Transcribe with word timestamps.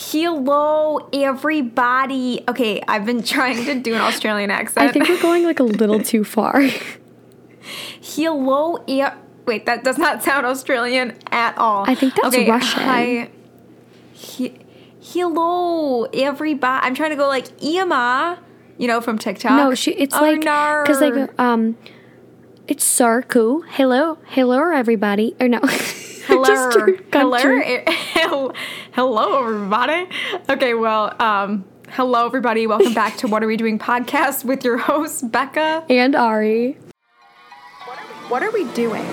Hello, 0.00 1.08
everybody. 1.12 2.44
Okay, 2.48 2.80
I've 2.86 3.04
been 3.04 3.20
trying 3.20 3.64
to 3.64 3.74
do 3.80 3.96
an 3.96 4.00
Australian 4.00 4.48
accent. 4.48 4.88
I 4.88 4.92
think 4.92 5.08
we're 5.08 5.20
going 5.20 5.42
like 5.42 5.58
a 5.58 5.64
little 5.64 5.98
too 6.00 6.22
far. 6.22 6.62
Hello, 8.00 8.84
e- 8.86 9.02
wait, 9.44 9.66
that 9.66 9.82
does 9.82 9.98
not 9.98 10.22
sound 10.22 10.46
Australian 10.46 11.18
at 11.32 11.58
all. 11.58 11.84
I 11.90 11.96
think 11.96 12.14
that's 12.14 12.28
okay, 12.28 12.48
Russian. 12.48 12.82
Hi. 12.84 13.30
He- 14.12 14.56
hello, 15.00 16.04
everybody. 16.04 16.86
I'm 16.86 16.94
trying 16.94 17.10
to 17.10 17.16
go 17.16 17.26
like 17.26 17.60
Ema, 17.60 18.38
you 18.78 18.86
know, 18.86 19.00
from 19.00 19.18
TikTok. 19.18 19.50
No, 19.50 19.74
she. 19.74 19.90
It's 19.94 20.14
Oh, 20.14 20.20
like 20.20 20.42
because 20.42 21.00
like 21.00 21.40
um, 21.40 21.76
it's 22.68 22.84
Sarku. 22.84 23.62
Hello, 23.70 24.18
hello, 24.26 24.70
everybody. 24.70 25.34
Or 25.40 25.48
no, 25.48 25.58
Hello, 26.28 26.44
hello, 27.10 27.38
country. 27.38 27.82
hel- 27.86 28.52
hello, 28.92 29.44
everybody. 29.44 30.06
Okay, 30.50 30.74
well, 30.74 31.16
um, 31.22 31.64
hello, 31.88 32.26
everybody. 32.26 32.66
Welcome 32.66 32.92
back 32.92 33.16
to 33.18 33.28
What 33.28 33.42
Are 33.42 33.46
We 33.46 33.56
Doing 33.56 33.78
podcast 33.78 34.44
with 34.44 34.62
your 34.62 34.76
host 34.76 35.32
Becca. 35.32 35.86
and 35.88 36.14
Ari. 36.14 36.76
What 38.28 38.42
are 38.42 38.50
we 38.50 38.64
doing? 38.74 39.06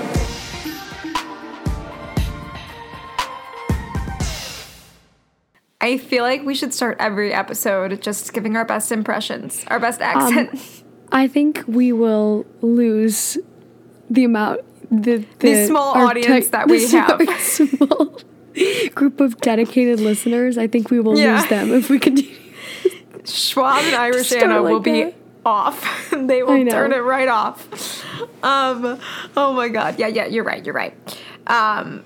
I 5.82 5.98
feel 5.98 6.24
like 6.24 6.44
we 6.44 6.56
should 6.56 6.74
start 6.74 6.98
every 7.00 7.34
episode 7.34 8.02
just 8.02 8.34
giving 8.34 8.56
our 8.56 8.66
best 8.66 8.92
impressions, 8.92 9.64
our 9.68 9.80
best 9.80 10.02
accent. 10.02 10.84
I 11.12 11.28
think 11.28 11.64
we 11.68 11.92
will 11.94 12.46
lose 12.62 13.38
the 14.10 14.24
amount 14.24 14.62
the 15.04 15.18
the, 15.40 15.54
The 15.54 15.68
small 15.68 15.96
audience 15.98 16.50
that 16.50 16.68
we 16.68 16.88
have. 16.92 17.22
Small 17.40 18.20
group 18.94 19.20
of 19.20 19.38
dedicated 19.42 20.00
listeners. 20.00 20.58
I 20.58 20.68
think 20.68 20.90
we 20.90 21.00
will 21.00 21.18
Yeah. 21.18 21.40
lose 21.40 21.50
them 21.50 21.74
if 21.74 21.90
we 21.90 22.00
continue. 22.00 22.32
Schwab 23.26 23.84
and 23.84 23.96
Irish 23.96 24.32
Anna 24.32 24.62
will 24.62 24.76
like 24.76 24.84
be 24.84 25.14
off. 25.46 26.10
they 26.12 26.44
will 26.44 26.66
turn 26.68 26.92
it 26.94 27.00
right 27.04 27.28
off. 27.28 27.68
Um, 28.44 29.00
oh 29.36 29.54
my 29.54 29.68
god. 29.70 30.00
Yeah, 30.00 30.08
yeah, 30.08 30.26
you're 30.28 30.44
right, 30.44 30.64
you're 30.66 30.76
right. 30.76 30.94
Um, 31.48 32.06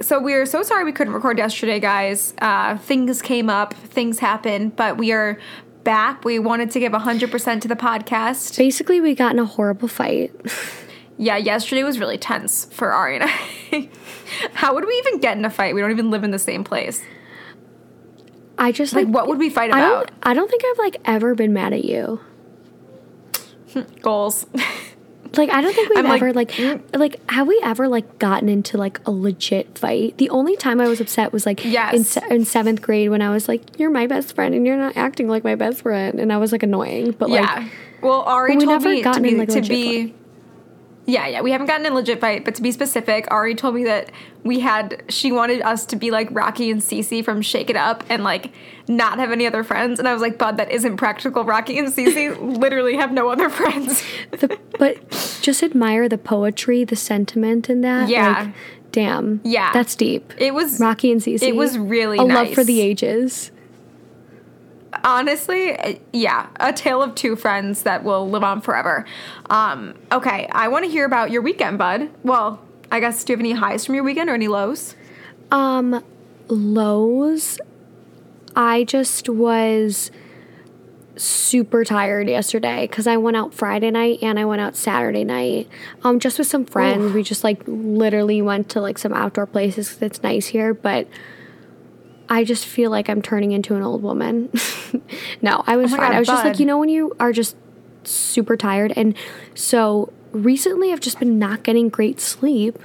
so 0.00 0.20
we're 0.20 0.44
so 0.44 0.62
sorry 0.62 0.84
we 0.84 0.92
couldn't 0.92 1.14
record 1.14 1.38
yesterday, 1.38 1.80
guys. 1.80 2.34
Uh, 2.40 2.76
things 2.76 3.22
came 3.22 3.48
up, 3.48 3.72
things 3.74 4.18
happened, 4.18 4.76
but 4.76 4.98
we 4.98 5.12
are 5.12 5.38
back. 5.84 6.24
We 6.24 6.38
wanted 6.38 6.70
to 6.72 6.80
give 6.80 6.92
100% 6.92 7.60
to 7.62 7.68
the 7.68 7.76
podcast. 7.76 8.58
Basically, 8.58 9.00
we 9.00 9.14
got 9.14 9.32
in 9.32 9.38
a 9.38 9.46
horrible 9.46 9.88
fight. 9.88 10.32
Yeah, 11.18 11.36
yesterday 11.36 11.82
was 11.82 11.98
really 11.98 12.18
tense 12.18 12.66
for 12.66 12.92
Ari 12.92 13.16
and 13.20 13.24
I. 13.72 13.88
How 14.52 14.74
would 14.74 14.84
we 14.84 14.92
even 15.06 15.20
get 15.20 15.36
in 15.38 15.44
a 15.44 15.50
fight? 15.50 15.74
We 15.74 15.80
don't 15.80 15.90
even 15.90 16.10
live 16.10 16.24
in 16.24 16.30
the 16.30 16.38
same 16.38 16.62
place. 16.64 17.02
I 18.58 18.72
just 18.72 18.92
Like, 18.94 19.06
like, 19.06 19.14
what 19.14 19.28
would 19.28 19.38
we 19.38 19.50
fight 19.50 19.72
I 19.72 19.78
about? 19.78 20.06
don't. 20.08 20.18
I 20.22 20.34
don't 20.34 20.50
think 20.50 20.62
I've 20.64 20.78
like 20.78 20.96
ever 21.04 21.34
been 21.34 21.52
mad 21.52 21.72
at 21.72 21.84
you. 21.84 22.20
Goals. 24.02 24.46
Like 25.36 25.50
I 25.50 25.60
don't 25.60 25.74
think 25.74 25.90
we've 25.90 25.98
I'm 25.98 26.04
like, 26.06 26.22
ever 26.22 26.32
like 26.32 26.58
like 26.94 27.30
have 27.30 27.46
we 27.46 27.60
ever 27.62 27.88
like 27.88 28.18
gotten 28.18 28.48
into 28.48 28.78
like 28.78 29.00
a 29.06 29.10
legit 29.10 29.78
fight? 29.78 30.16
The 30.16 30.30
only 30.30 30.56
time 30.56 30.80
I 30.80 30.88
was 30.88 31.00
upset 31.00 31.32
was 31.32 31.44
like 31.44 31.62
in, 31.64 32.04
se- 32.04 32.24
in 32.30 32.44
seventh 32.46 32.80
grade 32.80 33.10
when 33.10 33.20
I 33.20 33.28
was 33.30 33.46
like, 33.48 33.78
"You're 33.78 33.90
my 33.90 34.06
best 34.06 34.34
friend 34.34 34.54
and 34.54 34.66
you're 34.66 34.78
not 34.78 34.96
acting 34.96 35.28
like 35.28 35.44
my 35.44 35.54
best 35.54 35.82
friend," 35.82 36.18
and 36.20 36.32
I 36.32 36.38
was 36.38 36.52
like 36.52 36.62
annoying. 36.62 37.10
But 37.12 37.28
like. 37.28 37.42
yeah. 37.42 37.54
like, 37.56 37.72
well, 38.02 38.22
Ari 38.22 38.54
told 38.54 38.66
never 38.66 38.88
me 38.88 39.02
to 39.02 39.20
be 39.20 39.34
like, 39.36 39.48
to 39.48 39.54
legit 39.56 39.68
be. 39.68 40.14
Yeah, 41.06 41.28
yeah, 41.28 41.40
we 41.40 41.52
haven't 41.52 41.68
gotten 41.68 41.86
in 41.86 41.92
a 41.92 41.94
legit 41.94 42.20
fight, 42.20 42.44
but 42.44 42.56
to 42.56 42.62
be 42.62 42.72
specific, 42.72 43.28
Ari 43.30 43.54
told 43.54 43.76
me 43.76 43.84
that 43.84 44.10
we 44.42 44.58
had. 44.58 45.04
She 45.08 45.30
wanted 45.30 45.62
us 45.62 45.86
to 45.86 45.96
be 45.96 46.10
like 46.10 46.28
Rocky 46.32 46.68
and 46.68 46.80
Cece 46.82 47.24
from 47.24 47.42
Shake 47.42 47.70
It 47.70 47.76
Up 47.76 48.02
and 48.08 48.24
like 48.24 48.52
not 48.88 49.18
have 49.18 49.30
any 49.30 49.46
other 49.46 49.62
friends, 49.62 50.00
and 50.00 50.08
I 50.08 50.12
was 50.12 50.20
like, 50.20 50.36
"Bud, 50.36 50.56
that 50.56 50.70
isn't 50.72 50.96
practical. 50.96 51.44
Rocky 51.44 51.78
and 51.78 51.88
Cece 51.88 52.58
literally 52.60 52.96
have 52.96 53.12
no 53.12 53.28
other 53.28 53.48
friends." 53.48 54.02
the, 54.32 54.58
but 54.78 55.38
just 55.42 55.62
admire 55.62 56.08
the 56.08 56.18
poetry, 56.18 56.82
the 56.82 56.96
sentiment 56.96 57.70
in 57.70 57.82
that. 57.82 58.08
Yeah. 58.08 58.40
Like, 58.40 58.54
damn. 58.90 59.40
Yeah. 59.44 59.72
That's 59.72 59.94
deep. 59.94 60.32
It 60.38 60.54
was 60.54 60.80
Rocky 60.80 61.12
and 61.12 61.20
Cece. 61.20 61.42
It 61.42 61.54
was 61.54 61.78
really 61.78 62.18
a 62.18 62.22
love 62.22 62.52
for 62.52 62.64
the 62.64 62.80
ages. 62.80 63.52
Honestly, 65.06 65.74
uh, 65.78 65.94
yeah, 66.12 66.48
a 66.56 66.72
tale 66.72 67.00
of 67.02 67.14
two 67.14 67.36
friends 67.36 67.84
that 67.84 68.04
will 68.04 68.28
live 68.28 68.42
on 68.44 68.60
forever. 68.60 69.06
Um, 69.48 69.94
okay, 70.12 70.48
I 70.52 70.68
want 70.68 70.84
to 70.84 70.90
hear 70.90 71.06
about 71.06 71.30
your 71.30 71.40
weekend, 71.40 71.78
bud. 71.78 72.10
Well, 72.24 72.60
I 72.90 73.00
guess 73.00 73.24
do 73.24 73.32
you 73.32 73.36
have 73.36 73.40
any 73.40 73.52
highs 73.52 73.86
from 73.86 73.94
your 73.94 74.04
weekend 74.04 74.28
or 74.28 74.34
any 74.34 74.48
lows? 74.48 74.96
Um, 75.50 76.04
lows. 76.48 77.58
I 78.54 78.84
just 78.84 79.28
was 79.28 80.10
super 81.18 81.82
tired 81.84 82.28
yesterday 82.28 82.86
because 82.86 83.06
I 83.06 83.16
went 83.16 83.36
out 83.38 83.54
Friday 83.54 83.90
night 83.90 84.18
and 84.22 84.38
I 84.38 84.44
went 84.44 84.60
out 84.60 84.76
Saturday 84.76 85.24
night. 85.24 85.68
Um, 86.04 86.20
just 86.20 86.38
with 86.38 86.46
some 86.48 86.66
friends. 86.66 87.12
We 87.14 87.22
just 87.22 87.42
like 87.44 87.62
literally 87.66 88.42
went 88.42 88.68
to 88.70 88.80
like 88.80 88.98
some 88.98 89.14
outdoor 89.14 89.46
places 89.46 89.88
'cause 89.90 90.02
it's 90.02 90.22
nice 90.22 90.46
here, 90.48 90.74
but. 90.74 91.06
I 92.28 92.44
just 92.44 92.66
feel 92.66 92.90
like 92.90 93.08
I'm 93.08 93.22
turning 93.22 93.52
into 93.52 93.74
an 93.74 93.82
old 93.82 94.02
woman. 94.02 94.50
no, 95.42 95.62
I 95.66 95.76
was 95.76 95.92
Oh 95.92 95.96
fine. 95.96 96.10
God, 96.10 96.16
I 96.16 96.18
was 96.18 96.28
just 96.28 96.44
like, 96.44 96.58
you 96.58 96.66
know, 96.66 96.78
when 96.78 96.88
you 96.88 97.14
are 97.20 97.32
just 97.32 97.56
super 98.04 98.56
tired. 98.56 98.92
And 98.96 99.14
so 99.54 100.12
recently 100.32 100.92
I've 100.92 101.00
just 101.00 101.18
been 101.18 101.38
not 101.38 101.62
getting 101.62 101.88
great 101.88 102.20
sleep. 102.20 102.78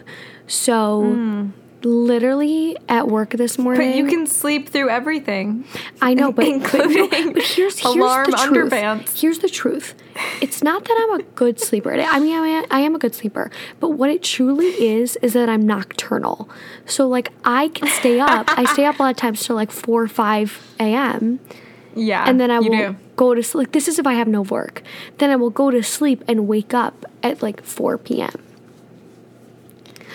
So 0.47 1.13
hmm. 1.13 1.49
Literally 1.85 2.77
at 2.89 3.07
work 3.07 3.31
this 3.31 3.57
morning. 3.57 3.91
But 3.91 3.97
you 3.97 4.07
can 4.07 4.27
sleep 4.27 4.69
through 4.69 4.89
everything. 4.89 5.65
I 6.01 6.13
know, 6.13 6.31
but, 6.31 6.45
but, 6.45 6.49
no, 6.49 6.55
including 6.55 7.33
but 7.33 7.43
here's, 7.43 7.79
here's 7.79 7.81
alarm 7.83 8.31
the 8.31 8.37
truth. 8.37 8.71
underpants. 8.71 9.19
Here's 9.19 9.39
the 9.39 9.49
truth. 9.49 9.95
It's 10.41 10.61
not 10.63 10.85
that 10.85 11.07
I'm 11.09 11.19
a 11.19 11.23
good 11.23 11.59
sleeper. 11.59 11.93
I 11.93 12.19
mean, 12.19 12.35
I 12.35 12.47
am, 12.47 12.65
I 12.69 12.79
am 12.81 12.95
a 12.95 12.99
good 12.99 13.15
sleeper, 13.15 13.51
but 13.79 13.89
what 13.89 14.09
it 14.09 14.23
truly 14.23 14.67
is 14.67 15.15
is 15.17 15.33
that 15.33 15.49
I'm 15.49 15.65
nocturnal. 15.65 16.49
So 16.85 17.07
like 17.07 17.31
I 17.45 17.69
can 17.69 17.87
stay 17.87 18.19
up. 18.19 18.45
I 18.49 18.65
stay 18.73 18.85
up 18.85 18.99
a 18.99 19.03
lot 19.03 19.11
of 19.11 19.17
times 19.17 19.45
till 19.45 19.55
like 19.55 19.71
four 19.71 20.03
or 20.03 20.07
five 20.07 20.75
a.m. 20.79 21.39
Yeah, 21.95 22.23
and 22.27 22.39
then 22.39 22.51
I 22.51 22.59
will 22.59 22.69
do. 22.69 22.95
go 23.15 23.33
to 23.35 23.43
sleep. 23.43 23.67
Like 23.67 23.71
this 23.73 23.87
is 23.87 23.99
if 23.99 24.07
I 24.07 24.13
have 24.13 24.27
no 24.27 24.41
work. 24.41 24.81
Then 25.17 25.29
I 25.29 25.35
will 25.35 25.49
go 25.49 25.71
to 25.71 25.83
sleep 25.83 26.23
and 26.27 26.47
wake 26.47 26.73
up 26.73 27.05
at 27.23 27.41
like 27.41 27.63
four 27.63 27.97
p.m. 27.97 28.31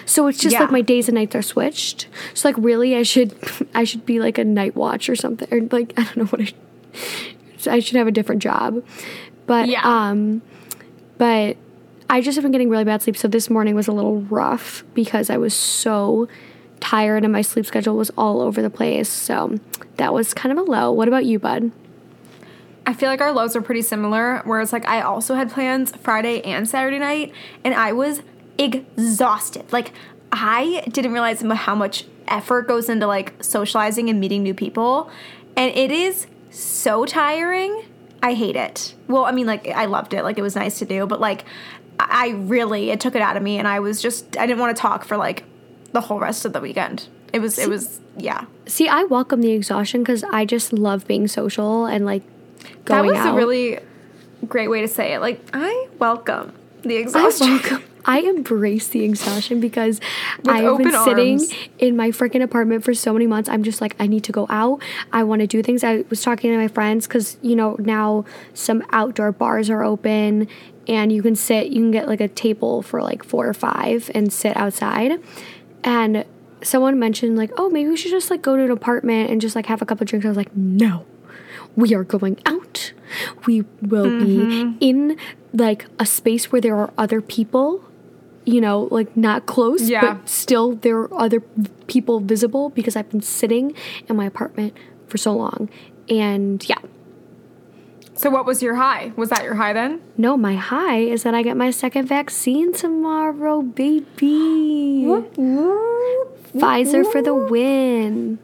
So 0.07 0.27
it's 0.29 0.39
just 0.39 0.55
Yeah. 0.55 0.61
like 0.63 0.71
my 0.71 0.81
days 0.81 1.09
and 1.09 1.17
nights 1.17 1.35
are 1.37 1.43
switched. 1.43 2.07
So 2.33 2.49
like 2.49 2.57
really, 2.59 2.97
I 2.97 3.03
should 3.03 3.35
I 3.75 3.85
should 3.85 4.07
be 4.07 4.19
like 4.21 4.39
a 4.39 4.45
night 4.45 4.75
watch 4.75 5.09
or 5.11 5.17
something, 5.17 5.47
or 5.53 5.61
like 5.71 5.93
I 5.99 6.05
don't 6.05 6.17
know 6.17 6.25
what 6.27 6.41
I. 6.41 6.49
so 7.59 7.71
I 7.73 7.81
should 7.81 7.97
have 7.97 8.07
a 8.07 8.13
different 8.13 8.43
job, 8.43 8.83
but 9.47 9.69
Yeah. 9.69 9.83
um, 9.85 10.41
but 11.19 11.57
I 12.09 12.21
just 12.21 12.37
have 12.37 12.43
been 12.45 12.53
getting 12.53 12.71
really 12.71 12.85
bad 12.85 13.03
sleep. 13.03 13.17
So 13.17 13.27
this 13.29 13.51
morning 13.51 13.75
was 13.75 13.89
a 13.89 13.93
little 13.93 14.21
rough 14.23 14.85
because 14.95 15.29
I 15.29 15.37
was 15.39 15.53
so 15.55 16.29
tired 16.79 17.25
and 17.25 17.33
my 17.33 17.43
sleep 17.43 17.67
schedule 17.67 17.97
was 17.97 18.11
all 18.17 18.41
over 18.41 18.63
the 18.63 18.71
place. 18.71 19.09
So 19.09 19.59
that 19.97 20.15
was 20.15 20.33
kind 20.33 20.57
of 20.57 20.59
a 20.67 20.71
low. 20.71 20.93
What 20.93 21.09
about 21.09 21.25
you, 21.25 21.39
bud? 21.41 21.73
I 22.87 22.95
feel 22.95 23.09
like 23.09 23.21
our 23.21 23.33
lows 23.33 23.57
are 23.57 23.63
pretty 23.63 23.83
similar. 23.83 24.43
Whereas, 24.45 24.73
like, 24.73 24.87
I 24.87 25.01
also 25.01 25.35
had 25.35 25.51
plans 25.51 25.91
Friday 25.97 26.41
and 26.43 26.69
Saturday 26.69 27.01
night, 27.01 27.33
and 27.65 27.75
I 27.75 27.93
was 27.93 28.23
exhausted. 28.59 29.73
Like, 29.73 29.93
I 30.33 30.85
didn't 30.91 31.13
realize 31.13 31.41
how 31.41 31.75
much 31.75 32.05
effort 32.29 32.67
goes 32.69 32.89
into 32.89 33.07
like 33.07 33.33
socializing 33.43 34.11
and 34.11 34.21
meeting 34.21 34.43
new 34.43 34.55
people, 34.55 35.11
and 35.57 35.75
it 35.75 35.91
is 35.91 36.27
so 36.51 37.05
tiring. 37.05 37.85
I 38.23 38.35
hate 38.35 38.57
it. 38.57 38.95
Well, 39.09 39.25
I 39.25 39.33
mean, 39.33 39.47
like, 39.47 39.69
I 39.69 39.85
loved 39.85 40.15
it. 40.15 40.25
Like, 40.25 40.39
it 40.39 40.43
was 40.43 40.57
nice 40.57 40.79
to 40.81 40.85
do, 40.85 41.07
but 41.07 41.21
like, 41.21 41.45
I 41.99 42.27
I 42.27 42.29
really 42.31 42.91
it 42.91 43.01
took 43.01 43.15
it 43.15 43.23
out 43.23 43.37
of 43.37 43.43
me, 43.43 43.59
and 43.59 43.67
I 43.69 43.81
was 43.81 44.03
just 44.03 44.37
I 44.37 44.47
didn't 44.47 44.61
want 44.61 44.77
to 44.77 44.81
talk 44.81 45.05
for 45.05 45.17
like 45.17 45.45
the 45.93 46.01
whole 46.01 46.19
rest 46.19 46.45
of 46.45 46.53
the 46.53 46.61
weekend. 46.61 47.09
It 47.33 47.41
was 47.41 47.59
it 47.59 47.69
was 47.69 48.01
yeah. 48.17 48.45
See, 48.67 48.89
I 48.89 49.05
welcome 49.05 49.41
the 49.41 49.53
exhaustion 49.53 50.03
because 50.03 50.25
I 50.25 50.45
just 50.45 50.73
love 50.73 51.07
being 51.07 51.29
social 51.29 51.87
and 51.87 52.05
like 52.05 52.23
going 52.85 53.01
out. 53.01 53.03
That 53.03 53.05
was 53.05 53.19
out. 53.19 53.35
a 53.35 53.37
really 53.37 53.79
great 54.47 54.69
way 54.69 54.81
to 54.81 54.89
say 54.89 55.15
it. 55.15 55.21
Like, 55.21 55.41
I 55.53 55.89
welcome 55.99 56.53
the 56.83 56.97
I 56.97 57.01
exhaustion. 57.01 57.49
welcome. 57.49 57.83
I 58.07 58.21
embrace 58.21 58.89
the 58.89 59.03
exhaustion 59.05 59.61
because 59.61 60.01
I 60.47 60.61
have 60.63 60.79
been 60.79 60.93
sitting 61.05 61.33
arms. 61.41 61.53
in 61.79 61.97
my 61.97 62.11
freaking 62.11 62.43
apartment 62.43 62.85
for 62.85 62.95
so 62.95 63.13
many 63.13 63.27
months. 63.27 63.49
I'm 63.49 63.65
just 63.65 63.81
like, 63.81 63.97
I 63.99 64.07
need 64.07 64.23
to 64.25 64.33
go 64.33 64.47
out. 64.49 64.81
I 65.13 65.25
want 65.25 65.41
to 65.41 65.47
do 65.47 65.63
things. 65.63 65.83
I 65.83 66.05
was 66.09 66.23
talking 66.23 66.53
to 66.53 66.57
my 66.57 66.69
friends 66.69 67.07
because, 67.09 67.37
you 67.43 67.57
know, 67.57 67.75
now 67.81 68.25
some 68.55 68.85
outdoor 68.93 69.33
bars 69.33 69.69
are 69.69 69.83
open 69.83 70.47
and 70.87 71.13
you 71.13 71.21
can 71.21 71.35
sit, 71.35 71.67
you 71.67 71.81
can 71.83 71.91
get 71.91 72.07
like 72.07 72.21
a 72.21 72.29
table 72.29 72.81
for 72.81 73.03
like 73.03 73.25
four 73.25 73.49
or 73.49 73.55
five 73.55 74.09
and 74.15 74.33
sit 74.33 74.57
outside. 74.57 75.21
And 75.83 76.25
someone 76.63 76.99
mentioned, 76.99 77.37
like, 77.37 77.51
oh, 77.57 77.69
maybe 77.71 77.91
we 77.91 77.97
should 77.97 78.13
just 78.13 78.31
like 78.31 78.41
go 78.41 78.57
to 78.57 78.63
an 78.63 78.71
apartment 78.71 79.31
and 79.31 79.41
just 79.41 79.57
like 79.57 79.67
have 79.67 79.83
a 79.83 79.87
couple 79.87 80.07
drinks. 80.07 80.25
I 80.25 80.29
was 80.29 80.37
like, 80.37 80.57
no 80.57 81.05
we 81.77 81.95
are 81.95 82.05
going 82.05 82.39
out. 82.47 82.93
We 83.45 83.63
will 83.83 84.07
Mm-hmm. 84.07 84.73
be 84.73 84.89
in 84.89 85.17
like 85.53 85.85
a 85.99 86.07
space 86.07 86.51
where 86.51 86.61
there 86.61 86.75
are 86.77 86.91
other 86.97 87.21
people, 87.21 87.85
you 88.47 88.61
know, 88.61 88.89
like 88.91 89.15
not 89.17 89.45
close, 89.47 89.91
Yeah. 89.91 90.01
but 90.15 90.29
still 90.29 90.77
there 90.77 90.97
are 91.01 91.13
other 91.21 91.41
people 91.89 92.21
visible 92.21 92.71
because 92.71 92.97
I've 92.97 93.11
been 93.11 93.21
sitting 93.21 93.75
in 94.09 94.17
my 94.17 94.25
apartment 94.25 94.73
for 95.09 95.19
so 95.19 95.33
long. 95.35 95.69
And 96.09 96.67
yeah. 96.69 96.79
So 98.15 98.31
what 98.31 98.47
was 98.47 98.63
your 98.63 98.77
high? 98.77 99.13
Was 99.17 99.29
that 99.29 99.45
your 99.45 99.55
high 99.57 99.75
then? 99.75 100.01
No, 100.17 100.37
my 100.39 100.55
high 100.55 101.01
is 101.01 101.23
that 101.25 101.35
I 101.35 101.43
get 101.43 101.57
my 101.57 101.71
second 101.71 102.07
vaccine 102.07 102.73
tomorrow, 102.73 103.61
baby. 103.61 105.05
Pfizer 106.57 107.05
for 107.13 107.21
the 107.21 107.35
win. 107.35 108.39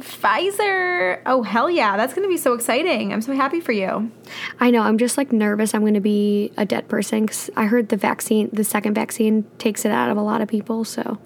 Pfizer. 0.00 1.20
Oh 1.26 1.42
hell 1.42 1.70
yeah, 1.70 1.96
that's 1.96 2.14
gonna 2.14 2.28
be 2.28 2.36
so 2.36 2.52
exciting. 2.54 3.12
I'm 3.12 3.22
so 3.22 3.34
happy 3.34 3.60
for 3.60 3.72
you. 3.72 4.10
I 4.58 4.70
know. 4.70 4.82
I'm 4.82 4.98
just 4.98 5.16
like 5.16 5.32
nervous. 5.32 5.74
I'm 5.74 5.80
going 5.82 5.94
to 5.94 6.00
be 6.00 6.52
a 6.56 6.64
dead 6.64 6.88
person 6.88 7.22
because 7.26 7.50
I 7.56 7.66
heard 7.66 7.88
the 7.88 7.96
vaccine, 7.96 8.50
the 8.52 8.64
second 8.64 8.94
vaccine, 8.94 9.44
takes 9.58 9.84
it 9.84 9.90
out 9.90 10.10
of 10.10 10.16
a 10.16 10.22
lot 10.22 10.40
of 10.40 10.48
people. 10.48 10.84
So 10.84 11.18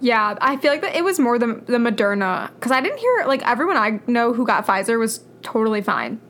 Yeah, 0.00 0.36
I 0.40 0.56
feel 0.56 0.70
like 0.72 0.82
that 0.82 0.94
it 0.94 1.04
was 1.04 1.18
more 1.18 1.38
the 1.38 1.62
the 1.66 1.78
Moderna 1.78 2.50
because 2.54 2.72
I 2.72 2.80
didn't 2.80 2.98
hear 2.98 3.24
like 3.26 3.46
everyone 3.46 3.76
I 3.76 4.00
know 4.06 4.32
who 4.32 4.44
got 4.46 4.66
Pfizer 4.66 4.98
was 4.98 5.24
totally 5.42 5.80
fine. 5.82 6.20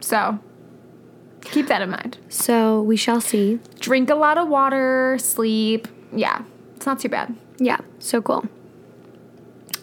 So 0.00 0.38
keep 1.42 1.66
that 1.68 1.82
in 1.82 1.90
mind. 1.90 2.18
so 2.28 2.82
we 2.82 2.96
shall 2.96 3.20
see. 3.20 3.58
Drink 3.80 4.10
a 4.10 4.14
lot 4.14 4.38
of 4.38 4.48
water, 4.48 5.16
sleep. 5.20 5.88
Yeah, 6.14 6.42
it's 6.76 6.86
not 6.86 7.00
too 7.00 7.08
bad. 7.08 7.34
Yeah. 7.58 7.78
So 7.98 8.20
cool. 8.20 8.44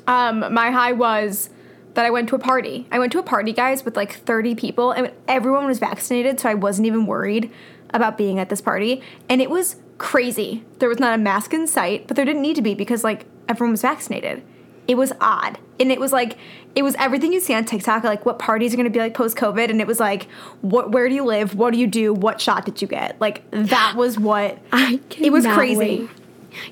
Um, 0.10 0.54
my 0.54 0.72
high 0.72 0.92
was 0.92 1.50
that 1.94 2.06
I 2.06 2.10
went 2.10 2.30
to 2.30 2.36
a 2.36 2.40
party. 2.40 2.88
I 2.92 3.00
went 3.00 3.12
to 3.14 3.20
a 3.20 3.24
party, 3.24 3.54
guys, 3.54 3.86
with 3.86 3.96
like 3.96 4.14
30 4.14 4.56
people, 4.56 4.92
and 4.92 5.12
everyone 5.28 5.66
was 5.66 5.80
vaccinated, 5.80 6.40
so 6.40 6.50
I 6.50 6.54
wasn't 6.56 6.88
even 6.88 7.06
worried 7.06 7.52
about 7.92 8.18
being 8.18 8.40
at 8.40 8.50
this 8.50 8.62
party. 8.62 9.02
And 9.30 9.42
it 9.42 9.50
was 9.50 9.76
crazy. 9.98 10.64
There 10.80 10.90
was 10.90 11.00
not 11.00 11.14
a 11.14 11.18
mask 11.22 11.54
in 11.54 11.68
sight, 11.68 12.08
but 12.08 12.16
there 12.16 12.26
didn't 12.26 12.42
need 12.42 12.56
to 12.56 12.62
be 12.62 12.74
because 12.76 13.04
like 13.04 13.26
everyone 13.48 13.72
was 13.72 13.82
vaccinated. 13.82 14.44
It 14.88 14.96
was 14.98 15.14
odd. 15.22 15.60
And 15.80 15.92
it 15.92 16.00
was 16.00 16.12
like 16.12 16.38
it 16.76 16.82
was 16.84 16.96
everything 16.96 17.32
you 17.34 17.40
see 17.40 17.54
on 17.54 17.66
TikTok, 17.66 18.04
like 18.04 18.26
what 18.26 18.40
parties 18.40 18.74
are 18.74 18.78
gonna 18.78 18.90
be 18.90 19.00
like 19.00 19.14
post 19.14 19.38
COVID, 19.38 19.70
and 19.70 19.80
it 19.80 19.88
was 19.88 20.00
like, 20.00 20.24
what 20.62 20.92
where 20.92 21.08
do 21.08 21.16
you 21.16 21.24
live? 21.26 21.54
What 21.56 21.74
do 21.74 21.80
you 21.80 21.88
do? 21.88 22.14
What 22.14 22.42
shot 22.42 22.66
did 22.66 22.82
you 22.82 22.88
get? 22.88 23.20
Like 23.22 23.44
that 23.52 23.94
was 23.96 24.18
what 24.20 24.58
I 24.74 25.00
it 25.20 25.32
was 25.32 25.46
crazy. 25.46 25.78
wait. 25.78 26.10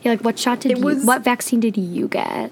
Yeah, 0.02 0.12
like 0.12 0.22
what 0.24 0.40
shot 0.40 0.60
did 0.62 0.72
It 0.72 0.78
you? 0.80 0.84
was- 0.86 1.06
what 1.06 1.24
vaccine 1.24 1.60
did 1.60 1.78
you 1.78 2.08
get? 2.08 2.52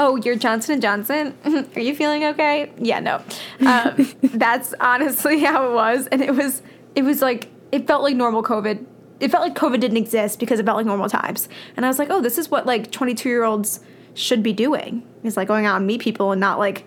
Oh, 0.00 0.14
you're 0.14 0.36
Johnson 0.36 0.74
and 0.74 0.82
Johnson. 0.82 1.34
Are 1.74 1.80
you 1.80 1.92
feeling 1.92 2.24
okay? 2.24 2.70
Yeah, 2.78 3.00
no. 3.00 3.20
Um, 3.66 4.08
that's 4.22 4.72
honestly 4.78 5.40
how 5.40 5.68
it 5.68 5.74
was, 5.74 6.06
and 6.06 6.22
it 6.22 6.36
was. 6.36 6.62
It 6.94 7.02
was 7.02 7.20
like 7.20 7.48
it 7.72 7.88
felt 7.88 8.04
like 8.04 8.14
normal 8.14 8.44
COVID. 8.44 8.86
It 9.18 9.32
felt 9.32 9.42
like 9.42 9.56
COVID 9.56 9.80
didn't 9.80 9.96
exist 9.96 10.38
because 10.38 10.60
it 10.60 10.64
felt 10.64 10.76
like 10.76 10.86
normal 10.86 11.08
times, 11.08 11.48
and 11.76 11.84
I 11.84 11.88
was 11.88 11.98
like, 11.98 12.10
oh, 12.10 12.20
this 12.20 12.38
is 12.38 12.48
what 12.48 12.64
like 12.64 12.92
22 12.92 13.28
year 13.28 13.42
olds 13.42 13.80
should 14.14 14.40
be 14.40 14.52
doing. 14.52 15.02
Is 15.24 15.36
like 15.36 15.48
going 15.48 15.66
out 15.66 15.76
and 15.78 15.86
meet 15.86 16.00
people 16.00 16.30
and 16.30 16.40
not 16.40 16.60
like 16.60 16.84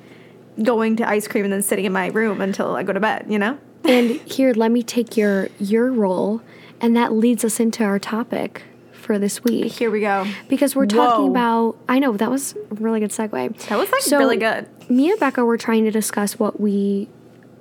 going 0.64 0.96
to 0.96 1.08
ice 1.08 1.28
cream 1.28 1.44
and 1.44 1.52
then 1.52 1.62
sitting 1.62 1.84
in 1.84 1.92
my 1.92 2.08
room 2.08 2.40
until 2.40 2.78
I 2.78 2.84
go 2.84 2.94
to 2.94 3.02
bed. 3.02 3.26
You 3.28 3.40
know? 3.40 3.60
And 3.84 4.10
here, 4.26 4.54
let 4.54 4.72
me 4.72 4.84
take 4.84 5.18
your 5.18 5.50
your 5.60 5.92
role, 5.92 6.42
and 6.80 6.96
that 6.96 7.12
leads 7.12 7.44
us 7.44 7.60
into 7.60 7.84
our 7.84 8.00
topic 8.00 8.64
for 9.02 9.18
this 9.20 9.44
week 9.44 9.72
Here 9.74 9.92
we 9.92 10.00
go. 10.02 10.26
because 10.48 10.76
we're 10.76 10.86
talking 10.86 11.26
Whoa. 11.26 11.32
about. 11.32 11.78
I 11.90 12.00
know 12.00 12.14
that 12.18 12.30
was 12.30 12.56
a 12.72 12.76
really 12.76 13.00
good 13.00 13.10
segue. 13.12 13.58
That 13.68 13.78
was 13.78 13.92
like 13.92 14.02
So, 14.02 14.18
really 14.18 14.38
good. 14.38 14.68
Me 14.90 15.10
and 15.12 15.20
Becca 15.20 15.44
were 15.44 15.58
trying 15.58 15.84
to 15.86 15.92
discuss 15.92 16.38
what 16.40 16.60
we 16.60 17.08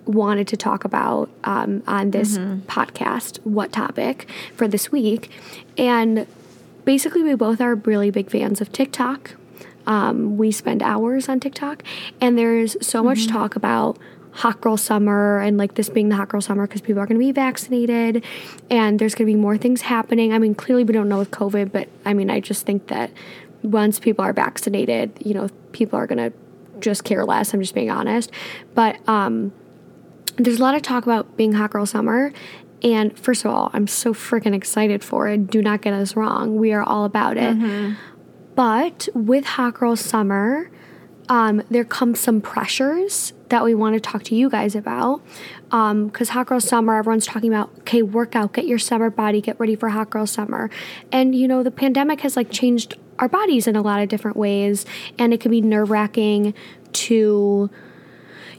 wanted 0.07 0.49
to 0.49 0.57
talk 0.57 0.85
about 0.85 1.31
um, 1.45 1.83
on 1.87 2.11
this 2.11 2.39
Mm-hmm. 2.39 2.61
podcast, 2.69 3.39
what 3.45 3.73
topic 3.73 4.29
for 4.57 4.67
this 4.69 4.91
week. 4.93 5.31
And 5.79 6.27
basically, 6.85 7.23
we 7.23 7.35
both 7.35 7.61
are 7.61 7.75
really 7.77 8.11
big 8.11 8.31
fans 8.31 8.61
of 8.61 8.73
TikTok. 8.73 9.33
Um, 9.87 10.37
we 10.37 10.51
spend 10.53 10.83
hours 10.83 11.29
on 11.29 11.41
TikTok, 11.41 11.83
and 12.21 12.37
there's 12.39 12.77
so 12.87 13.03
much 13.03 13.21
Mm-hmm. 13.21 13.33
talk 13.37 13.57
about 13.57 13.99
hot 14.33 14.61
girl 14.61 14.77
summer 14.77 15.41
and 15.41 15.59
like 15.59 15.75
this 15.75 15.89
being 15.89 16.09
the 16.09 16.17
hot 16.17 16.29
girl 16.29 16.41
summer 16.41 16.67
because 16.67 16.81
people 16.81 17.03
are 17.03 17.07
going 17.07 17.19
to 17.19 17.25
be 17.25 17.33
vaccinated 17.33 18.25
and 18.71 18.99
there's 18.99 19.15
going 19.15 19.27
to 19.27 19.33
be 19.33 19.39
more 19.39 19.57
things 19.57 19.83
happening. 19.83 20.33
I 20.33 20.39
mean, 20.39 20.55
clearly 20.55 20.85
we 20.85 20.93
don't 20.93 21.09
know 21.09 21.19
with 21.19 21.31
COVID, 21.31 21.73
but 21.73 21.89
I 22.05 22.15
mean, 22.15 22.31
I 22.31 22.41
just 22.41 22.65
think 22.65 22.87
that 22.89 23.11
once 23.63 23.99
people 23.99 24.25
are 24.25 24.33
vaccinated, 24.33 25.13
you 25.21 25.35
know, 25.35 25.49
people 25.73 25.99
are 25.99 26.07
going 26.07 26.31
to 26.31 26.33
just 26.81 27.05
care 27.05 27.25
less. 27.25 27.53
I'm 27.53 27.61
just 27.61 27.75
being 27.75 27.91
honest. 27.91 28.31
But 28.75 28.97
um, 29.09 29.53
there's 30.37 30.59
a 30.59 30.63
lot 30.63 30.75
of 30.75 30.83
talk 30.83 31.05
about 31.05 31.37
being 31.37 31.53
hot 31.53 31.71
girl 31.71 31.87
summer. 31.87 32.33
And 32.83 33.19
first 33.19 33.45
of 33.45 33.51
all, 33.51 33.71
I'm 33.75 33.87
so 33.87 34.15
freaking 34.15 34.55
excited 34.55 35.05
for 35.05 35.29
it. 35.29 35.51
Do 35.51 35.61
not 35.61 35.83
get 35.83 35.93
us 35.93 36.17
wrong. 36.17 36.57
We 36.57 36.73
are 36.73 36.83
all 36.83 37.05
about 37.05 37.37
it. 37.37 37.97
But 38.55 39.09
with 39.15 39.45
Hot 39.45 39.75
Girl 39.75 39.97
Summer, 39.97 40.71
um, 41.31 41.63
there 41.71 41.85
comes 41.85 42.19
some 42.19 42.41
pressures 42.41 43.33
that 43.51 43.63
we 43.63 43.73
want 43.73 43.95
to 43.95 44.01
talk 44.01 44.25
to 44.25 44.35
you 44.35 44.51
guys 44.51 44.75
about. 44.75 45.23
Because 45.71 46.31
Hot 46.31 46.49
Girl 46.49 46.61
Summer, 46.61 46.97
everyone's 46.97 47.25
talking 47.25 47.53
about, 47.53 47.71
okay, 47.79 48.03
workout, 48.03 48.53
get 48.53 48.67
your 48.67 48.81
summer 48.81 49.11
body, 49.11 49.41
get 49.41 49.59
ready 49.61 49.77
for 49.77 49.91
Hot 49.91 50.11
Girl 50.11 50.27
Summer. 50.27 50.69
And, 51.13 51.33
you 51.33 51.47
know, 51.47 51.63
the 51.63 51.71
pandemic 51.71 52.23
has 52.23 52.37
like 52.37 52.51
changed 52.51 52.97
our 53.21 53.29
bodies 53.29 53.69
in 53.69 53.77
a 53.77 53.83
lot 53.83 54.03
of 54.03 54.09
different 54.09 54.37
ways. 54.37 54.85
And 55.19 55.33
it 55.33 55.41
can 55.41 55.53
be 55.53 55.61
nerve 55.61 55.91
wracking 55.91 56.53
to 56.93 57.71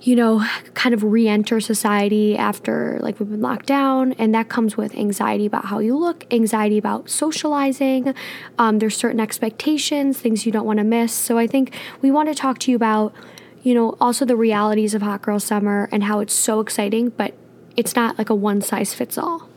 you 0.01 0.15
know, 0.15 0.43
kind 0.73 0.95
of 0.95 1.03
re 1.03 1.27
enter 1.27 1.59
society 1.59 2.35
after 2.35 2.97
like 3.01 3.19
we've 3.19 3.29
been 3.29 3.41
locked 3.41 3.67
down. 3.67 4.13
And 4.13 4.33
that 4.33 4.49
comes 4.49 4.75
with 4.75 4.95
anxiety 4.95 5.45
about 5.45 5.65
how 5.65 5.79
you 5.79 5.95
look, 5.95 6.25
anxiety 6.33 6.79
about 6.79 7.09
socializing. 7.09 8.13
Um, 8.57 8.79
there's 8.79 8.97
certain 8.97 9.19
expectations, 9.19 10.19
things 10.19 10.45
you 10.45 10.51
don't 10.51 10.65
want 10.65 10.77
to 10.77 10.83
miss. 10.83 11.13
So 11.13 11.37
I 11.37 11.45
think 11.45 11.75
we 12.01 12.09
want 12.09 12.29
to 12.29 12.35
talk 12.35 12.57
to 12.59 12.71
you 12.71 12.75
about, 12.75 13.13
you 13.61 13.75
know, 13.75 13.95
also 14.01 14.25
the 14.25 14.35
realities 14.35 14.95
of 14.95 15.03
Hot 15.03 15.21
Girl 15.21 15.39
Summer 15.39 15.87
and 15.91 16.03
how 16.03 16.19
it's 16.19 16.33
so 16.33 16.61
exciting, 16.61 17.09
but 17.09 17.35
it's 17.77 17.95
not 17.95 18.17
like 18.17 18.31
a 18.31 18.35
one 18.35 18.61
size 18.61 18.95
fits 18.95 19.19
all. 19.19 19.47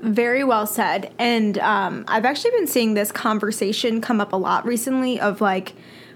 Very 0.00 0.44
well 0.44 0.66
said. 0.66 1.12
And 1.18 1.58
um, 1.58 2.04
I've 2.06 2.24
actually 2.24 2.52
been 2.52 2.68
seeing 2.68 2.94
this 2.94 3.10
conversation 3.10 4.00
come 4.00 4.20
up 4.20 4.32
a 4.32 4.36
lot 4.36 4.64
recently 4.64 5.18
of 5.18 5.40
like, 5.40 5.74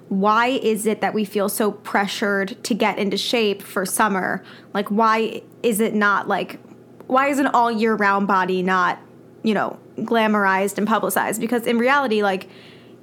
why 0.09 0.49
is 0.49 0.87
it 0.87 1.01
that 1.01 1.15
we 1.15 1.25
feel 1.25 1.49
so 1.49 1.71
pressured 1.71 2.63
to 2.65 2.75
get 2.75 2.99
into 2.99 3.17
shape 3.17 3.63
for 3.63 3.85
summer? 3.85 4.43
Like, 4.73 4.89
why 4.89 5.43
is 5.63 5.81
it 5.81 5.95
not 5.95 6.29
like, 6.29 6.59
why 7.07 7.29
is 7.29 7.39
an 7.39 7.47
all 7.49 7.71
year 7.71 7.95
round 7.95 8.27
body 8.27 8.63
not, 8.63 8.99
you 9.43 9.55
know, 9.55 9.79
glamorized 9.99 10.79
and 10.79 10.87
publicized? 10.87 11.41
Because 11.41 11.67
in 11.67 11.79
reality, 11.79 12.23
like, 12.23 12.49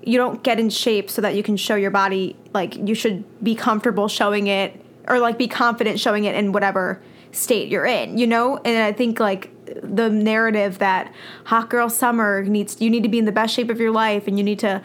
you 0.03 0.17
don't 0.17 0.43
get 0.43 0.59
in 0.59 0.69
shape 0.69 1.09
so 1.09 1.21
that 1.21 1.35
you 1.35 1.43
can 1.43 1.57
show 1.57 1.75
your 1.75 1.91
body, 1.91 2.35
like, 2.53 2.75
you 2.75 2.95
should 2.95 3.23
be 3.43 3.55
comfortable 3.55 4.07
showing 4.07 4.47
it 4.47 4.81
or 5.07 5.19
like 5.19 5.37
be 5.37 5.47
confident 5.47 5.99
showing 5.99 6.25
it 6.25 6.35
in 6.35 6.51
whatever 6.51 7.01
state 7.31 7.69
you're 7.69 7.85
in, 7.85 8.17
you 8.17 8.25
know? 8.25 8.57
And 8.57 8.77
I 8.77 8.91
think 8.91 9.19
like 9.19 9.51
the 9.65 10.09
narrative 10.09 10.79
that 10.79 11.13
hot 11.45 11.69
girl 11.69 11.89
summer 11.89 12.43
needs 12.43 12.79
you 12.79 12.89
need 12.89 13.03
to 13.03 13.09
be 13.09 13.19
in 13.19 13.25
the 13.25 13.31
best 13.31 13.53
shape 13.53 13.69
of 13.69 13.79
your 13.79 13.91
life 13.91 14.27
and 14.27 14.37
you 14.37 14.43
need 14.43 14.59
to 14.59 14.81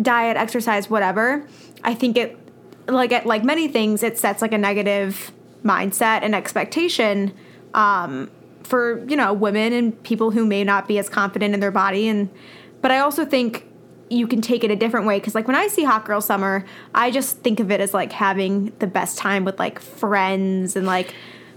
diet, 0.00 0.36
exercise, 0.36 0.88
whatever. 0.88 1.46
I 1.84 1.94
think 1.94 2.16
it 2.16 2.38
like 2.86 3.12
it, 3.12 3.26
like 3.26 3.44
many 3.44 3.68
things 3.68 4.02
it 4.02 4.18
sets 4.18 4.40
like 4.40 4.52
a 4.52 4.58
negative 4.58 5.32
mindset 5.64 6.22
and 6.22 6.34
expectation 6.34 7.32
um, 7.74 8.30
for, 8.62 9.04
you 9.08 9.16
know, 9.16 9.32
women 9.32 9.72
and 9.72 10.02
people 10.02 10.30
who 10.30 10.46
may 10.46 10.64
not 10.64 10.88
be 10.88 10.98
as 10.98 11.08
confident 11.08 11.54
in 11.54 11.60
their 11.60 11.70
body 11.70 12.08
and 12.08 12.30
but 12.80 12.92
I 12.92 12.98
also 13.00 13.24
think 13.24 13.68
you 14.10 14.26
can 14.26 14.40
take 14.40 14.64
it 14.64 14.70
a 14.70 14.76
different 14.76 15.06
way 15.06 15.18
because 15.18 15.34
like 15.34 15.46
when 15.46 15.56
i 15.56 15.66
see 15.66 15.84
hot 15.84 16.04
girl 16.04 16.20
summer 16.20 16.64
i 16.94 17.10
just 17.10 17.38
think 17.40 17.60
of 17.60 17.70
it 17.70 17.80
as 17.80 17.92
like 17.92 18.12
having 18.12 18.72
the 18.78 18.86
best 18.86 19.18
time 19.18 19.44
with 19.44 19.58
like 19.58 19.78
friends 19.78 20.76
and 20.76 20.86
like 20.86 21.14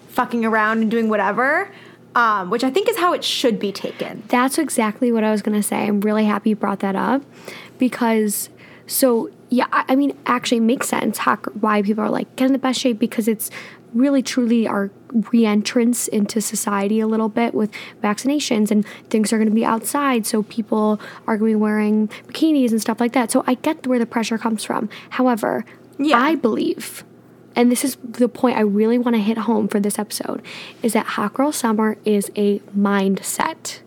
fucking 0.09 0.43
around 0.43 0.81
and 0.81 0.91
doing 0.91 1.09
whatever 1.09 1.71
um, 2.13 2.49
which 2.49 2.63
i 2.63 2.69
think 2.69 2.89
is 2.89 2.97
how 2.97 3.13
it 3.13 3.23
should 3.23 3.57
be 3.57 3.71
taken 3.71 4.21
That's 4.27 4.57
exactly 4.57 5.11
what 5.11 5.23
I 5.23 5.31
was 5.31 5.41
going 5.41 5.55
to 5.55 5.65
say. 5.65 5.87
I'm 5.87 6.01
really 6.01 6.25
happy 6.25 6.49
you 6.49 6.55
brought 6.57 6.81
that 6.81 6.95
up 6.95 7.23
because, 7.81 8.49
so 8.87 9.29
yeah, 9.49 9.65
I, 9.73 9.83
I 9.89 9.95
mean, 9.97 10.15
actually 10.25 10.59
it 10.59 10.61
makes 10.73 10.87
sense 10.87 11.17
how, 11.17 11.35
why 11.59 11.81
people 11.81 12.03
are 12.05 12.09
like, 12.09 12.33
get 12.37 12.45
in 12.45 12.53
the 12.53 12.59
best 12.59 12.79
shape 12.79 12.99
because 12.99 13.27
it's 13.27 13.49
really 13.93 14.21
truly 14.21 14.65
our 14.65 14.89
re-entrance 15.33 16.07
into 16.07 16.39
society 16.39 17.01
a 17.01 17.07
little 17.07 17.27
bit 17.27 17.53
with 17.53 17.69
vaccinations 18.01 18.71
and 18.71 18.85
things 19.09 19.33
are 19.33 19.37
going 19.37 19.49
to 19.49 19.53
be 19.53 19.65
outside 19.65 20.25
so 20.25 20.43
people 20.43 21.01
are 21.27 21.37
going 21.37 21.51
to 21.51 21.57
be 21.57 21.61
wearing 21.61 22.07
bikinis 22.27 22.71
and 22.71 22.79
stuff 22.79 23.01
like 23.01 23.11
that 23.11 23.29
so 23.29 23.43
i 23.47 23.55
get 23.55 23.85
where 23.85 23.99
the 23.99 24.05
pressure 24.05 24.37
comes 24.37 24.63
from 24.63 24.87
however 25.09 25.65
Yeah. 25.99 26.17
i 26.17 26.35
believe 26.35 27.03
and 27.53 27.69
this 27.69 27.83
is 27.83 27.97
the 28.01 28.29
point 28.29 28.55
I 28.55 28.61
really 28.61 28.97
want 28.97 29.17
to 29.17 29.21
hit 29.21 29.37
home 29.39 29.67
for 29.67 29.81
this 29.81 29.99
episode 29.99 30.41
is 30.81 30.93
that 30.93 31.05
hot 31.05 31.33
girl 31.33 31.51
summer 31.51 31.97
is 32.05 32.31
a 32.37 32.59
mindset. 32.73 33.79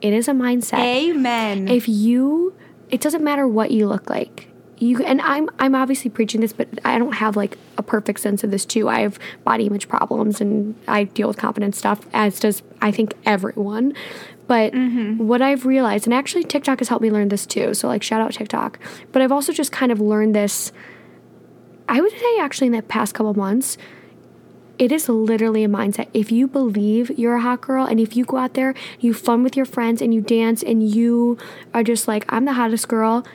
It 0.00 0.12
is 0.12 0.28
a 0.28 0.32
mindset. 0.32 0.78
amen 0.78 1.66
If 1.66 1.88
you 1.88 2.54
it 2.90 3.00
doesn't 3.00 3.22
matter 3.22 3.46
what 3.46 3.70
you 3.70 3.86
look 3.86 4.08
like. 4.10 4.48
You 4.78 5.02
and 5.04 5.20
I'm 5.22 5.48
I'm 5.58 5.74
obviously 5.74 6.10
preaching 6.10 6.40
this, 6.40 6.52
but 6.52 6.68
I 6.84 6.98
don't 6.98 7.14
have 7.14 7.36
like 7.36 7.58
a 7.76 7.82
perfect 7.82 8.20
sense 8.20 8.44
of 8.44 8.50
this 8.50 8.64
too. 8.64 8.88
I 8.88 9.00
have 9.00 9.18
body 9.44 9.66
image 9.66 9.88
problems 9.88 10.40
and 10.40 10.76
I 10.86 11.04
deal 11.04 11.26
with 11.26 11.36
confidence 11.36 11.76
stuff, 11.76 12.06
as 12.12 12.38
does 12.38 12.62
I 12.80 12.92
think 12.92 13.14
everyone. 13.26 13.94
But 14.46 14.72
mm-hmm. 14.72 15.26
what 15.26 15.42
I've 15.42 15.66
realized, 15.66 16.06
and 16.06 16.14
actually 16.14 16.44
TikTok 16.44 16.78
has 16.78 16.88
helped 16.88 17.02
me 17.02 17.10
learn 17.10 17.28
this 17.28 17.44
too. 17.44 17.74
So 17.74 17.88
like 17.88 18.02
shout 18.02 18.20
out 18.20 18.32
TikTok. 18.32 18.78
But 19.10 19.20
I've 19.20 19.32
also 19.32 19.52
just 19.52 19.72
kind 19.72 19.90
of 19.90 20.00
learned 20.00 20.34
this 20.34 20.72
I 21.88 21.98
I 21.98 22.00
would 22.00 22.12
say 22.12 22.38
actually 22.38 22.68
in 22.68 22.74
the 22.74 22.82
past 22.82 23.14
couple 23.14 23.34
months, 23.34 23.78
it 24.78 24.92
is 24.92 25.08
literally 25.08 25.64
a 25.64 25.68
mindset. 25.68 26.08
If 26.14 26.30
you 26.30 26.46
believe 26.46 27.10
you're 27.18 27.36
a 27.36 27.40
hot 27.40 27.60
girl 27.60 27.84
and 27.84 27.98
if 27.98 28.16
you 28.16 28.24
go 28.24 28.36
out 28.36 28.54
there, 28.54 28.74
you 29.00 29.12
fun 29.12 29.42
with 29.42 29.56
your 29.56 29.66
friends 29.66 30.00
and 30.00 30.14
you 30.14 30.20
dance 30.20 30.62
and 30.62 30.88
you 30.88 31.36
are 31.74 31.82
just 31.82 32.06
like, 32.06 32.24
I'm 32.28 32.44
the 32.44 32.52
hottest 32.52 32.86
girl, 32.86 33.26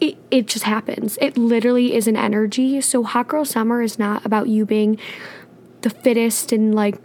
it, 0.00 0.16
it 0.30 0.46
just 0.48 0.64
happens. 0.64 1.16
It 1.20 1.38
literally 1.38 1.94
is 1.94 2.08
an 2.08 2.16
energy. 2.16 2.80
So 2.80 3.04
hot 3.04 3.28
girl 3.28 3.44
summer 3.44 3.82
is 3.82 3.98
not 3.98 4.26
about 4.26 4.48
you 4.48 4.66
being 4.66 4.98
the 5.82 5.90
fittest 5.90 6.52
and 6.52 6.74
like 6.74 6.96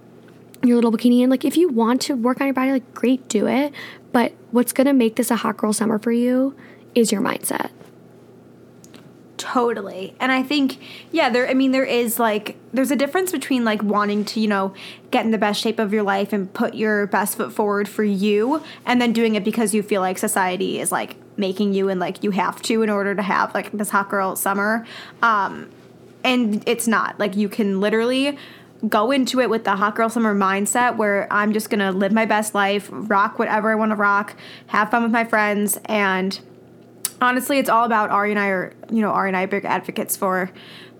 your 0.63 0.75
little 0.75 0.91
bikini 0.91 1.21
and 1.21 1.29
like 1.29 1.45
if 1.45 1.55
you 1.55 1.69
want 1.69 2.01
to 2.01 2.15
work 2.15 2.41
on 2.41 2.47
your 2.47 2.53
body 2.53 2.71
like 2.71 2.93
great 2.93 3.27
do 3.29 3.47
it 3.47 3.71
but 4.11 4.33
what's 4.51 4.73
to 4.73 4.93
make 4.93 5.15
this 5.15 5.29
a 5.29 5.35
hot 5.35 5.57
girl 5.57 5.71
summer 5.71 5.99
for 5.99 6.11
you 6.11 6.55
is 6.95 7.11
your 7.11 7.21
mindset 7.21 7.69
Totally. 9.37 10.15
And 10.19 10.31
I 10.31 10.43
think, 10.43 10.77
yeah, 11.11 11.29
there, 11.29 11.49
I 11.49 11.53
mean, 11.53 11.71
there 11.71 11.83
is 11.83 12.19
like, 12.19 12.55
there's 12.71 12.91
a 12.91 12.95
difference 12.95 13.31
between 13.31 13.65
like 13.65 13.83
wanting 13.83 14.23
to, 14.25 14.39
you 14.39 14.47
know, 14.47 14.73
get 15.11 15.25
in 15.25 15.31
the 15.31 15.37
best 15.37 15.59
shape 15.61 15.77
of 15.77 15.91
your 15.91 16.03
life 16.03 16.31
and 16.31 16.53
put 16.53 16.73
your 16.73 17.07
best 17.07 17.35
foot 17.35 17.51
forward 17.51 17.89
for 17.89 18.03
you 18.03 18.63
and 18.85 19.01
then 19.01 19.11
doing 19.11 19.35
it 19.35 19.43
because 19.43 19.73
you 19.73 19.83
feel 19.83 20.01
like 20.01 20.17
society 20.17 20.79
is 20.79 20.91
like 20.91 21.17
making 21.37 21.73
you 21.73 21.89
and 21.89 21.99
like 21.99 22.23
you 22.23 22.31
have 22.31 22.61
to 22.61 22.81
in 22.81 22.89
order 22.89 23.13
to 23.13 23.21
have 23.21 23.53
like 23.53 23.71
this 23.71 23.89
hot 23.89 24.09
girl 24.09 24.35
summer. 24.37 24.85
Um, 25.21 25.69
and 26.23 26.63
it's 26.67 26.87
not. 26.87 27.19
Like, 27.19 27.35
you 27.35 27.49
can 27.49 27.81
literally 27.81 28.37
go 28.87 29.11
into 29.11 29.39
it 29.41 29.49
with 29.49 29.63
the 29.63 29.75
hot 29.75 29.95
girl 29.95 30.09
summer 30.09 30.35
mindset 30.35 30.97
where 30.97 31.31
I'm 31.31 31.53
just 31.53 31.69
gonna 31.69 31.91
live 31.91 32.11
my 32.11 32.25
best 32.25 32.55
life, 32.55 32.89
rock 32.91 33.37
whatever 33.37 33.71
I 33.71 33.75
wanna 33.75 33.95
rock, 33.95 34.35
have 34.67 34.91
fun 34.91 35.03
with 35.03 35.11
my 35.11 35.23
friends, 35.23 35.77
and 35.85 36.39
honestly, 37.25 37.57
it's 37.57 37.69
all 37.69 37.85
about 37.85 38.09
Ari 38.09 38.31
and 38.31 38.39
I 38.39 38.47
are, 38.47 38.73
you 38.91 39.01
know, 39.01 39.09
Ari 39.09 39.29
and 39.29 39.37
I 39.37 39.43
are 39.43 39.47
big 39.47 39.65
advocates 39.65 40.15
for 40.15 40.51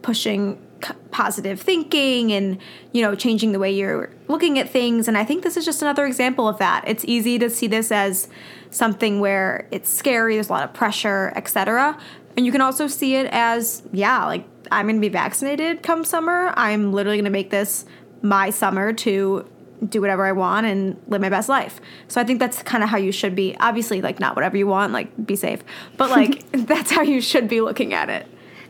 pushing 0.01 0.61
c- 0.83 0.93
positive 1.11 1.61
thinking 1.61 2.31
and, 2.31 2.57
you 2.91 3.01
know, 3.01 3.15
changing 3.15 3.51
the 3.51 3.59
way 3.59 3.71
you're 3.71 4.11
looking 4.27 4.59
at 4.59 4.69
things. 4.69 5.07
And 5.07 5.17
I 5.17 5.23
think 5.23 5.43
this 5.43 5.57
is 5.57 5.65
just 5.65 5.81
another 5.81 6.05
example 6.05 6.47
of 6.47 6.57
that. 6.57 6.83
It's 6.87 7.05
easy 7.05 7.39
to 7.39 7.49
see 7.49 7.67
this 7.67 7.91
as 7.91 8.27
something 8.69 9.19
where 9.19 9.67
it's 9.71 9.89
scary, 9.89 10.35
there's 10.35 10.49
a 10.49 10.53
lot 10.53 10.63
of 10.63 10.73
pressure, 10.73 11.31
etc. 11.35 11.97
And 12.35 12.45
you 12.45 12.51
can 12.51 12.61
also 12.61 12.87
see 12.87 13.15
it 13.15 13.27
as, 13.31 13.83
yeah, 13.93 14.25
like 14.25 14.45
I'm 14.71 14.87
going 14.87 14.95
to 14.95 15.01
be 15.01 15.09
vaccinated 15.09 15.83
come 15.83 16.03
summer. 16.03 16.53
I'm 16.55 16.91
literally 16.91 17.17
going 17.17 17.25
to 17.25 17.31
make 17.31 17.49
this 17.49 17.85
my 18.21 18.49
summer 18.49 18.91
to 18.91 19.47
do 19.87 20.01
whatever 20.01 20.25
I 20.25 20.31
want 20.31 20.65
and 20.65 21.01
live 21.07 21.21
my 21.21 21.29
best 21.29 21.49
life. 21.49 21.81
So 22.07 22.21
I 22.21 22.23
think 22.23 22.39
that's 22.39 22.63
kind 22.63 22.83
of 22.83 22.89
how 22.89 22.97
you 22.97 23.11
should 23.11 23.35
be. 23.35 23.55
Obviously, 23.59 24.01
like 24.01 24.19
not 24.19 24.35
whatever 24.35 24.57
you 24.57 24.67
want, 24.67 24.93
like 24.93 25.25
be 25.25 25.35
safe, 25.35 25.63
but 25.97 26.09
like 26.09 26.49
that's 26.51 26.91
how 26.91 27.01
you 27.01 27.21
should 27.21 27.47
be 27.47 27.61
looking 27.61 27.93
at 27.93 28.09
it. 28.09 28.27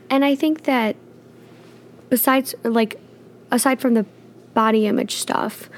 And 0.10 0.24
I 0.24 0.36
think 0.36 0.64
that 0.64 0.96
besides, 2.10 2.56
like, 2.64 3.00
aside 3.52 3.80
from 3.80 3.94
the 3.94 4.06
body 4.54 4.88
image 4.88 5.16
stuff, 5.16 5.70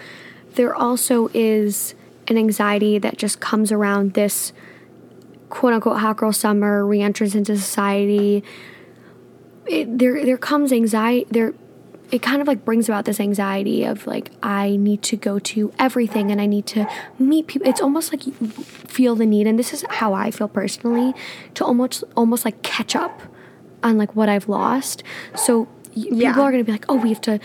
there 0.55 0.75
also 0.75 1.29
is 1.33 1.95
an 2.27 2.37
anxiety 2.37 2.99
that 2.99 3.17
just 3.17 3.39
comes 3.39 3.71
around 3.71 4.13
this 4.13 4.51
quote 5.49 5.73
unquote 5.73 5.99
hot 5.99 6.17
girl 6.17 6.33
summer, 6.33 6.83
reentrance 6.83 7.35
into 7.35 7.57
society. 7.57 8.43
It, 9.65 9.97
there, 9.97 10.25
there 10.25 10.37
comes 10.37 10.71
anxiety. 10.71 11.27
There, 11.31 11.53
it 12.11 12.21
kind 12.21 12.41
of 12.41 12.47
like 12.47 12.63
brings 12.63 12.87
about 12.87 13.05
this 13.05 13.19
anxiety 13.19 13.83
of 13.83 14.07
like 14.07 14.31
I 14.41 14.77
need 14.77 15.01
to 15.03 15.17
go 15.17 15.39
to 15.39 15.73
everything 15.77 16.31
and 16.31 16.39
I 16.39 16.45
need 16.45 16.65
to 16.67 16.87
meet 17.19 17.47
people. 17.47 17.67
It's 17.67 17.81
almost 17.81 18.13
like 18.13 18.25
you 18.25 18.33
feel 18.33 19.15
the 19.15 19.25
need, 19.25 19.47
and 19.47 19.59
this 19.59 19.73
is 19.73 19.83
how 19.89 20.13
I 20.13 20.31
feel 20.31 20.47
personally, 20.47 21.13
to 21.55 21.65
almost 21.65 22.03
almost 22.15 22.45
like 22.45 22.61
catch 22.61 22.95
up 22.95 23.21
on 23.83 23.97
like 23.97 24.15
what 24.15 24.29
I've 24.29 24.47
lost. 24.47 25.03
So 25.35 25.67
Yeah. 25.93 26.31
people 26.31 26.43
are 26.43 26.51
gonna 26.51 26.63
be 26.63 26.71
like, 26.71 26.85
oh, 26.87 26.95
we 26.95 27.09
have 27.09 27.21
to. 27.21 27.39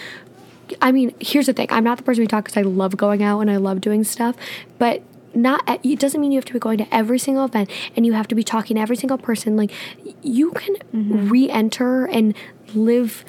I 0.80 0.92
mean, 0.92 1.14
here's 1.20 1.46
the 1.46 1.52
thing. 1.52 1.66
I'm 1.70 1.84
not 1.84 1.98
the 1.98 2.04
person 2.04 2.22
we 2.22 2.28
talk 2.28 2.44
because 2.44 2.56
I 2.56 2.62
love 2.62 2.96
going 2.96 3.22
out 3.22 3.40
and 3.40 3.50
I 3.50 3.56
love 3.56 3.80
doing 3.80 4.04
stuff, 4.04 4.36
but 4.78 5.02
not 5.34 5.68
e, 5.84 5.92
it 5.92 5.98
doesn't 5.98 6.20
mean 6.20 6.32
you 6.32 6.38
have 6.38 6.44
to 6.46 6.52
be 6.52 6.58
going 6.58 6.78
to 6.78 6.94
every 6.94 7.18
single 7.18 7.44
event 7.44 7.70
and 7.96 8.06
you 8.06 8.12
have 8.12 8.28
to 8.28 8.34
be 8.34 8.42
talking 8.42 8.76
to 8.76 8.82
every 8.82 8.96
single 8.96 9.18
person 9.18 9.56
like 9.56 9.70
you 10.22 10.50
can 10.52 10.76
mm-hmm. 10.94 11.28
re-enter 11.28 12.04
and 12.06 12.34
live 12.74 13.24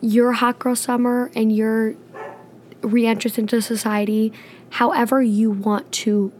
your 0.00 0.32
hot 0.32 0.58
girl 0.58 0.76
summer 0.76 1.30
and 1.34 1.54
your 1.54 1.94
re-entrance 2.82 3.38
into 3.38 3.60
society 3.60 4.32
however 4.70 5.20
you 5.20 5.50
want 5.50 5.90
to 5.90 6.32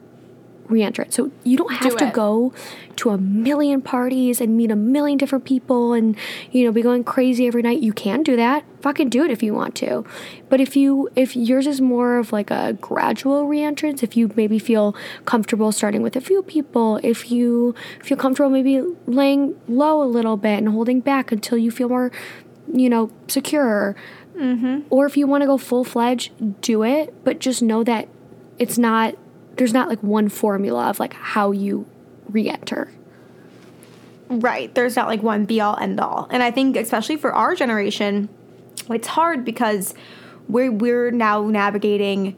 re-enter 0.68 1.02
it 1.02 1.12
so 1.14 1.30
you 1.44 1.56
don't 1.56 1.72
have 1.72 1.92
Do 1.92 1.98
to 1.98 2.06
it. 2.08 2.12
go 2.12 2.52
to 2.96 3.10
a 3.10 3.18
million 3.18 3.80
parties 3.80 4.40
and 4.40 4.56
meet 4.56 4.70
a 4.70 4.76
million 4.76 5.16
different 5.16 5.44
people 5.44 5.92
and 5.92 6.16
you 6.50 6.64
know 6.64 6.72
be 6.72 6.82
going 6.82 7.04
crazy 7.04 7.46
every 7.46 7.62
night. 7.62 7.80
You 7.80 7.92
can 7.92 8.22
do 8.22 8.36
that. 8.36 8.64
Fucking 8.82 9.08
do 9.08 9.24
it 9.24 9.30
if 9.30 9.42
you 9.42 9.54
want 9.54 9.74
to. 9.76 10.04
But 10.48 10.60
if 10.60 10.76
you 10.76 11.08
if 11.16 11.34
yours 11.34 11.66
is 11.66 11.80
more 11.80 12.18
of 12.18 12.32
like 12.32 12.50
a 12.50 12.76
gradual 12.80 13.46
re-entrance 13.46 14.02
if 14.02 14.16
you 14.16 14.30
maybe 14.36 14.58
feel 14.58 14.94
comfortable 15.24 15.72
starting 15.72 16.02
with 16.02 16.16
a 16.16 16.20
few 16.20 16.42
people 16.42 17.00
if 17.02 17.30
you 17.30 17.74
feel 18.02 18.16
comfortable 18.16 18.50
maybe 18.50 18.82
laying 19.06 19.58
low 19.68 20.02
a 20.02 20.04
little 20.06 20.36
bit 20.36 20.58
and 20.58 20.68
holding 20.68 21.00
back 21.00 21.32
until 21.32 21.56
you 21.56 21.70
feel 21.70 21.88
more 21.88 22.12
you 22.72 22.88
know 22.88 23.10
secure 23.28 23.96
mm-hmm. 24.36 24.80
or 24.90 25.06
if 25.06 25.16
you 25.16 25.26
want 25.26 25.42
to 25.42 25.46
go 25.46 25.56
full 25.56 25.84
fledged 25.84 26.60
do 26.60 26.82
it 26.82 27.14
but 27.24 27.38
just 27.38 27.62
know 27.62 27.82
that 27.84 28.08
it's 28.58 28.78
not 28.78 29.14
there's 29.56 29.72
not 29.72 29.88
like 29.88 30.02
one 30.02 30.28
formula 30.28 30.88
of 30.88 31.00
like 31.00 31.14
how 31.14 31.50
you 31.50 31.86
re-enter 32.28 32.90
Right. 34.30 34.74
There's 34.74 34.96
not 34.96 35.08
like 35.08 35.22
one 35.22 35.44
be 35.46 35.60
all 35.60 35.76
end 35.78 36.00
all. 36.00 36.28
And 36.30 36.42
I 36.42 36.50
think 36.50 36.76
especially 36.76 37.16
for 37.16 37.32
our 37.32 37.54
generation, 37.54 38.28
it's 38.90 39.08
hard 39.08 39.44
because 39.44 39.94
we're 40.48 40.70
we're 40.70 41.10
now 41.10 41.46
navigating 41.48 42.36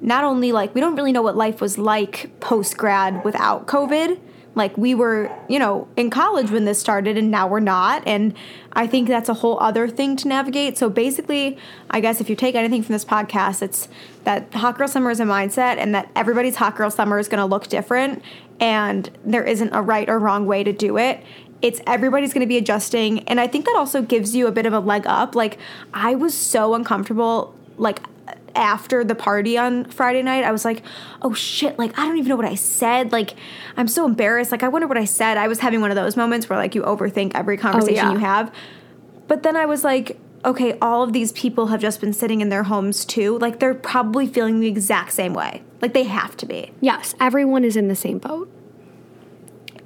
not 0.00 0.24
only 0.24 0.52
like 0.52 0.74
we 0.74 0.80
don't 0.80 0.96
really 0.96 1.12
know 1.12 1.22
what 1.22 1.36
life 1.36 1.60
was 1.60 1.78
like 1.78 2.40
post 2.40 2.76
grad 2.76 3.24
without 3.24 3.66
COVID. 3.66 4.18
Like 4.56 4.76
we 4.78 4.94
were, 4.94 5.30
you 5.48 5.58
know, 5.58 5.86
in 5.96 6.08
college 6.08 6.50
when 6.50 6.64
this 6.64 6.80
started 6.80 7.18
and 7.18 7.30
now 7.30 7.46
we're 7.46 7.60
not. 7.60 8.02
And 8.06 8.34
I 8.72 8.86
think 8.86 9.06
that's 9.06 9.28
a 9.28 9.34
whole 9.34 9.60
other 9.60 9.86
thing 9.86 10.16
to 10.16 10.28
navigate. 10.28 10.78
So 10.78 10.88
basically, 10.88 11.58
I 11.90 12.00
guess 12.00 12.22
if 12.22 12.30
you 12.30 12.34
take 12.34 12.54
anything 12.54 12.82
from 12.82 12.94
this 12.94 13.04
podcast, 13.04 13.60
it's 13.60 13.86
that 14.24 14.52
hot 14.54 14.78
girl 14.78 14.88
summer 14.88 15.10
is 15.10 15.20
a 15.20 15.24
mindset 15.24 15.76
and 15.76 15.94
that 15.94 16.10
everybody's 16.16 16.56
hot 16.56 16.74
girl 16.74 16.90
summer 16.90 17.18
is 17.18 17.28
going 17.28 17.38
to 17.38 17.44
look 17.44 17.68
different 17.68 18.22
and 18.58 19.10
there 19.24 19.44
isn't 19.44 19.72
a 19.74 19.82
right 19.82 20.08
or 20.08 20.18
wrong 20.18 20.46
way 20.46 20.64
to 20.64 20.72
do 20.72 20.96
it. 20.96 21.22
It's 21.60 21.80
everybody's 21.86 22.32
going 22.32 22.44
to 22.44 22.48
be 22.48 22.56
adjusting 22.56 23.20
and 23.28 23.38
I 23.38 23.46
think 23.46 23.66
that 23.66 23.76
also 23.76 24.00
gives 24.00 24.34
you 24.34 24.46
a 24.46 24.52
bit 24.52 24.64
of 24.64 24.72
a 24.72 24.80
leg 24.80 25.06
up. 25.06 25.34
Like 25.34 25.58
I 25.92 26.14
was 26.14 26.32
so 26.32 26.74
uncomfortable 26.74 27.54
like 27.76 28.00
after 28.56 29.04
the 29.04 29.14
party 29.14 29.56
on 29.56 29.84
Friday 29.84 30.22
night, 30.22 30.44
I 30.44 30.52
was 30.52 30.64
like, 30.64 30.82
oh 31.22 31.34
shit, 31.34 31.78
like 31.78 31.98
I 31.98 32.06
don't 32.06 32.16
even 32.18 32.28
know 32.28 32.36
what 32.36 32.46
I 32.46 32.54
said. 32.54 33.12
Like 33.12 33.34
I'm 33.76 33.88
so 33.88 34.04
embarrassed. 34.06 34.50
Like 34.50 34.62
I 34.62 34.68
wonder 34.68 34.86
what 34.86 34.98
I 34.98 35.04
said. 35.04 35.36
I 35.36 35.48
was 35.48 35.60
having 35.60 35.80
one 35.80 35.90
of 35.90 35.96
those 35.96 36.16
moments 36.16 36.48
where 36.48 36.58
like 36.58 36.74
you 36.74 36.82
overthink 36.82 37.32
every 37.34 37.58
oh, 37.58 37.60
conversation 37.60 37.94
yeah. 37.96 38.12
you 38.12 38.18
have. 38.18 38.52
But 39.28 39.42
then 39.42 39.56
I 39.56 39.66
was 39.66 39.84
like, 39.84 40.18
okay, 40.44 40.78
all 40.80 41.02
of 41.02 41.12
these 41.12 41.32
people 41.32 41.68
have 41.68 41.80
just 41.80 42.00
been 42.00 42.12
sitting 42.12 42.40
in 42.40 42.48
their 42.48 42.64
homes 42.64 43.04
too. 43.04 43.38
Like 43.38 43.60
they're 43.60 43.74
probably 43.74 44.26
feeling 44.26 44.60
the 44.60 44.68
exact 44.68 45.12
same 45.12 45.34
way. 45.34 45.62
Like 45.80 45.92
they 45.92 46.04
have 46.04 46.36
to 46.38 46.46
be. 46.46 46.72
yes 46.80 47.14
everyone 47.20 47.64
is 47.64 47.76
in 47.76 47.88
the 47.88 47.96
same 47.96 48.18
boat 48.18 48.50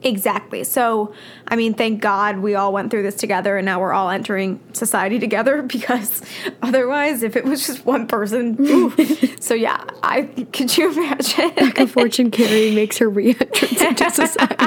Exactly. 0.02 0.64
So, 0.64 1.12
I 1.46 1.56
mean, 1.56 1.74
thank 1.74 2.00
God 2.00 2.38
we 2.38 2.54
all 2.54 2.72
went 2.72 2.90
through 2.90 3.02
this 3.02 3.16
together 3.16 3.58
and 3.58 3.66
now 3.66 3.80
we're 3.80 3.92
all 3.92 4.08
entering 4.08 4.58
society 4.72 5.18
together 5.18 5.62
because 5.62 6.22
otherwise, 6.62 7.22
if 7.22 7.36
it 7.36 7.44
was 7.44 7.66
just 7.66 7.84
one 7.84 8.06
person, 8.06 8.56
so 9.40 9.54
yeah, 9.54 9.84
I 10.02 10.22
could 10.52 10.76
you 10.76 10.92
imagine? 10.92 11.50
Becca 11.54 11.86
Fortune 11.86 12.30
Carey 12.30 12.74
makes 12.74 12.98
her 12.98 13.08
re-entrance 13.10 13.80
into 13.80 14.10
society. 14.10 14.66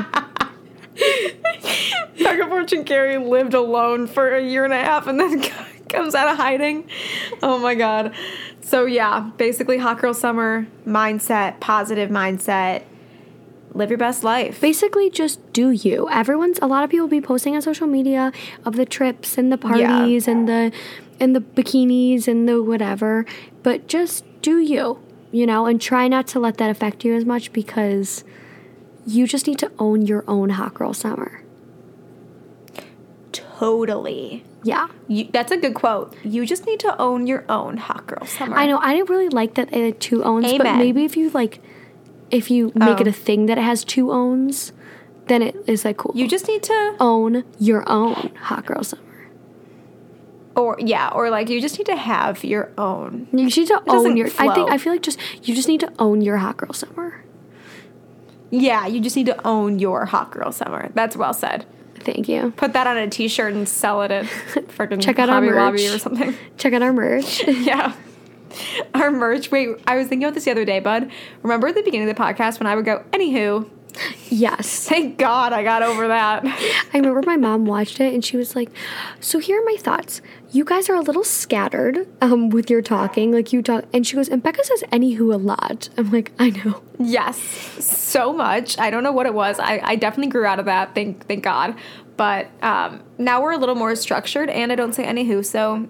Becca 2.20 2.48
Fortune 2.48 2.84
Carey 2.84 3.18
lived 3.18 3.56
alone 3.56 4.06
for 4.06 4.36
a 4.36 4.44
year 4.44 4.64
and 4.66 4.74
a 4.74 4.78
half 4.78 5.08
and 5.08 5.20
then 5.20 5.42
comes 5.90 6.14
out 6.14 6.28
of 6.28 6.38
hiding. 6.38 6.88
Oh 7.42 7.58
my 7.58 7.74
God. 7.76 8.14
So, 8.62 8.86
yeah, 8.86 9.32
basically, 9.38 9.78
hot 9.78 10.00
girl 10.00 10.14
summer 10.14 10.66
mindset, 10.86 11.60
positive 11.60 12.10
mindset, 12.10 12.84
live 13.74 13.90
your 13.90 13.98
best 13.98 14.24
life. 14.24 14.62
Basically, 14.62 15.10
just 15.10 15.54
do 15.54 15.72
you. 15.72 16.10
Everyone's 16.10 16.60
a 16.62 16.68
lot 16.68 16.84
of 16.84 16.90
people 16.90 17.08
be 17.08 17.22
posting 17.22 17.56
on 17.56 17.62
social 17.62 17.88
media 17.88 18.32
of 18.66 18.76
the 18.76 18.86
trips 18.86 19.38
and 19.38 19.52
the 19.52 19.58
parties 19.58 20.28
and 20.28 20.48
the 20.48 20.72
and 21.20 21.36
the 21.36 21.42
bikinis 21.42 22.28
and 22.28 22.48
the 22.48 22.62
whatever, 22.62 23.26
but 23.62 23.88
just 23.88 24.26
do 24.42 24.60
you, 24.60 25.00
you 25.32 25.46
know, 25.46 25.66
and 25.66 25.82
try 25.82 26.08
not 26.08 26.28
to 26.28 26.40
let 26.40 26.58
that 26.58 26.70
affect 26.70 27.06
you 27.06 27.16
as 27.16 27.26
much 27.26 27.54
because 27.54 28.24
you 29.06 29.28
just 29.28 29.48
need 29.48 29.60
to 29.60 29.72
own 29.80 30.06
your 30.06 30.24
own 30.28 30.52
hot 30.52 30.74
girl 30.74 30.94
summer. 30.94 31.44
Totally. 33.32 34.44
Yeah. 34.64 34.88
You, 35.08 35.30
that's 35.32 35.52
a 35.52 35.58
good 35.58 35.74
quote. 35.74 36.16
You 36.24 36.46
just 36.46 36.66
need 36.66 36.80
to 36.82 37.02
own 37.02 37.28
your 37.28 37.46
own 37.50 37.78
hot 37.78 38.08
girl 38.08 38.26
summer. 38.26 38.58
I 38.58 38.66
know. 38.66 38.78
I 38.78 38.94
didn't 38.94 39.10
really 39.10 39.30
like 39.30 39.56
that 39.56 39.74
it 39.74 39.86
had 39.86 40.00
two 40.00 40.24
owns, 40.24 40.52
but 40.54 40.78
maybe 40.78 41.06
if 41.06 41.16
you 41.16 41.30
like, 41.30 41.62
if 42.34 42.50
you 42.52 42.72
make 42.76 43.00
it 43.00 43.08
Oh. 43.08 43.12
a 43.12 43.14
thing 43.14 43.46
that 43.46 43.58
it 43.58 43.64
has 43.64 43.84
two 43.86 44.12
owns, 44.12 44.74
then 45.28 45.42
it 45.42 45.56
is 45.68 45.86
like 45.86 45.98
cool. 45.98 46.12
You 46.16 46.28
just 46.28 46.48
need 46.48 46.64
to. 46.64 46.96
own 47.00 47.44
your 47.60 47.88
own 47.90 48.32
hot 48.42 48.66
girl 48.66 48.84
summer. 48.84 49.02
or 50.56 50.76
yeah, 50.80 51.10
or 51.14 51.30
like 51.30 51.50
you 51.50 51.62
just 51.62 51.78
need 51.78 51.86
to 51.86 51.96
have 51.96 52.44
your 52.44 52.72
own. 52.78 53.28
You 53.32 53.46
just 53.46 53.58
need 53.58 53.68
to 53.68 53.82
doesn't 53.86 54.12
own 54.12 54.18
your. 54.18 54.28
I 54.38 54.54
think. 54.54 54.70
I 54.70 54.78
feel 54.78 54.92
like 54.94 55.02
just 55.02 55.20
you 55.44 55.56
just 55.56 55.68
need 55.68 55.80
to 55.80 55.92
own 56.00 56.22
your 56.22 56.38
hot 56.38 56.58
girl 56.58 56.74
summer. 56.74 57.24
Yeah, 58.52 58.86
you 58.86 59.00
just 59.00 59.16
need 59.16 59.26
to 59.28 59.48
own 59.48 59.80
your 59.80 60.06
hot 60.06 60.30
girl 60.32 60.52
summer. 60.52 60.92
That's 60.94 61.16
well 61.18 61.34
said. 61.34 61.66
Thank 62.02 62.28
you. 62.28 62.52
Put 62.58 62.74
that 62.74 62.86
on 62.86 62.98
a 62.98 63.10
T-shirt 63.10 63.54
and 63.54 63.68
sell 63.68 64.02
it 64.04 64.12
at 64.12 64.26
freaking 64.78 65.02
Check 65.02 65.18
out 65.20 65.30
our 65.30 65.36
Hobby 65.42 65.54
Lobby 65.56 65.88
or 65.88 65.98
something. 65.98 66.36
Check 66.58 66.74
out 66.74 66.82
our 66.82 66.92
merch. 66.94 67.48
yeah. 67.48 67.94
Our 68.94 69.12
merch. 69.12 69.52
Wait, 69.52 69.70
I 69.88 69.96
was 69.96 70.08
thinking 70.08 70.26
about 70.26 70.36
this 70.36 70.46
the 70.46 70.52
other 70.52 70.66
day, 70.66 70.80
bud. 70.80 71.12
Remember 71.42 71.68
at 71.68 71.76
the 71.76 71.84
beginning 71.84 72.10
of 72.10 72.16
the 72.16 72.22
podcast 72.22 72.60
when 72.60 72.68
I 72.68 72.76
would 72.76 72.86
go, 72.86 73.04
anywho, 73.12 73.70
yes. 74.30 74.88
thank 74.90 75.18
God 75.18 75.54
I 75.54 75.64
got 75.64 75.84
over 75.84 76.08
that. 76.08 76.44
I 76.46 76.98
remember 76.98 77.22
my 77.26 77.38
mom 77.38 77.66
watched 77.66 78.00
it 78.00 78.14
and 78.14 78.24
she 78.24 78.38
was 78.38 78.56
like, 78.56 78.70
"So 79.20 79.40
here 79.40 79.62
are 79.62 79.66
my 79.66 79.78
thoughts. 79.78 80.22
You 80.52 80.64
guys 80.64 80.90
are 80.90 80.96
a 80.96 81.02
little 81.02 81.24
scattered 81.24 82.08
um, 82.22 82.50
with 82.50 82.70
your 82.70 82.82
talking, 82.82 83.32
like 83.32 83.54
you 83.54 83.62
talk." 83.62 83.86
And 83.94 84.06
she 84.06 84.16
goes, 84.16 84.30
"And 84.30 84.42
Becca 84.42 84.64
says 84.64 84.84
anywho 84.92 85.34
a 85.34 85.38
lot." 85.38 85.90
I'm 85.98 86.12
like, 86.12 86.32
"I 86.40 86.52
know." 86.52 86.82
yes, 87.00 87.38
so 87.84 88.34
much. 88.34 88.78
I 88.80 88.90
don't 88.90 89.04
know 89.04 89.12
what 89.12 89.26
it 89.26 89.34
was. 89.34 89.60
I, 89.60 89.82
I 89.84 89.96
definitely 89.96 90.32
grew 90.32 90.46
out 90.46 90.60
of 90.60 90.66
that. 90.66 90.96
Thank 90.96 91.28
thank 91.28 91.44
God. 91.44 91.76
But 92.16 92.48
um, 92.62 93.02
now 93.18 93.42
we're 93.42 93.54
a 93.54 93.58
little 93.58 93.76
more 93.76 93.96
structured, 93.96 94.50
and 94.50 94.72
I 94.72 94.76
don't 94.76 94.94
say 94.94 95.04
anywho. 95.04 95.44
So 95.44 95.88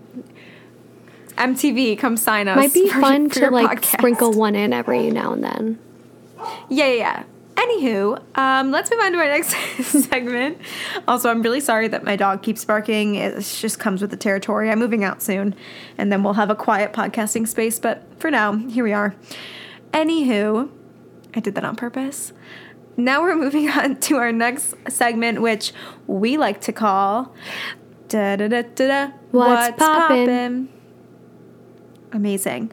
MTV, 1.38 1.98
come 1.98 2.18
sign 2.18 2.48
us. 2.48 2.56
Might 2.56 2.74
be 2.74 2.90
for- 2.90 3.02
fun 3.02 3.30
for 3.30 3.40
to 3.42 3.50
like 3.52 3.82
podcast. 3.82 3.98
sprinkle 3.98 4.32
one 4.34 4.56
in 4.56 4.74
every 4.74 5.10
now 5.12 5.34
and 5.34 5.44
then. 5.44 5.80
Yeah, 6.70 6.88
yeah, 6.88 6.94
yeah. 6.94 7.24
Anywho, 7.56 8.20
um, 8.38 8.72
let's 8.72 8.90
move 8.92 9.00
on 9.00 9.12
to 9.14 9.18
our 9.20 9.26
next 9.28 9.56
segment. 10.10 10.58
Also, 11.08 11.30
I'm 11.30 11.42
really 11.42 11.60
sorry 11.62 11.88
that 11.88 12.04
my 12.04 12.16
dog 12.16 12.42
keeps 12.42 12.66
barking. 12.66 13.16
It 13.16 13.40
just 13.42 13.80
comes 13.80 14.02
with 14.02 14.10
the 14.12 14.18
territory. 14.18 14.70
I'm 14.70 14.80
moving 14.80 15.04
out 15.04 15.22
soon, 15.22 15.56
and 15.98 16.12
then 16.12 16.24
we'll 16.24 16.34
have 16.34 16.50
a 16.50 16.56
quiet 16.56 16.92
podcasting 16.94 17.48
space. 17.48 17.80
But 17.80 18.04
for 18.20 18.30
now, 18.32 18.54
here 18.58 18.84
we 18.84 18.92
are. 18.92 19.16
Anywho, 19.92 20.70
I 21.36 21.40
did 21.40 21.56
that 21.56 21.64
on 21.64 21.76
purpose. 21.76 22.34
Now 22.98 23.22
we're 23.22 23.36
moving 23.36 23.70
on 23.70 23.98
to 24.02 24.18
our 24.18 24.32
next 24.32 24.74
segment, 24.90 25.42
which 25.42 25.74
we 26.08 26.38
like 26.38 26.62
to 26.62 26.74
call 26.74 27.34
da 28.08 28.36
da 28.36 28.48
da 28.48 28.62
da 28.64 28.88
da. 28.88 29.12
What's 29.32 29.78
Poppin'? 29.78 30.26
Poppin'? 30.28 30.70
Amazing. 32.14 32.72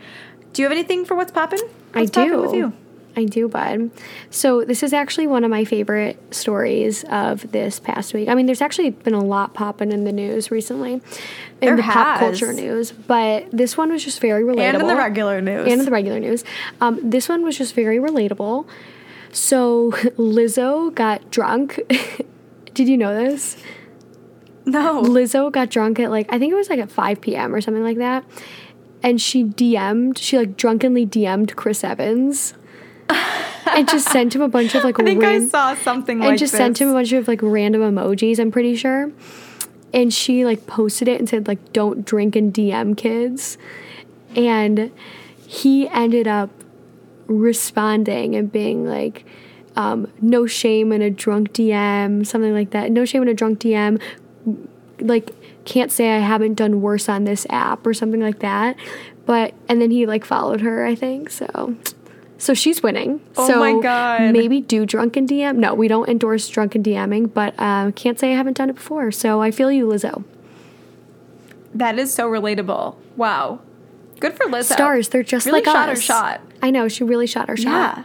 Do 0.53 0.63
you 0.63 0.67
have 0.69 0.73
anything 0.73 1.05
for 1.05 1.17
what's 1.17 1.33
popping? 1.33 1.61
I 1.95 2.05
do. 2.05 2.43
with 2.43 2.55
you? 2.55 2.73
I 3.17 3.25
do, 3.25 3.49
bud. 3.49 3.91
So 4.31 4.65
this 4.65 4.83
is 4.83 4.93
actually 4.93 5.27
one 5.27 5.43
of 5.43 5.51
my 5.51 5.65
favorite 5.65 6.35
stories 6.35 7.05
of 7.05 7.51
this 7.51 7.81
past 7.81 8.15
week. 8.15 8.29
I 8.29 8.35
mean, 8.35 8.47
there's 8.47 8.61
actually 8.61 8.91
been 8.91 9.15
a 9.15 9.25
lot 9.25 9.53
popping 9.53 9.91
in 9.91 10.05
the 10.05 10.13
news 10.13 10.51
recently, 10.51 10.95
in 10.95 11.03
There 11.61 11.77
the 11.77 11.83
pop 11.83 12.21
culture 12.21 12.53
news. 12.53 12.93
But 12.93 13.51
this 13.51 13.77
one 13.77 13.91
was 13.91 14.05
just 14.05 14.21
very 14.21 14.45
relatable. 14.45 14.61
And 14.61 14.81
in 14.83 14.87
the 14.87 14.97
regular 14.97 15.41
news. 15.41 15.67
And 15.67 15.81
in 15.81 15.85
the 15.85 15.91
regular 15.91 16.21
news. 16.21 16.45
Um, 16.81 17.11
this 17.11 17.29
one 17.29 17.43
was 17.43 17.59
just 17.59 17.75
very 17.75 17.99
relatable. 17.99 18.67
So 19.33 19.91
Lizzo 20.17 20.95
got 20.95 21.31
drunk. 21.31 21.81
Did 22.75 22.89
you 22.89 22.97
know 22.97 23.15
this? 23.15 23.57
no. 24.67 25.03
Lizzo 25.03 25.51
got 25.51 25.69
drunk 25.69 25.99
at 25.99 26.11
like 26.11 26.33
I 26.33 26.39
think 26.39 26.53
it 26.53 26.57
was 26.57 26.71
like 26.71 26.79
at 26.79 26.93
5 26.93 27.21
p.m. 27.21 27.55
or 27.55 27.61
something 27.61 27.83
like 27.83 27.99
that. 27.99 28.25
And 29.03 29.21
she 29.21 29.45
DM'd, 29.45 30.19
she 30.19 30.37
like 30.37 30.57
drunkenly 30.57 31.07
DM'd 31.07 31.57
Chris 31.57 31.83
Evans. 31.85 32.55
and 33.09 33.89
just 33.89 34.09
sent 34.11 34.35
him 34.35 34.43
a 34.43 34.49
bunch 34.49 34.75
of 34.75 34.85
like 34.85 34.99
I 35.01 35.05
think 35.05 35.25
I 35.25 35.45
saw 35.47 35.75
something 35.75 36.19
like 36.19 36.25
that. 36.25 36.29
and 36.29 36.33
like 36.35 36.39
just 36.39 36.53
this. 36.53 36.59
sent 36.59 36.81
him 36.81 36.89
a 36.89 36.93
bunch 36.93 37.13
of 37.13 37.29
like 37.29 37.41
random 37.43 37.83
emojis, 37.83 38.39
I'm 38.39 38.51
pretty 38.51 38.77
sure. 38.77 39.11
And 39.93 40.13
she 40.13 40.45
like 40.45 40.67
posted 40.67 41.09
it 41.09 41.19
and 41.19 41.29
said 41.29 41.49
like 41.49 41.73
don't 41.73 42.05
drink 42.05 42.37
and 42.37 42.53
DM 42.53 42.97
kids. 42.97 43.59
And 44.37 44.93
he 45.47 45.89
ended 45.89 46.29
up 46.29 46.51
responding 47.27 48.37
and 48.37 48.51
being 48.53 48.87
like 48.87 49.25
um, 49.77 50.11
no 50.21 50.47
shame 50.47 50.93
in 50.93 51.01
a 51.01 51.11
drunk 51.11 51.53
DM, 51.53 52.27
something 52.27 52.53
like 52.53 52.71
that. 52.71 52.91
No 52.91 53.05
shame 53.05 53.23
in 53.23 53.29
a 53.29 53.35
drunk 53.35 53.61
DM. 53.61 54.01
Like 55.01 55.31
can't 55.65 55.93
say 55.93 56.17
I 56.17 56.19
haven't 56.19 56.55
done 56.55 56.81
worse 56.81 57.09
on 57.09 57.25
this 57.25 57.47
app 57.51 57.87
or 57.87 57.95
something 57.95 58.21
like 58.21 58.41
that. 58.41 58.77
But 59.27 59.55
and 59.69 59.81
then 59.81 59.91
he 59.91 60.07
like 60.07 60.25
followed 60.25 60.61
her, 60.61 60.85
I 60.85 60.95
think. 60.95 61.31
So 61.31 61.77
so 62.39 62.55
she's 62.55 62.83
winning. 62.83 63.21
Oh 63.37 63.47
so 63.47 63.59
my 63.61 63.81
God. 63.81 64.33
Maybe 64.33 64.61
do 64.61 64.87
drunken 64.87 65.27
DM. 65.27 65.57
No, 65.57 65.75
we 65.75 65.89
don't 65.89 66.09
endorse 66.09 66.49
drunken 66.49 66.83
DMing, 66.83 67.33
but 67.33 67.55
uh, 67.59 67.91
can't 67.93 68.19
say 68.19 68.33
I 68.33 68.37
haven't 68.37 68.57
done 68.57 68.71
it 68.71 68.77
before. 68.77 69.13
So 69.13 69.43
I 69.43 69.51
feel 69.51 69.71
you, 69.71 69.87
Lizzo. 69.87 70.25
That 71.75 71.99
is 71.99 72.13
so 72.13 72.29
relatable. 72.29 72.97
Wow. 73.17 73.61
Good 74.21 74.37
for 74.37 74.47
Lizzo. 74.47 74.73
Stars, 74.73 75.11
they're 75.11 75.23
just 75.23 75.47
really 75.47 75.61
like 75.61 75.67
shot 75.67 75.89
us. 75.91 75.99
her 75.99 76.03
shot. 76.03 76.41
I 76.63 76.71
know 76.71 76.89
she 76.89 77.05
really 77.05 77.27
shot 77.27 77.49
her 77.49 77.57
shot. 77.57 77.99
Yeah. 77.99 78.05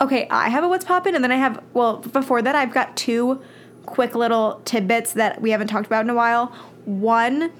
Okay, 0.00 0.26
I 0.30 0.48
have 0.48 0.64
a 0.64 0.68
what's 0.68 0.84
poppin', 0.84 1.14
and 1.14 1.22
then 1.22 1.30
I 1.30 1.36
have 1.36 1.62
well 1.74 1.98
before 1.98 2.40
that 2.42 2.54
I've 2.54 2.72
got 2.72 2.96
two 2.96 3.40
quick 3.86 4.14
little 4.14 4.60
tidbits 4.64 5.12
that 5.14 5.40
we 5.40 5.50
haven't 5.50 5.68
talked 5.68 5.86
about 5.86 6.04
in 6.04 6.10
a 6.10 6.14
while. 6.14 6.46
One, 6.84 7.52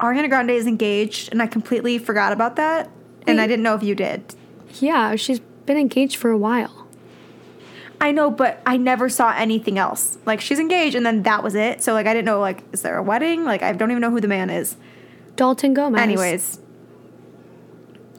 Ariana 0.00 0.28
Grande 0.28 0.50
is 0.50 0.66
engaged, 0.66 1.30
and 1.32 1.42
I 1.42 1.46
completely 1.46 1.98
forgot 1.98 2.32
about 2.32 2.56
that, 2.56 2.90
and 3.26 3.40
I 3.40 3.46
didn't 3.46 3.62
know 3.62 3.74
if 3.74 3.82
you 3.82 3.94
did. 3.94 4.34
Yeah, 4.80 5.16
she's 5.16 5.40
been 5.66 5.76
engaged 5.76 6.16
for 6.16 6.30
a 6.30 6.38
while. 6.38 6.86
I 8.00 8.12
know, 8.12 8.30
but 8.30 8.62
I 8.64 8.76
never 8.76 9.08
saw 9.08 9.32
anything 9.36 9.78
else. 9.78 10.18
Like 10.24 10.40
she's 10.40 10.58
engaged, 10.58 10.94
and 10.94 11.04
then 11.04 11.22
that 11.24 11.42
was 11.42 11.54
it. 11.54 11.82
So 11.82 11.92
like 11.92 12.06
I 12.06 12.14
didn't 12.14 12.26
know 12.26 12.40
like 12.40 12.62
is 12.72 12.82
there 12.82 12.96
a 12.96 13.02
wedding? 13.02 13.44
Like 13.44 13.62
I 13.62 13.72
don't 13.72 13.90
even 13.90 14.00
know 14.00 14.10
who 14.10 14.20
the 14.20 14.28
man 14.28 14.50
is. 14.50 14.76
Dalton 15.36 15.74
Gomez. 15.74 16.00
Anyways. 16.00 16.60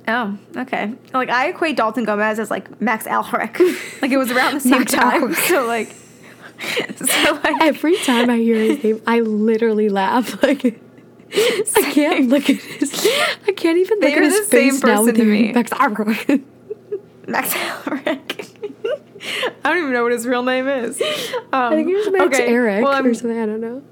Oh, 0.07 0.37
okay. 0.57 0.93
Like 1.13 1.29
I 1.29 1.49
equate 1.49 1.77
Dalton 1.77 2.03
Gomez 2.03 2.39
as 2.39 2.49
like 2.49 2.81
Max 2.81 3.05
Alhrick. 3.05 3.59
like 4.01 4.11
it 4.11 4.17
was 4.17 4.31
around 4.31 4.55
the 4.55 4.59
same 4.61 4.85
time. 4.85 5.33
So 5.47 5.65
like 5.65 5.95
so 6.95 7.33
like 7.43 7.61
Every 7.61 7.95
time 7.97 8.29
I 8.29 8.37
hear 8.37 8.57
his 8.57 8.83
name, 8.83 9.01
I 9.07 9.21
literally 9.21 9.89
laugh. 9.89 10.41
Like 10.49 10.81
I 11.31 11.91
can't 11.91 12.27
look 12.29 12.49
at 12.49 12.55
his. 12.55 13.07
I 13.47 13.51
can't 13.51 13.77
even 13.77 13.99
look 13.99 14.09
at 14.09 14.23
his 14.23 14.39
the 14.39 14.45
same 14.45 14.71
face 14.71 14.83
now 14.83 14.89
person 14.89 15.05
with 15.05 15.15
to 15.17 15.23
me. 15.25 15.53
Max 15.53 15.69
Alhrick. 15.71 16.43
Max 17.27 17.53
Alhrick. 17.53 18.49
I 19.63 19.69
don't 19.69 19.77
even 19.77 19.93
know 19.93 20.01
what 20.01 20.11
his 20.11 20.25
real 20.25 20.41
name 20.41 20.67
is. 20.67 20.99
Um, 21.01 21.45
I 21.51 21.75
think 21.75 21.87
it 21.87 21.95
was 21.95 22.11
Max 22.11 22.35
okay, 22.35 22.47
Eric 22.47 22.83
well, 22.83 23.05
or 23.05 23.13
something. 23.13 23.39
I 23.39 23.45
don't 23.45 23.61
know. 23.61 23.83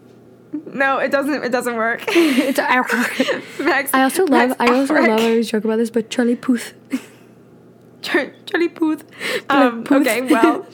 no, 0.74 0.98
it 0.98 1.12
doesn't. 1.12 1.44
It 1.44 1.52
doesn't 1.52 1.76
work. 1.76 2.04
It's 2.08 2.58
Alhrick. 2.58 3.64
Max. 3.64 3.94
I 3.94 4.02
also 4.02 4.26
love. 4.26 4.50
Max 4.50 4.56
I 4.60 4.74
also 4.74 4.96
love. 4.96 5.04
I 5.06 5.12
always 5.12 5.52
joke 5.52 5.64
about 5.64 5.78
this, 5.78 5.92
but 5.92 6.10
Charlie 6.10 6.36
Puth. 6.36 6.74
Charlie 8.02 8.70
Puth. 8.70 9.04
Um, 9.48 9.86
okay, 9.92 10.22
well. 10.22 10.66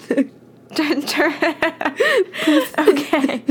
Okay. 2.77 3.43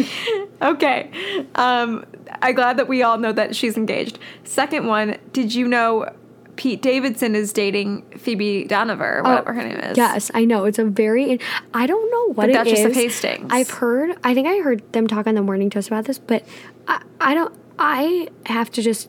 Okay. 0.60 1.10
Um, 1.54 2.04
I'm 2.40 2.54
glad 2.54 2.76
that 2.76 2.88
we 2.88 3.02
all 3.02 3.18
know 3.18 3.32
that 3.32 3.56
she's 3.56 3.76
engaged. 3.76 4.18
Second 4.44 4.86
one, 4.86 5.16
did 5.32 5.54
you 5.54 5.66
know 5.68 6.10
Pete 6.56 6.82
Davidson 6.82 7.34
is 7.34 7.52
dating 7.52 8.02
Phoebe 8.18 8.66
Dynevor, 8.68 9.18
or 9.18 9.22
whatever 9.22 9.52
her 9.54 9.62
name 9.62 9.78
is? 9.78 9.96
Yes, 9.96 10.30
I 10.34 10.44
know. 10.44 10.64
It's 10.64 10.78
a 10.78 10.84
very. 10.84 11.40
I 11.74 11.86
don't 11.86 12.10
know 12.10 12.34
what 12.34 12.46
The 12.46 12.52
it 12.52 12.54
Duchess 12.54 12.78
is. 12.80 12.84
of 12.86 12.94
Hastings. 12.94 13.48
I've 13.50 13.70
heard. 13.70 14.16
I 14.22 14.34
think 14.34 14.46
I 14.46 14.58
heard 14.58 14.92
them 14.92 15.06
talk 15.06 15.26
on 15.26 15.34
the 15.34 15.42
morning 15.42 15.70
toast 15.70 15.88
about 15.88 16.04
this, 16.04 16.18
but 16.18 16.44
I, 16.86 17.02
I 17.20 17.34
don't. 17.34 17.54
I 17.78 18.28
have 18.46 18.70
to 18.72 18.82
just 18.82 19.08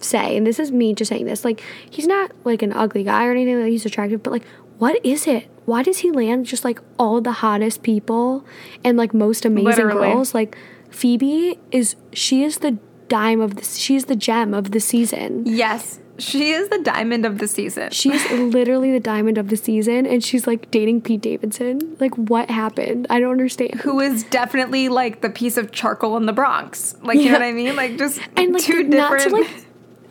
say, 0.00 0.36
and 0.36 0.46
this 0.46 0.58
is 0.58 0.70
me 0.70 0.94
just 0.94 1.08
saying 1.08 1.26
this. 1.26 1.44
Like, 1.44 1.62
he's 1.90 2.06
not 2.06 2.30
like 2.44 2.62
an 2.62 2.72
ugly 2.72 3.02
guy 3.04 3.26
or 3.26 3.32
anything. 3.32 3.60
Like, 3.60 3.70
he's 3.70 3.84
attractive, 3.84 4.22
but 4.22 4.30
like, 4.32 4.44
what 4.78 5.04
is 5.04 5.26
it? 5.26 5.48
Why 5.64 5.82
does 5.82 5.98
he 5.98 6.10
land 6.10 6.46
just 6.46 6.64
like 6.64 6.80
all 6.98 7.20
the 7.20 7.32
hottest 7.32 7.82
people 7.82 8.44
and 8.84 8.96
like 8.98 9.14
most 9.14 9.44
amazing 9.44 9.64
Literally. 9.86 10.08
girls? 10.12 10.34
Like, 10.34 10.56
Phoebe 10.90 11.58
is. 11.70 11.96
She 12.12 12.44
is 12.44 12.58
the 12.58 12.78
dime 13.08 13.40
of 13.40 13.56
the. 13.56 13.64
She's 13.64 14.04
the 14.06 14.16
gem 14.16 14.54
of 14.54 14.70
the 14.72 14.80
season. 14.80 15.44
Yes. 15.46 16.00
She 16.16 16.50
is 16.50 16.68
the 16.68 16.78
diamond 16.78 17.26
of 17.26 17.38
the 17.38 17.48
season. 17.48 17.90
She's 17.90 18.30
literally 18.30 18.92
the 18.92 19.00
diamond 19.00 19.36
of 19.36 19.48
the 19.48 19.56
season, 19.56 20.06
and 20.06 20.22
she's 20.22 20.46
like 20.46 20.70
dating 20.70 21.00
Pete 21.00 21.20
Davidson. 21.22 21.96
Like, 21.98 22.14
what 22.14 22.48
happened? 22.50 23.08
I 23.10 23.18
don't 23.18 23.32
understand. 23.32 23.80
who 23.80 23.98
is 23.98 24.22
definitely 24.24 24.88
like 24.88 25.22
the 25.22 25.30
piece 25.30 25.56
of 25.56 25.72
charcoal 25.72 26.16
in 26.16 26.26
the 26.26 26.32
Bronx. 26.32 26.94
Like, 27.02 27.18
you 27.18 27.26
know 27.26 27.32
what 27.32 27.42
I 27.42 27.50
mean? 27.52 27.74
Like, 27.74 27.98
just 27.98 28.20
And 28.36 28.52
like, 28.52 28.62
two 28.62 28.84
not 28.84 29.18
different. 29.18 29.46
to 29.48 29.52
like, 29.52 29.66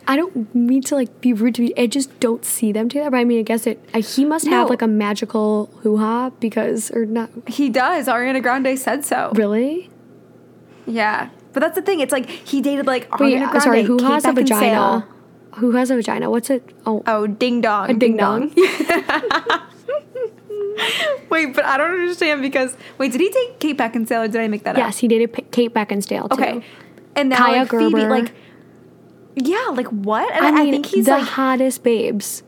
I 0.06 0.16
don't 0.16 0.54
mean 0.54 0.82
to 0.82 0.94
like 0.94 1.20
be 1.20 1.32
rude 1.32 1.54
to 1.56 1.62
me. 1.62 1.72
I 1.78 1.86
just 1.86 2.18
don't 2.20 2.44
see 2.44 2.72
them 2.72 2.88
together. 2.88 3.10
But 3.10 3.18
I 3.18 3.24
mean, 3.24 3.38
I 3.38 3.42
guess 3.42 3.66
it. 3.66 3.82
I, 3.94 4.00
he 4.00 4.24
must 4.24 4.46
have 4.48 4.68
like 4.68 4.82
a 4.82 4.86
magical 4.86 5.66
hoo 5.82 5.96
ha 5.96 6.30
because, 6.40 6.90
or 6.90 7.06
not 7.06 7.30
he 7.48 7.70
does. 7.70 8.06
Ariana 8.06 8.42
Grande 8.42 8.78
said 8.78 9.04
so. 9.04 9.32
really. 9.34 9.90
Yeah. 10.86 11.30
But 11.54 11.60
that's 11.60 11.76
the 11.76 11.82
thing. 11.82 12.00
It's 12.00 12.12
like 12.12 12.28
he 12.28 12.60
dated 12.60 12.86
like 12.86 13.08
Ariana 13.10 13.20
uh, 13.20 13.24
Wait, 13.24 13.38
Grande. 13.50 13.62
sorry. 13.62 13.82
Who 13.84 13.96
Kate 13.98 14.10
has 14.10 14.24
a 14.26 14.32
vagina? 14.32 15.06
Who 15.56 15.70
has 15.72 15.90
a 15.90 15.96
vagina? 15.96 16.28
What's 16.30 16.50
it? 16.50 16.68
Oh, 16.84 17.02
Oh, 17.06 17.26
ding 17.26 17.60
dong. 17.60 17.90
a 17.90 17.94
ding 17.94 18.16
dong. 18.16 18.52
Wait, 21.30 21.54
but 21.54 21.64
I 21.64 21.76
don't 21.76 21.90
understand 21.92 22.42
because 22.42 22.76
wait, 22.98 23.12
did 23.12 23.20
he 23.20 23.30
take 23.30 23.58
Kate 23.60 23.76
Beckinsale 23.78 24.24
or 24.24 24.28
did 24.28 24.40
I 24.40 24.48
make 24.48 24.64
that 24.64 24.74
up? 24.76 24.78
yes, 24.78 24.98
he 24.98 25.08
dated 25.08 25.32
P- 25.32 25.42
Kate 25.50 25.72
Beckinsale 25.72 26.28
too. 26.28 26.34
Okay. 26.34 26.64
and 27.16 27.28
now 27.28 27.36
Kaia 27.38 27.58
like, 27.60 27.70
Phoebe, 27.70 27.92
Gerber. 28.00 28.08
like, 28.22 28.32
yeah, 29.36 29.66
like 29.72 29.88
what? 29.88 30.32
And 30.34 30.56
I 30.56 30.62
I, 30.62 30.70
think 30.70 30.86
he's 30.86 31.06
the 31.06 31.12
like, 31.12 31.22
hottest 31.24 31.82
babes. 31.82 32.42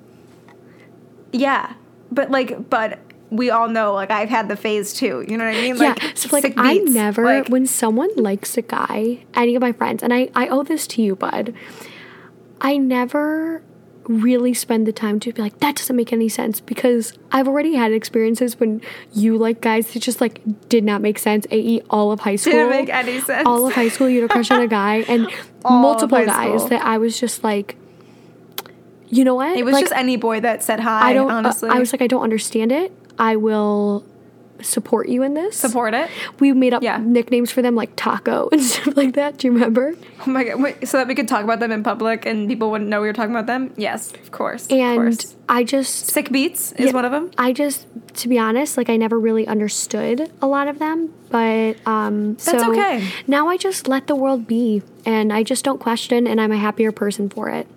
yeah, 1.32 1.74
but 2.10 2.30
like, 2.30 2.68
but 2.70 2.98
we 3.30 3.50
all 3.50 3.68
know, 3.68 3.92
like, 3.92 4.10
I've 4.12 4.28
had 4.28 4.48
the 4.48 4.56
phase 4.56 4.92
too. 4.94 5.24
You 5.26 5.36
know 5.36 5.44
what 5.44 5.56
I 5.56 5.60
mean? 5.60 5.76
yeah, 5.76 5.94
so 6.14 6.28
like 6.32 6.54
I 6.56 6.74
never 6.78 7.24
like- 7.24 7.48
when 7.48 7.66
someone 7.66 8.10
likes 8.16 8.56
a 8.56 8.62
guy, 8.62 9.24
any 9.34 9.54
of 9.54 9.60
my 9.62 9.72
friends, 9.72 10.02
and 10.02 10.12
I 10.14 10.30
I 10.34 10.48
owe 10.48 10.62
this 10.62 10.86
to 10.88 11.02
you, 11.02 11.16
bud. 11.16 11.52
I 12.60 12.76
never 12.78 13.62
really 14.08 14.54
spend 14.54 14.86
the 14.86 14.92
time 14.92 15.18
to 15.20 15.32
be 15.32 15.42
like 15.42 15.58
that 15.58 15.76
doesn't 15.76 15.96
make 15.96 16.12
any 16.12 16.28
sense 16.28 16.60
because 16.60 17.12
I've 17.32 17.48
already 17.48 17.74
had 17.74 17.92
experiences 17.92 18.58
when 18.58 18.80
you 19.12 19.36
like 19.36 19.60
guys 19.60 19.92
that 19.92 20.00
just 20.00 20.20
like 20.20 20.40
did 20.68 20.84
not 20.84 21.00
make 21.00 21.18
sense. 21.18 21.46
AE 21.50 21.82
all 21.90 22.12
of 22.12 22.20
high 22.20 22.36
school 22.36 22.52
didn't 22.52 22.70
make 22.70 22.88
any 22.88 23.20
sense. 23.20 23.46
all 23.46 23.66
of 23.66 23.72
high 23.72 23.88
school 23.88 24.08
you 24.08 24.22
had 24.22 24.30
a 24.30 24.32
crush 24.32 24.50
on 24.50 24.60
a 24.62 24.68
guy 24.68 24.96
and 25.08 25.28
multiple 25.64 26.24
guys 26.24 26.60
school. 26.60 26.68
that 26.68 26.84
I 26.84 26.98
was 26.98 27.18
just 27.18 27.42
like 27.42 27.76
you 29.08 29.24
know 29.24 29.36
what 29.36 29.56
It 29.56 29.64
was 29.64 29.72
like, 29.72 29.84
just 29.84 29.94
any 29.94 30.16
boy 30.16 30.40
that 30.40 30.62
said 30.62 30.80
hi. 30.80 31.10
I 31.10 31.12
don't 31.12 31.30
uh, 31.30 31.34
honestly. 31.34 31.68
I 31.68 31.78
was 31.78 31.92
like 31.92 32.02
I 32.02 32.06
don't 32.06 32.22
understand 32.22 32.72
it 32.72 32.92
I 33.18 33.36
will 33.36 34.04
support 34.62 35.08
you 35.08 35.22
in 35.22 35.34
this 35.34 35.56
support 35.56 35.92
it. 35.94 36.08
we 36.40 36.52
made 36.52 36.72
up 36.74 36.82
Yeah. 36.82 36.98
nicknames 37.02 37.50
for 37.50 37.62
them 37.62 37.74
like 37.74 37.90
taco 37.96 38.48
and 38.52 38.62
stuff 38.62 38.96
like 38.96 39.14
that 39.14 39.38
do 39.38 39.48
you 39.48 39.52
remember 39.52 39.94
Oh 40.26 40.30
my 40.30 40.44
god! 40.44 40.60
Wait, 40.62 40.88
so 40.88 40.96
that 40.98 41.06
we 41.06 41.14
could 41.14 41.28
talk 41.28 41.44
about 41.44 41.60
them 41.60 41.70
in 41.70 41.82
public 41.82 42.24
and 42.26 42.48
people 42.48 42.70
wouldn't 42.70 42.88
know 42.90 43.00
we 43.00 43.06
were 43.06 43.12
talking 43.12 43.30
about 43.30 43.46
them. 43.46 43.72
Yes, 43.76 44.12
of 44.14 44.30
course. 44.32 44.64
of 44.66 44.72
and 44.72 44.98
course. 44.98 45.36
I 45.48 45.62
just 45.62 46.06
sick 46.06 46.32
beats 46.32 46.72
is 46.72 46.86
Yeah. 46.86 46.92
one 46.92 47.04
of 47.04 47.12
them. 47.12 47.30
I 47.38 47.52
just, 47.52 47.86
to 48.14 48.28
be 48.28 48.38
honest, 48.38 48.76
like 48.76 48.88
I 48.90 48.96
never 48.96 49.20
really 49.20 49.46
understood 49.46 50.32
a 50.42 50.46
lot 50.48 50.66
of 50.68 50.78
them, 50.80 51.12
but 51.30 51.76
um, 51.86 52.32
That's 52.34 52.44
so 52.62 52.72
okay. 52.72 53.06
Now 53.28 53.46
I 53.48 53.56
just 53.56 53.86
let 53.86 54.06
the 54.08 54.16
world 54.16 54.46
be, 54.48 54.82
and 55.04 55.32
I 55.32 55.42
just 55.44 55.64
don't 55.64 55.78
question, 55.78 56.26
and 56.26 56.40
I'm 56.40 56.50
a 56.50 56.56
happier 56.58 56.90
person 56.90 57.28
for 57.28 57.48
it. 57.50 57.68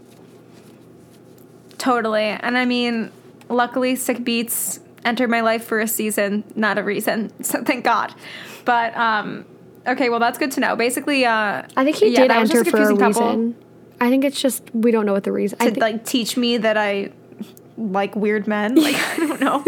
Totally. 1.77 2.23
And 2.23 2.57
I 2.57 2.65
mean, 2.65 3.11
luckily, 3.49 3.95
Sick 3.95 4.23
Beats 4.23 4.79
entered 5.05 5.29
my 5.29 5.41
life 5.41 5.63
for 5.63 5.79
a 5.79 5.87
season, 5.87 6.43
not 6.55 6.77
a 6.77 6.83
reason. 6.83 7.31
So 7.41 7.63
thank 7.63 7.83
God. 7.83 8.13
But 8.65 8.95
um, 8.95 9.45
okay, 9.87 10.09
well 10.09 10.19
that's 10.19 10.37
good 10.37 10.51
to 10.51 10.59
know. 10.59 10.75
Basically, 10.75 11.25
uh, 11.25 11.63
I 11.75 11.83
think 11.83 11.97
he 11.97 12.09
yeah, 12.09 12.21
did 12.21 12.31
enter 12.31 12.63
for 12.65 12.77
a 12.77 12.95
reason. 12.95 13.55
I 14.01 14.09
think 14.09 14.23
it's 14.23 14.41
just 14.41 14.63
we 14.73 14.91
don't 14.91 15.05
know 15.05 15.13
what 15.13 15.23
the 15.23 15.31
reason. 15.31 15.57
I 15.61 15.71
to 15.71 15.79
like 15.79 16.05
teach 16.05 16.37
me 16.37 16.57
that 16.57 16.77
I 16.77 17.11
like 17.77 18.15
weird 18.15 18.47
men. 18.47 18.75
Like 18.75 18.95
I 18.99 19.17
don't 19.17 19.41
know. 19.41 19.65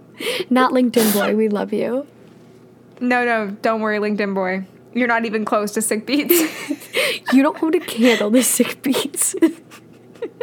not 0.50 0.72
LinkedIn 0.72 1.14
boy. 1.14 1.36
We 1.36 1.48
love 1.48 1.72
you. 1.72 2.06
no, 3.00 3.24
no, 3.24 3.50
don't 3.62 3.80
worry, 3.80 3.98
LinkedIn 3.98 4.34
boy. 4.34 4.66
You're 4.94 5.08
not 5.08 5.24
even 5.24 5.46
close 5.46 5.72
to 5.72 5.82
Sick 5.82 6.04
Beats. 6.04 6.34
You 7.32 7.42
don't 7.42 7.56
hold 7.56 7.74
a 7.74 7.80
candle 7.80 8.30
to 8.30 8.42
sick 8.42 8.82
beats. 8.82 9.34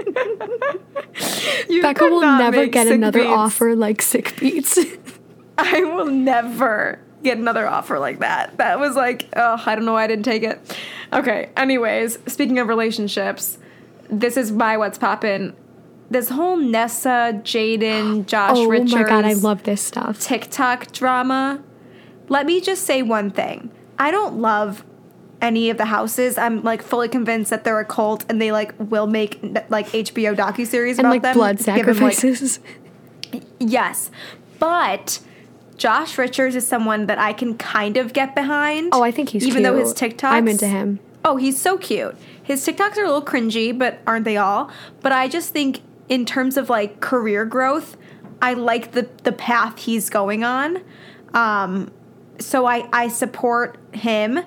Becca 1.82 2.06
will 2.06 2.22
never 2.22 2.66
get 2.68 2.88
another 2.88 3.20
Beats. 3.20 3.32
offer 3.32 3.76
like 3.76 4.02
sick 4.02 4.36
beats. 4.40 4.78
I 5.58 5.84
will 5.84 6.06
never 6.06 7.00
get 7.24 7.38
another 7.38 7.68
offer 7.68 8.00
like 8.00 8.20
that. 8.20 8.58
That 8.58 8.80
was 8.80 8.96
like, 8.96 9.28
oh, 9.36 9.62
I 9.66 9.76
don't 9.76 9.86
know 9.86 9.94
why 9.94 10.04
I 10.06 10.08
didn't 10.08 10.26
take 10.26 10.44
it. 10.44 10.60
Okay, 11.12 11.50
anyways, 11.58 12.20
speaking 12.28 12.60
of 12.60 12.68
relationships, 12.68 13.58
this 14.10 14.38
is 14.38 14.52
my 14.52 14.78
what's 14.78 14.98
poppin'. 14.98 15.56
This 16.10 16.30
whole 16.30 16.58
Nessa, 16.58 17.40
Jaden, 17.44 18.26
Josh 18.28 18.58
oh 18.58 18.68
Richards 18.68 18.94
Oh 18.94 18.98
my 18.98 19.04
god, 19.04 19.26
I 19.26 19.34
love 19.34 19.64
this 19.64 19.82
stuff. 19.82 20.20
TikTok 20.20 20.92
drama. 20.92 21.64
Let 22.30 22.46
me 22.46 22.62
just 22.62 22.84
say 22.84 23.02
one 23.02 23.32
thing. 23.32 23.72
I 23.98 24.12
don't 24.12 24.38
love 24.38 24.84
any 25.42 25.70
of 25.70 25.78
the 25.78 25.86
houses. 25.86 26.38
I'm 26.38 26.64
like 26.64 26.82
fully 26.82 27.08
convinced 27.10 27.50
that 27.50 27.64
they're 27.64 27.80
a 27.80 27.86
cult 27.86 28.26
and 28.30 28.42
they 28.42 28.52
like 28.52 28.74
will 28.78 29.08
make 29.08 29.40
like 29.70 29.88
HBO 29.90 30.36
docuseries 30.36 30.92
And 30.98 31.02
about 31.02 31.10
like 31.12 31.22
them. 31.22 31.34
blood 31.36 31.58
given, 31.58 31.76
like, 31.76 31.86
sacrifices. 32.14 32.60
Yes. 33.60 34.10
But 34.60 35.20
Josh 35.78 36.18
Richards 36.18 36.56
is 36.56 36.68
someone 36.68 37.06
that 37.06 37.20
I 37.20 37.34
can 37.34 37.58
kind 37.58 37.98
of 37.98 38.14
get 38.14 38.36
behind. 38.36 38.90
oh, 38.94 39.02
I 39.04 39.12
think 39.12 39.30
he's 39.30 39.46
even 39.46 39.64
though 39.64 39.78
his 39.78 39.94
cute. 39.94 40.18
TikToks 40.18 40.30
I'm 40.32 40.48
into 40.48 40.68
him. 40.68 41.00
Oh, 41.24 41.38
he's 41.38 41.60
so 41.60 41.78
cute. 41.78 42.16
His 42.42 42.66
TikToks 42.66 42.98
are 42.98 43.04
a 43.04 43.08
little 43.08 43.22
cringy, 43.22 43.78
but 43.78 44.00
aren't 44.08 44.26
they 44.26 44.38
all? 44.38 44.72
But 45.02 45.12
I 45.12 45.28
just 45.28 45.54
think 45.54 45.82
in 46.08 46.26
terms 46.26 46.58
of 46.58 46.70
like 46.70 47.00
career 47.02 47.46
growth, 47.46 47.96
I 48.42 48.54
like 48.54 48.92
the 48.94 49.08
the 49.24 49.32
path 49.32 49.80
he's 49.80 50.10
going 50.10 50.44
on. 50.44 50.82
Um 51.34 51.92
so 52.40 52.66
I 52.66 52.88
I 52.92 53.08
support 53.10 53.78
him 53.94 54.40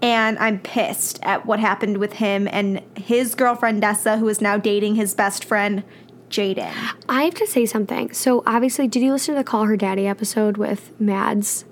and 0.00 0.38
I'm 0.38 0.60
pissed 0.60 1.18
at 1.22 1.46
what 1.46 1.60
happened 1.60 1.98
with 1.98 2.14
him 2.14 2.48
and 2.50 2.82
his 2.96 3.34
girlfriend 3.34 3.80
Nessa 3.80 4.18
who 4.18 4.28
is 4.28 4.40
now 4.40 4.56
dating 4.56 4.94
his 4.94 5.14
best 5.14 5.44
friend 5.44 5.82
Jaden. 6.30 6.72
I 7.08 7.24
have 7.24 7.34
to 7.34 7.46
say 7.46 7.66
something. 7.66 8.12
So 8.12 8.42
obviously, 8.46 8.86
did 8.86 9.02
you 9.02 9.12
listen 9.12 9.34
to 9.34 9.40
the 9.40 9.44
Call 9.44 9.64
Her 9.64 9.76
Daddy 9.76 10.06
episode 10.06 10.56
with 10.56 10.92
Mads? 11.00 11.64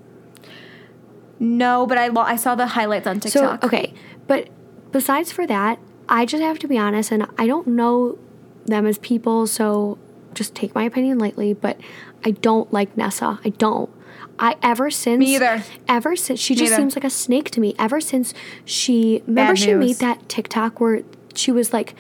No, 1.39 1.87
but 1.87 1.99
I 1.99 2.09
lo- 2.09 2.23
I 2.23 2.37
saw 2.37 2.55
the 2.55 2.69
highlights 2.69 3.07
on 3.07 3.21
TikTok. 3.21 3.63
So 3.63 3.67
okay, 3.67 3.93
but 4.27 4.49
besides 4.93 5.31
for 5.33 5.47
that, 5.47 5.79
I 6.09 6.25
just 6.25 6.43
have 6.43 6.59
to 6.61 6.69
be 6.69 6.79
honest, 6.79 7.13
and 7.13 7.27
I 7.37 7.47
don't 7.47 7.67
know 7.67 8.19
them 8.65 8.87
as 8.87 8.99
people, 8.99 9.47
so 9.47 9.99
just 10.35 10.55
take 10.55 10.75
my 10.75 10.85
opinion 10.85 11.19
lightly. 11.19 11.53
But 11.53 11.79
I 12.25 12.31
don't 12.31 12.73
like 12.73 12.97
Nessa. 12.97 13.39
I 13.45 13.51
don't. 13.51 13.91
I 14.39 14.57
ever 14.63 14.91
since 14.91 15.19
Me 15.21 15.35
either. 15.37 15.63
Ever 15.89 16.15
since 16.17 16.41
she 16.41 16.55
just 16.55 16.71
Neither. 16.71 16.83
seems 16.83 16.97
like 16.97 17.05
a 17.05 17.11
snake 17.11 17.51
to 17.53 17.61
me. 17.61 17.75
Ever 17.79 18.01
since 18.01 18.35
she 18.65 19.23
remember 19.27 19.53
Bad 19.53 19.59
she 19.59 19.75
made 19.75 19.97
that 19.97 20.29
TikTok 20.29 20.81
where 20.81 21.03
she 21.35 21.51
was 21.53 21.73
like 21.73 21.95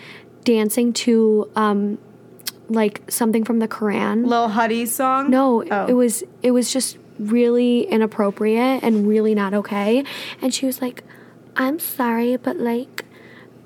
dancing 0.44 0.92
to 0.92 1.51
um 1.57 1.99
like 2.68 3.01
something 3.11 3.44
from 3.44 3.59
the 3.61 3.68
Quran. 3.68 4.27
Lil 4.27 4.49
Huddy's 4.49 4.94
song? 4.94 5.31
No, 5.31 5.64
Oh. 5.70 5.87
it 5.87 5.92
was 5.94 6.25
it 6.42 6.51
was 6.51 6.72
just 6.72 6.99
really 7.18 7.83
inappropriate 7.83 8.83
and 8.83 9.07
really 9.09 9.35
not 9.35 9.55
okay. 9.55 10.05
And 10.42 10.53
she 10.53 10.66
was 10.66 10.83
like, 10.83 11.03
"I'm 11.57 11.79
sorry, 11.79 12.37
but 12.37 12.57
like 12.57 13.05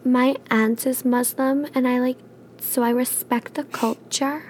my 0.04 0.36
aunt 0.50 0.86
is 0.86 1.04
Muslim 1.04 1.66
and 1.74 1.88
I 1.88 1.98
like 1.98 2.16
so 2.60 2.82
I 2.82 2.90
respect 2.90 3.54
the 3.54 3.64
culture." 3.64 4.44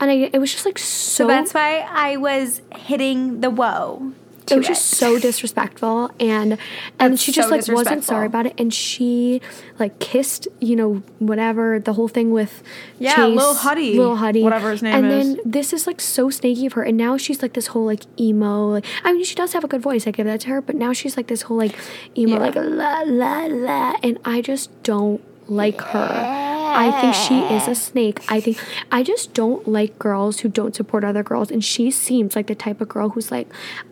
And 0.00 0.10
I 0.10 0.14
it 0.32 0.38
was 0.38 0.52
just 0.52 0.64
like 0.64 0.78
so, 0.78 1.24
So 1.24 1.26
that's 1.26 1.52
why 1.54 1.86
I 1.90 2.16
was 2.16 2.62
hitting 2.76 3.40
the 3.40 3.50
whoa. 3.50 4.12
it 4.48 4.56
was 4.56 4.68
just 4.68 4.86
so 4.94 5.18
disrespectful 5.18 6.08
and 6.20 6.52
and 7.00 7.12
That's 7.14 7.20
she 7.22 7.32
just 7.32 7.48
so 7.48 7.56
like 7.56 7.66
wasn't 7.66 8.04
sorry 8.04 8.26
about 8.26 8.46
it 8.46 8.54
and 8.60 8.72
she 8.72 9.40
like 9.80 9.98
kissed 9.98 10.46
you 10.60 10.76
know 10.76 11.02
whatever 11.18 11.80
the 11.80 11.94
whole 11.94 12.06
thing 12.06 12.30
with 12.30 12.62
Yeah, 13.00 13.16
Chase, 13.16 13.36
Lil 13.36 13.54
Huddy, 13.54 13.98
Lil 13.98 14.14
Huddy 14.14 14.44
whatever 14.44 14.70
his 14.70 14.82
name 14.86 14.94
is. 14.94 14.98
and 15.02 15.10
is. 15.10 15.26
then 15.42 15.50
this 15.50 15.72
is 15.72 15.88
like 15.88 16.00
so 16.00 16.30
snaky 16.30 16.66
of 16.66 16.74
her 16.74 16.84
and 16.84 16.96
now 16.96 17.16
she's 17.16 17.42
like 17.42 17.54
this 17.54 17.66
whole 17.74 17.86
like 17.86 18.04
emo 18.20 18.70
like 18.78 18.84
I 19.02 19.12
mean 19.12 19.24
she 19.24 19.34
does 19.34 19.52
have 19.52 19.64
a 19.64 19.68
good 19.68 19.82
voice 19.82 20.06
I 20.06 20.12
give 20.12 20.26
that 20.26 20.42
to 20.42 20.48
her 20.50 20.60
but 20.60 20.76
now 20.76 20.92
she's 20.92 21.16
like 21.16 21.26
this 21.26 21.42
whole 21.42 21.56
like 21.56 21.74
emo 22.16 22.34
Yeah. 22.34 22.38
like 22.46 22.54
la 22.54 23.02
la 23.04 23.46
la 23.50 23.96
and 24.00 24.20
I 24.24 24.42
just 24.42 24.70
don't 24.84 25.20
like 25.48 25.80
her. 25.80 26.45
I 26.76 27.00
think 27.00 27.14
she 27.14 27.38
is 27.54 27.66
a 27.68 27.74
snake. 27.74 28.20
I 28.28 28.40
think 28.40 28.58
I 28.92 29.02
just 29.02 29.32
don't 29.34 29.66
like 29.66 29.98
girls 29.98 30.40
who 30.40 30.48
don't 30.48 30.74
support 30.74 31.02
other 31.04 31.22
girls 31.22 31.50
and 31.50 31.64
she 31.64 31.90
seems 31.90 32.36
like 32.36 32.46
the 32.46 32.54
type 32.54 32.80
of 32.80 32.88
girl 32.88 33.08
who's 33.10 33.30
like 33.30 33.48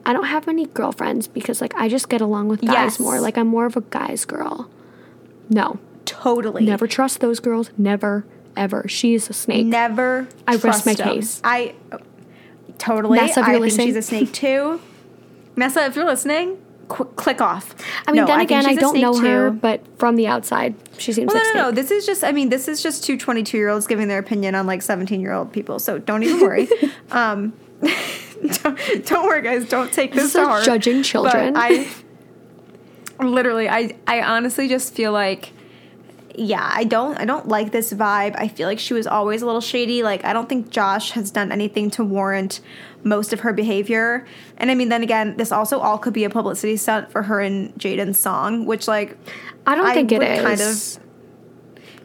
I 0.07 0.12
don't 0.12 0.27
have 0.27 0.47
any 0.49 0.66
girlfriends 0.66 1.27
because 1.27 1.61
like 1.61 1.75
I 1.77 1.88
just 1.88 2.09
get 2.09 2.20
along 2.20 2.49
with 2.49 2.61
guys 2.61 2.73
Yes. 2.75 3.01
more. 3.01 3.20
Like 3.20 3.37
I'm 3.38 3.49
more 3.49 3.66
of 3.66 3.77
a 3.77 3.81
guy's 3.83 4.25
girl. 4.25 4.68
No. 5.49 5.79
totally. 6.05 6.64
Never 6.64 6.87
trust 6.87 7.20
those 7.20 7.40
girls. 7.40 7.70
Never 7.79 8.25
ever. 8.57 8.87
She 8.88 9.14
is 9.14 9.29
a 9.31 9.33
snake. 9.33 9.66
Never. 9.66 10.29
I 10.47 10.57
rest 10.57 10.87
my 10.87 10.92
'em. 10.92 10.97
case. 11.14 11.40
I 11.42 11.75
totally. 12.79 13.18
Nessa, 13.18 13.40
if 13.40 13.47
you're 13.47 13.55
think 13.55 13.61
listening. 13.64 13.87
she's 13.88 13.97
a 13.97 14.03
snake 14.03 14.33
too. 14.33 14.81
Nessa, 15.57 15.87
if 15.87 15.97
you're 15.97 16.05
listening, 16.05 16.59
qu- 16.94 17.04
click 17.16 17.40
off. 17.40 17.74
I 18.07 18.12
mean 18.12 18.22
No, 18.22 18.26
then 18.26 18.38
think 18.38 18.50
again 18.50 18.66
I 18.66 18.74
don't 18.76 19.00
know 19.00 19.18
her, 19.18 19.50
but 19.50 19.83
from 19.98 20.16
the 20.16 20.26
outside 20.26 20.74
she 20.98 21.12
seems 21.12 21.33
Well, 21.33 21.42
like 21.42 21.54
no, 21.54 21.61
no, 21.61 21.66
no. 21.68 21.72
This 21.72 21.90
is 21.90 22.07
just. 22.07 22.22
I 22.22 22.33
mean, 22.33 22.48
this 22.48 22.68
is 22.68 22.83
just 22.83 23.04
two 23.04 23.18
22 23.18 23.57
year 23.57 23.68
olds 23.68 23.87
giving 23.87 24.09
their 24.09 24.18
opinion 24.18 24.54
on 24.54 24.66
like 24.66 24.80
17 24.83 25.20
year 25.20 25.33
old 25.33 25.52
people. 25.52 25.78
So 25.78 25.98
don't 25.98 26.22
even 26.22 26.40
worry. 26.40 26.68
um, 27.11 27.52
don't, 28.62 28.78
don't 29.07 29.26
worry, 29.26 29.42
guys. 29.42 29.68
Don't 29.68 29.92
take 29.92 30.12
this, 30.12 30.24
This 30.24 30.33
to 30.35 30.46
heart. 30.46 30.64
judging 30.64 30.98
But 30.98 31.04
children. 31.04 31.54
I 31.57 31.90
literally, 33.20 33.68
I, 33.68 33.96
I 34.07 34.22
honestly 34.22 34.68
just 34.68 34.94
feel 34.94 35.12
like, 35.12 35.52
yeah, 36.37 36.68
I 36.73 36.85
don't, 36.85 37.16
I 37.16 37.25
don't 37.25 37.49
like 37.49 37.73
this 37.73 37.92
vibe. 37.92 38.35
I 38.37 38.49
feel 38.49 38.68
like 38.68 38.79
she 38.79 38.94
was 38.94 39.07
always 39.07 39.42
a 39.42 39.47
little 39.47 39.61
shady. 39.61 40.03
Like, 40.03 40.25
I 40.25 40.33
don't 40.33 40.49
think 40.49 40.70
Josh 40.70 41.11
has 41.12 41.31
done 41.31 41.53
anything 41.53 41.90
to 41.92 42.05
warrant 42.05 42.61
most 43.05 43.33
of 43.33 43.40
her 43.40 43.53
behavior. 43.53 44.27
And 44.57 44.70
I 44.70 44.75
mean, 44.75 44.88
then 44.88 45.03
again, 45.03 45.37
this 45.37 45.53
also 45.53 45.79
all 45.79 45.99
could 45.99 46.14
be 46.14 46.25
a 46.25 46.31
publicity 46.31 46.77
stunt 46.77 47.11
for 47.11 47.23
her 47.23 47.40
and 47.40 47.75
Jaden's 47.75 48.18
song, 48.18 48.66
which 48.66 48.88
like 48.88 49.16
I 49.66 49.75
don't 49.75 49.92
think 49.94 50.12
it 50.12 50.23
is. 50.23 50.42
kind 50.42 50.61
of. 50.61 51.05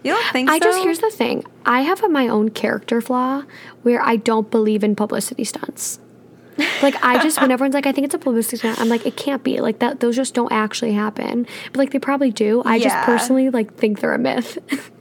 You 0.04 0.14
don't 0.14 0.32
think 0.32 0.50
I 0.50 0.60
so? 0.60 0.66
just 0.66 0.84
here's 0.84 1.00
the 1.00 1.12
thing. 1.12 1.44
I 1.66 1.82
have 1.82 2.04
a, 2.04 2.10
my 2.10 2.28
own 2.28 2.50
character 2.50 3.02
flaw 3.02 3.44
where 3.84 4.02
I 4.02 4.16
don't 4.16 4.50
believe 4.50 4.84
in 4.84 4.96
publicity 4.96 5.44
stunts. 5.44 6.00
Like 6.82 6.96
I 7.04 7.22
just 7.22 7.40
when 7.42 7.52
everyone's 7.52 7.74
like, 7.74 7.86
I 7.86 7.92
think 7.92 8.06
it's 8.06 8.16
a 8.16 8.20
publicity 8.20 8.58
stunt, 8.58 8.80
I'm 8.80 8.90
like, 8.90 9.06
it 9.06 9.16
can't 9.16 9.44
be. 9.44 9.60
Like 9.62 9.80
that 9.80 10.00
those 10.00 10.16
just 10.16 10.34
don't 10.34 10.52
actually 10.52 10.94
happen. 10.94 11.48
But 11.68 11.78
like 11.78 11.92
they 11.92 12.00
probably 12.00 12.32
do. 12.32 12.62
I 12.66 12.80
just 12.80 12.96
personally 13.06 13.50
like 13.50 13.74
think 13.76 14.00
they're 14.00 14.14
a 14.14 14.20
myth. 14.20 14.58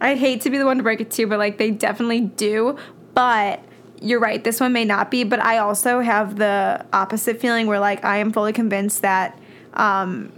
I'd 0.00 0.18
hate 0.18 0.42
to 0.42 0.50
be 0.50 0.58
the 0.58 0.64
one 0.64 0.76
to 0.76 0.82
break 0.82 1.00
it 1.00 1.10
to 1.12 1.22
you, 1.22 1.28
but 1.28 1.38
like 1.38 1.58
they 1.58 1.70
definitely 1.70 2.20
do. 2.20 2.78
But 3.14 3.62
you're 4.00 4.20
right, 4.20 4.42
this 4.42 4.60
one 4.60 4.72
may 4.72 4.84
not 4.84 5.10
be. 5.10 5.24
But 5.24 5.40
I 5.40 5.58
also 5.58 6.00
have 6.00 6.36
the 6.36 6.84
opposite 6.92 7.40
feeling 7.40 7.66
where 7.66 7.80
like 7.80 8.04
I 8.04 8.18
am 8.18 8.32
fully 8.32 8.52
convinced 8.52 9.02
that 9.02 9.38
um, 9.74 10.32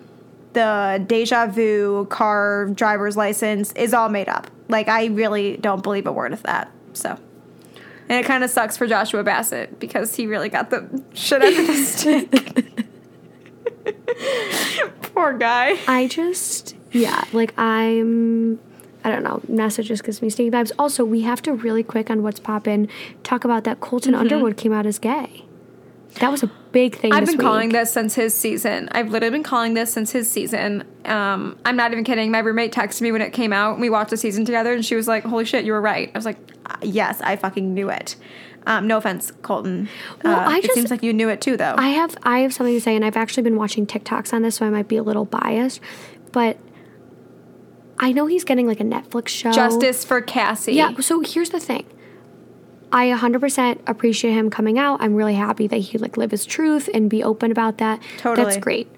the 0.53 1.03
deja 1.07 1.47
vu 1.47 2.07
car 2.07 2.67
driver's 2.67 3.17
license 3.17 3.73
is 3.73 3.95
all 3.95 4.09
made 4.09 4.29
up. 4.29 4.51
Like 4.69 4.89
I 4.89 5.07
really 5.07 5.57
don't 5.57 5.83
believe 5.83 6.07
a 6.07 6.13
word 6.13 6.33
of 6.33 6.43
that. 6.45 6.71
So. 6.93 7.19
And 8.11 8.19
it 8.19 8.27
kind 8.27 8.43
of 8.43 8.51
sucks 8.51 8.77
for 8.77 8.89
Joshua 8.89 9.23
Bassett 9.23 9.79
because 9.79 10.17
he 10.17 10.27
really 10.27 10.49
got 10.49 10.71
the 10.71 11.03
shit 11.15 11.41
out 11.43 11.49
of 11.53 11.67
the 11.69 11.75
stick. 11.77 12.87
Poor 15.15 15.33
guy. 15.33 15.79
I 15.87 16.09
just 16.09 16.75
yeah, 16.91 17.25
like 17.33 17.57
I'm 17.57 18.59
I 19.05 19.11
don't 19.11 19.23
know. 19.23 19.41
Nessa 19.47 19.85
just 19.85 20.03
gives 20.03 20.21
me 20.21 20.29
stinky 20.29 20.51
vibes. 20.51 20.73
Also, 20.77 21.05
we 21.05 21.21
have 21.23 21.41
to 21.43 21.55
really 21.55 21.85
quick 21.85 22.11
on 22.11 22.25
what's 22.25 22.41
poppin'. 22.41 22.89
Talk 23.23 23.45
about 23.45 23.63
that 23.65 23.79
Colton 23.81 24.15
Underwood 24.17 24.57
came 24.57 24.73
out 24.73 24.87
as 24.87 24.99
gay. 24.99 25.45
That 26.19 26.33
was 26.33 26.43
a 26.43 26.51
big 26.73 26.97
thing. 26.97 27.13
I've 27.13 27.27
this 27.27 27.37
been 27.37 27.41
calling 27.47 27.69
week. 27.69 27.77
this 27.77 27.93
since 27.93 28.15
his 28.17 28.35
season. 28.35 28.89
I've 28.91 29.11
literally 29.11 29.31
been 29.31 29.43
calling 29.45 29.75
this 29.75 29.93
since 29.93 30.11
his 30.11 30.29
season. 30.29 30.83
Um, 31.05 31.57
I'm 31.65 31.77
not 31.77 31.93
even 31.93 32.03
kidding. 32.03 32.33
My 32.33 32.41
roommate 32.41 32.73
texted 32.73 33.03
me 33.03 33.13
when 33.13 33.23
it 33.23 33.33
came 33.33 33.53
out. 33.53 33.75
and 33.75 33.81
We 33.81 33.89
watched 33.91 34.11
the 34.11 34.17
season 34.17 34.45
together, 34.45 34.73
and 34.73 34.85
she 34.85 34.97
was 34.97 35.07
like, 35.07 35.23
"Holy 35.23 35.45
shit, 35.45 35.65
you 35.65 35.73
were 35.73 35.81
right." 35.81 36.11
I 36.13 36.19
was 36.19 36.25
like, 36.25 36.37
"Uh, 36.60 36.60
"Yes, 36.83 37.21
I 37.23 37.37
fucking 37.37 37.73
knew 37.75 37.89
it." 37.91 38.17
Um, 38.67 38.87
no 38.87 38.99
offense, 38.99 39.33
Colton. 39.43 39.89
Well, 40.23 40.39
Uh, 40.39 40.51
I 40.51 40.59
it 40.59 40.63
just- 40.63 40.75
seems 40.75 40.91
like 40.91 41.03
you 41.03 41.13
knew 41.13 41.29
it 41.29 41.41
too, 41.41 41.57
though. 41.57 41.75
I 41.79 41.89
have 41.89 42.17
I 42.23 42.41
have 42.41 42.53
something 42.53 42.75
to 42.75 42.81
say, 42.81 42.95
and 42.97 43.05
I've 43.05 43.17
actually 43.17 43.43
been 43.43 43.57
watching 43.57 43.87
TikToks 43.87 44.33
on 44.35 44.43
this, 44.43 44.57
so 44.57 44.67
I 44.67 44.71
might 44.71 44.87
be 44.89 44.97
a 44.97 45.03
little 45.03 45.25
biased, 45.25 45.81
but 46.33 46.59
I 47.99 48.13
know 48.13 48.27
he's 48.27 48.45
getting 48.45 48.67
like 48.67 48.81
a 48.81 48.85
Netflix 48.85 49.29
show. 49.29 49.53
Justice 49.53 50.05
for 50.05 50.21
Cassie. 50.21 50.73
Yeah. 50.75 50.93
So 51.01 51.21
here's 51.21 51.51
the 51.51 51.61
thing. 51.61 51.85
I 52.93 53.07
100% 53.13 53.79
appreciate 53.87 54.33
him 54.33 54.51
coming 54.51 54.79
out. 54.79 55.01
I'm 55.01 55.15
really 55.15 55.35
happy 55.35 55.67
that 55.69 55.77
he 55.77 55.99
like 55.99 56.17
live 56.17 56.31
his 56.31 56.45
truth 56.45 56.89
and 56.93 57.09
be 57.09 57.23
open 57.23 57.53
about 57.53 57.79
that. 57.79 58.01
Totally. 58.19 58.45
That's 58.45 58.57
great. 58.57 58.89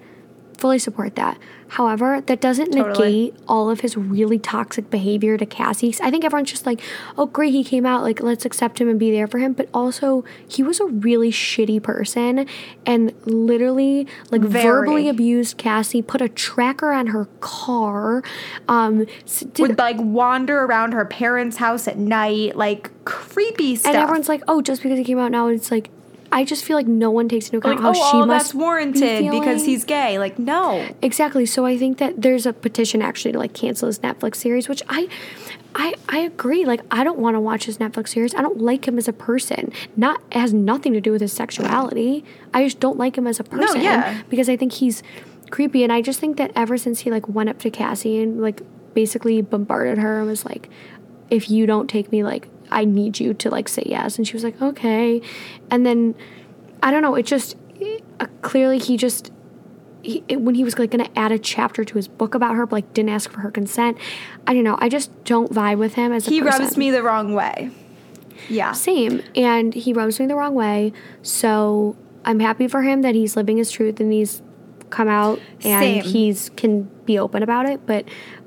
Fully 0.62 0.78
support 0.78 1.16
that. 1.16 1.38
However, 1.70 2.20
that 2.20 2.40
doesn't 2.40 2.70
Totally. 2.70 3.30
negate 3.30 3.34
all 3.48 3.68
of 3.68 3.80
his 3.80 3.96
really 3.96 4.38
toxic 4.38 4.90
behavior 4.90 5.36
to 5.36 5.44
Cassie. 5.44 5.92
I 6.00 6.08
think 6.08 6.24
everyone's 6.24 6.52
just 6.52 6.66
like, 6.66 6.80
"Oh, 7.18 7.26
great, 7.26 7.52
he 7.52 7.64
came 7.64 7.84
out. 7.84 8.02
Like, 8.02 8.22
let's 8.22 8.44
accept 8.44 8.80
him 8.80 8.88
and 8.88 8.96
be 8.96 9.10
there 9.10 9.26
for 9.26 9.38
him." 9.38 9.54
But 9.54 9.68
also, 9.74 10.24
he 10.46 10.62
was 10.62 10.78
a 10.78 10.84
really 10.84 11.32
shitty 11.32 11.82
person 11.82 12.46
and 12.86 13.12
literally 13.24 14.06
like 14.30 14.42
Very. 14.42 14.62
verbally 14.62 15.08
abused 15.08 15.56
Cassie. 15.56 16.00
Put 16.00 16.22
a 16.22 16.28
tracker 16.28 16.92
on 16.92 17.08
her 17.08 17.26
car. 17.40 18.22
Um, 18.68 19.06
did 19.40 19.58
Would 19.58 19.78
like 19.78 19.96
wander 19.98 20.62
around 20.62 20.92
her 20.92 21.04
parents' 21.04 21.56
house 21.56 21.88
at 21.88 21.98
night, 21.98 22.54
like 22.54 22.88
creepy 23.04 23.74
stuff. 23.74 23.94
And 23.94 24.00
everyone's 24.00 24.28
like, 24.28 24.42
oh, 24.46 24.62
just 24.62 24.80
because 24.80 24.96
he 24.96 25.02
came 25.02 25.18
out 25.18 25.32
now, 25.32 25.48
it's 25.48 25.72
like, 25.72 25.90
I 26.32 26.44
just 26.44 26.64
feel 26.64 26.76
like 26.76 26.86
no 26.86 27.10
one 27.10 27.28
takes 27.28 27.46
into 27.46 27.58
account 27.58 27.76
like, 27.76 27.82
how 27.82 27.90
oh, 27.90 28.10
she 28.10 28.16
all 28.16 28.26
must 28.26 28.46
that's 28.46 28.52
be 28.52 28.58
warranted 28.58 29.30
because 29.30 29.64
he's 29.64 29.84
gay. 29.84 30.18
Like, 30.18 30.38
no. 30.38 30.88
exactly. 31.02 31.44
So 31.44 31.66
I 31.66 31.76
think 31.76 31.98
that 31.98 32.20
there's 32.20 32.46
a 32.46 32.54
petition 32.54 33.02
actually 33.02 33.32
to 33.32 33.38
like 33.38 33.52
cancel 33.52 33.86
his 33.86 33.98
Netflix 33.98 34.36
series, 34.36 34.66
which 34.66 34.82
I, 34.88 35.08
I, 35.74 35.94
I 36.08 36.20
agree. 36.20 36.64
Like, 36.64 36.80
I 36.90 37.04
don't 37.04 37.18
want 37.18 37.36
to 37.36 37.40
watch 37.40 37.64
his 37.64 37.78
Netflix 37.78 38.08
series. 38.08 38.34
I 38.34 38.40
don't 38.40 38.58
like 38.58 38.88
him 38.88 38.96
as 38.96 39.08
a 39.08 39.12
person. 39.12 39.72
Not 39.94 40.22
it 40.30 40.38
has 40.38 40.54
nothing 40.54 40.94
to 40.94 41.00
do 41.00 41.12
with 41.12 41.20
his 41.20 41.32
sexuality. 41.32 42.24
I 42.54 42.64
just 42.64 42.80
don't 42.80 42.96
like 42.96 43.16
him 43.16 43.26
as 43.26 43.38
a 43.38 43.44
person. 43.44 43.78
No, 43.78 43.82
yeah. 43.82 44.22
Because 44.30 44.48
I 44.48 44.56
think 44.56 44.72
he's 44.72 45.02
creepy, 45.50 45.82
and 45.82 45.92
I 45.92 46.00
just 46.00 46.18
think 46.18 46.38
that 46.38 46.50
ever 46.56 46.78
since 46.78 47.00
he 47.00 47.10
like 47.10 47.28
went 47.28 47.50
up 47.50 47.58
to 47.60 47.70
Cassie 47.70 48.22
and 48.22 48.40
like 48.40 48.62
basically 48.94 49.42
bombarded 49.42 49.98
her 49.98 50.18
and 50.18 50.28
was 50.28 50.44
like, 50.46 50.70
if 51.30 51.50
you 51.50 51.66
don't 51.66 51.88
take 51.88 52.10
me 52.10 52.22
like 52.22 52.48
i 52.72 52.84
need 52.84 53.20
you 53.20 53.32
to 53.34 53.50
like 53.50 53.68
say 53.68 53.82
yes 53.86 54.16
and 54.18 54.26
she 54.26 54.34
was 54.34 54.44
like 54.44 54.60
okay 54.62 55.20
and 55.70 55.84
then 55.86 56.14
i 56.82 56.90
don't 56.90 57.02
know 57.02 57.14
it 57.14 57.24
just 57.26 57.56
uh, 58.20 58.26
clearly 58.42 58.78
he 58.78 58.96
just 58.96 59.30
he, 60.02 60.22
it- 60.28 60.40
when 60.40 60.54
he 60.54 60.64
was 60.64 60.78
like 60.78 60.90
gonna 60.90 61.08
add 61.16 61.30
a 61.32 61.38
chapter 61.38 61.84
to 61.84 61.94
his 61.94 62.08
book 62.08 62.34
about 62.34 62.54
her 62.56 62.66
but 62.66 62.72
like 62.76 62.94
didn't 62.94 63.10
ask 63.10 63.30
for 63.30 63.40
her 63.40 63.50
consent 63.50 63.96
i 64.46 64.54
don't 64.54 64.64
know 64.64 64.76
i 64.80 64.88
just 64.88 65.10
don't 65.24 65.52
vibe 65.52 65.78
with 65.78 65.94
him 65.94 66.12
as 66.12 66.26
a 66.26 66.30
He 66.30 66.40
person 66.40 66.62
rubs 66.64 66.76
me 66.76 66.90
the 66.90 67.02
wrong 67.02 67.34
way. 67.34 67.70
Yeah. 68.48 68.72
same 68.72 69.22
and 69.36 69.72
he 69.74 69.92
rubs 69.92 70.18
me 70.18 70.26
the 70.26 70.34
wrong 70.34 70.54
way 70.54 70.92
so 71.22 71.96
i'm 72.24 72.40
happy 72.40 72.66
for 72.66 72.82
him 72.82 73.02
that 73.02 73.14
he's 73.14 73.36
living 73.36 73.56
his 73.58 73.70
truth 73.70 74.00
and 74.00 74.12
he's 74.12 74.42
come 74.90 75.08
out 75.08 75.38
and 75.64 76.02
Same. 76.02 76.02
he's 76.02 76.50
can 76.50 76.82
be 77.06 77.18
open 77.18 77.42
about 77.42 77.66
it 77.66 77.86
but 77.86 78.04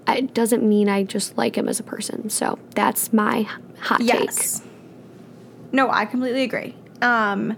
it 0.08 0.34
doesn't 0.34 0.62
mean 0.68 0.90
i 0.90 1.04
just 1.04 1.38
like 1.38 1.58
him 1.58 1.68
as 1.70 1.80
a 1.80 1.84
person 1.84 2.30
so 2.30 2.60
that's 2.76 3.12
my 3.14 3.48
hot 3.80 4.02
Yes. 4.02 4.62
No, 5.72 5.90
I 5.92 6.06
completely 6.06 6.44
agree. 6.44 6.76
Um, 7.02 7.58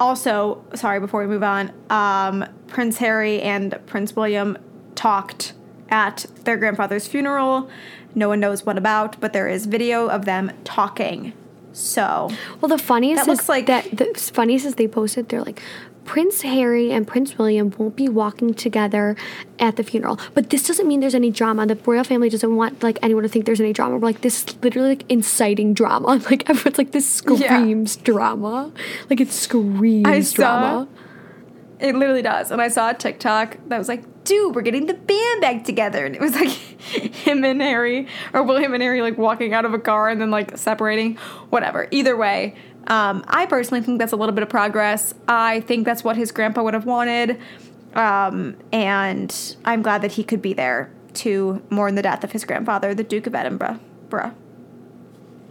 also, 0.00 0.64
sorry, 0.74 0.98
before 1.00 1.20
we 1.20 1.26
move 1.26 1.42
on, 1.42 1.72
um, 1.90 2.44
Prince 2.66 2.98
Harry 2.98 3.40
and 3.42 3.78
Prince 3.86 4.16
William 4.16 4.56
talked 4.94 5.52
at 5.90 6.26
their 6.44 6.56
grandfather's 6.56 7.06
funeral. 7.06 7.70
No 8.14 8.28
one 8.28 8.40
knows 8.40 8.64
what 8.64 8.78
about, 8.78 9.20
but 9.20 9.32
there 9.32 9.48
is 9.48 9.66
video 9.66 10.08
of 10.08 10.24
them 10.24 10.52
talking. 10.64 11.32
So, 11.72 12.30
well 12.60 12.68
the 12.68 12.78
funniest 12.78 13.26
That 13.26 13.32
is 13.32 13.38
looks 13.38 13.48
like- 13.48 13.66
that 13.66 13.96
the 13.96 14.14
funniest 14.14 14.64
is 14.64 14.76
they 14.76 14.86
posted 14.88 15.28
they're 15.28 15.42
like 15.42 15.60
prince 16.04 16.42
harry 16.42 16.92
and 16.92 17.06
prince 17.06 17.36
william 17.38 17.72
won't 17.78 17.96
be 17.96 18.08
walking 18.08 18.52
together 18.54 19.16
at 19.58 19.76
the 19.76 19.82
funeral 19.82 20.18
but 20.34 20.50
this 20.50 20.66
doesn't 20.66 20.86
mean 20.86 21.00
there's 21.00 21.14
any 21.14 21.30
drama 21.30 21.66
the 21.66 21.74
royal 21.86 22.04
family 22.04 22.28
doesn't 22.28 22.56
want 22.56 22.82
like 22.82 22.98
anyone 23.02 23.22
to 23.22 23.28
think 23.28 23.46
there's 23.46 23.60
any 23.60 23.72
drama 23.72 23.96
we're 23.96 24.06
like 24.08 24.20
this 24.20 24.44
is 24.44 24.56
literally 24.62 24.90
like 24.90 25.04
inciting 25.10 25.72
drama 25.74 26.06
like 26.30 26.48
everyone's 26.48 26.78
like 26.78 26.92
this 26.92 27.22
Yeah. 27.26 27.48
screams 27.48 27.96
drama 27.96 28.72
like 29.08 29.20
it 29.20 29.30
screams 29.32 30.06
I 30.06 30.20
saw- 30.20 30.36
drama 30.36 30.88
It 31.80 31.94
literally 31.96 32.22
does. 32.22 32.50
And 32.52 32.62
I 32.62 32.68
saw 32.68 32.90
a 32.90 32.94
TikTok 32.94 33.58
that 33.68 33.76
was 33.76 33.88
like, 33.88 34.04
dude, 34.24 34.54
we're 34.54 34.62
getting 34.62 34.86
the 34.86 34.94
band 34.94 35.40
back 35.40 35.64
together. 35.64 36.06
And 36.06 36.14
it 36.14 36.20
was 36.20 36.32
like 36.40 36.48
him 36.48 37.44
and 37.44 37.60
Harry, 37.60 38.06
or 38.32 38.42
William 38.44 38.72
and 38.72 38.82
Harry, 38.82 39.02
like 39.02 39.18
walking 39.18 39.52
out 39.52 39.64
of 39.66 39.74
a 39.74 39.78
car 39.78 40.08
and 40.08 40.20
then 40.20 40.30
like 40.30 40.56
separating. 40.56 41.16
Whatever. 41.50 41.88
Either 41.90 42.16
way, 42.16 42.54
um, 42.86 43.24
I 43.28 43.46
personally 43.46 43.80
think 43.82 43.98
that's 43.98 44.12
a 44.12 44.16
little 44.16 44.34
bit 44.34 44.42
of 44.42 44.48
progress. 44.48 45.14
I 45.28 45.60
think 45.60 45.84
that's 45.84 46.04
what 46.04 46.16
his 46.16 46.32
grandpa 46.32 46.62
would 46.62 46.74
have 46.74 46.86
wanted. 46.86 47.38
Um, 47.94 48.56
and 48.72 49.56
I'm 49.64 49.82
glad 49.82 50.02
that 50.02 50.12
he 50.12 50.24
could 50.24 50.42
be 50.42 50.52
there 50.52 50.90
to 51.14 51.62
mourn 51.70 51.94
the 51.94 52.02
death 52.02 52.24
of 52.24 52.32
his 52.32 52.44
grandfather, 52.44 52.94
the 52.94 53.04
Duke 53.04 53.26
of 53.26 53.34
Edinburgh. 53.34 53.78
Bruh. 54.08 54.34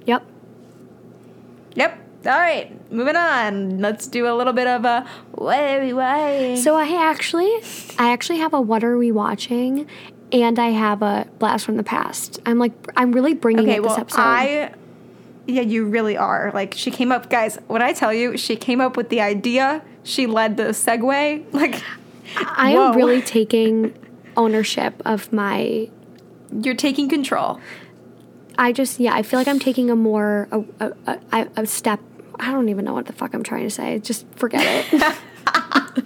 yep 0.05 0.25
Yep. 1.75 1.99
All 2.25 2.31
right, 2.31 2.91
moving 2.91 3.17
on. 3.17 3.79
Let's 3.79 4.07
do 4.07 4.27
a 4.27 4.35
little 4.35 4.53
bit 4.53 4.67
of 4.67 4.85
a 4.85 5.05
what 5.31 5.59
are 5.59 5.81
we 5.81 5.91
watching? 5.91 6.55
So 6.55 6.75
I 6.75 6.95
actually, 7.05 7.51
I 7.99 8.11
actually 8.11 8.37
have 8.37 8.53
a 8.53 8.61
what 8.61 8.83
are 8.83 8.97
we 8.97 9.11
watching, 9.11 9.87
and 10.31 10.57
I 10.57 10.69
have 10.69 11.01
a 11.01 11.27
blast 11.39 11.65
from 11.65 11.75
the 11.75 11.83
past. 11.83 12.39
I'm 12.45 12.59
like, 12.59 12.71
I'm 12.95 13.11
really 13.11 13.33
bringing 13.33 13.65
Okay, 13.65 13.77
it 13.77 13.83
this 13.83 13.97
episode. 13.97 14.21
I. 14.21 14.73
Yeah, 15.45 15.61
you 15.61 15.85
really 15.85 16.15
are. 16.17 16.51
Like, 16.53 16.73
she 16.75 16.89
came 16.91 17.11
up, 17.11 17.29
guys, 17.29 17.57
when 17.67 17.81
I 17.81 17.91
tell 17.93 18.13
you, 18.13 18.37
she 18.37 18.55
came 18.55 18.79
up 18.79 18.95
with 18.95 19.09
the 19.09 19.19
idea, 19.21 19.81
she 20.03 20.25
led 20.27 20.57
the 20.57 20.65
segue. 20.73 21.43
Like, 21.53 21.81
I 22.37 22.73
whoa. 22.73 22.89
am 22.91 22.95
really 22.95 23.21
taking 23.39 23.93
ownership 24.37 25.01
of 25.05 25.31
my. 25.33 25.89
you're 26.61 26.75
taking 26.75 27.09
control. 27.09 27.59
I 28.57 28.71
just 28.71 28.99
yeah, 28.99 29.13
I 29.15 29.23
feel 29.23 29.39
like 29.39 29.47
I'm 29.47 29.59
taking 29.59 29.89
a 29.89 29.95
more 29.95 30.47
a, 30.51 30.63
a, 30.79 31.19
a, 31.31 31.47
a 31.57 31.65
step. 31.65 31.99
I 32.39 32.51
don't 32.51 32.69
even 32.69 32.85
know 32.85 32.93
what 32.93 33.07
the 33.07 33.13
fuck 33.13 33.33
I'm 33.33 33.43
trying 33.43 33.63
to 33.63 33.69
say. 33.69 33.99
Just 33.99 34.25
forget 34.35 34.63
it. 34.93 35.17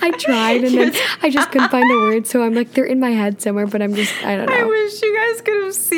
I 0.00 0.10
tried 0.12 0.64
and 0.64 0.74
then 0.78 0.92
I 1.22 1.28
just 1.30 1.50
couldn't 1.52 1.68
find 1.70 1.88
the 1.90 1.96
words, 1.98 2.30
so 2.30 2.42
I'm 2.42 2.54
like 2.54 2.72
they're 2.72 2.84
in 2.84 2.98
my 3.00 3.10
head 3.10 3.42
somewhere, 3.42 3.66
but 3.66 3.82
I'm 3.82 3.94
just 3.94 4.14
I 4.24 4.36
don't 4.36 4.46
know. 4.48 4.54
I 4.54 4.64
wish 4.64 5.02
you 5.02 5.11
guys 5.11 5.11
could 5.11 5.11
have 5.11 5.11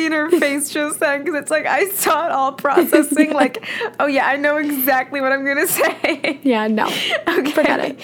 seen 0.05 0.11
her 0.11 0.29
face 0.39 0.69
just 0.69 0.99
then 0.99 1.23
because 1.23 1.41
it's 1.41 1.51
like 1.51 1.65
I 1.65 1.89
saw 1.89 2.27
it 2.27 2.31
all 2.31 2.53
processing. 2.53 3.33
like, 3.33 3.65
oh 3.99 4.05
yeah, 4.05 4.27
I 4.27 4.35
know 4.35 4.57
exactly 4.57 5.21
what 5.21 5.31
I'm 5.31 5.45
gonna 5.45 5.67
say. 5.67 6.39
Yeah, 6.43 6.67
no, 6.67 6.85
okay. 6.87 7.51
forget 7.51 7.79
it. 7.79 7.99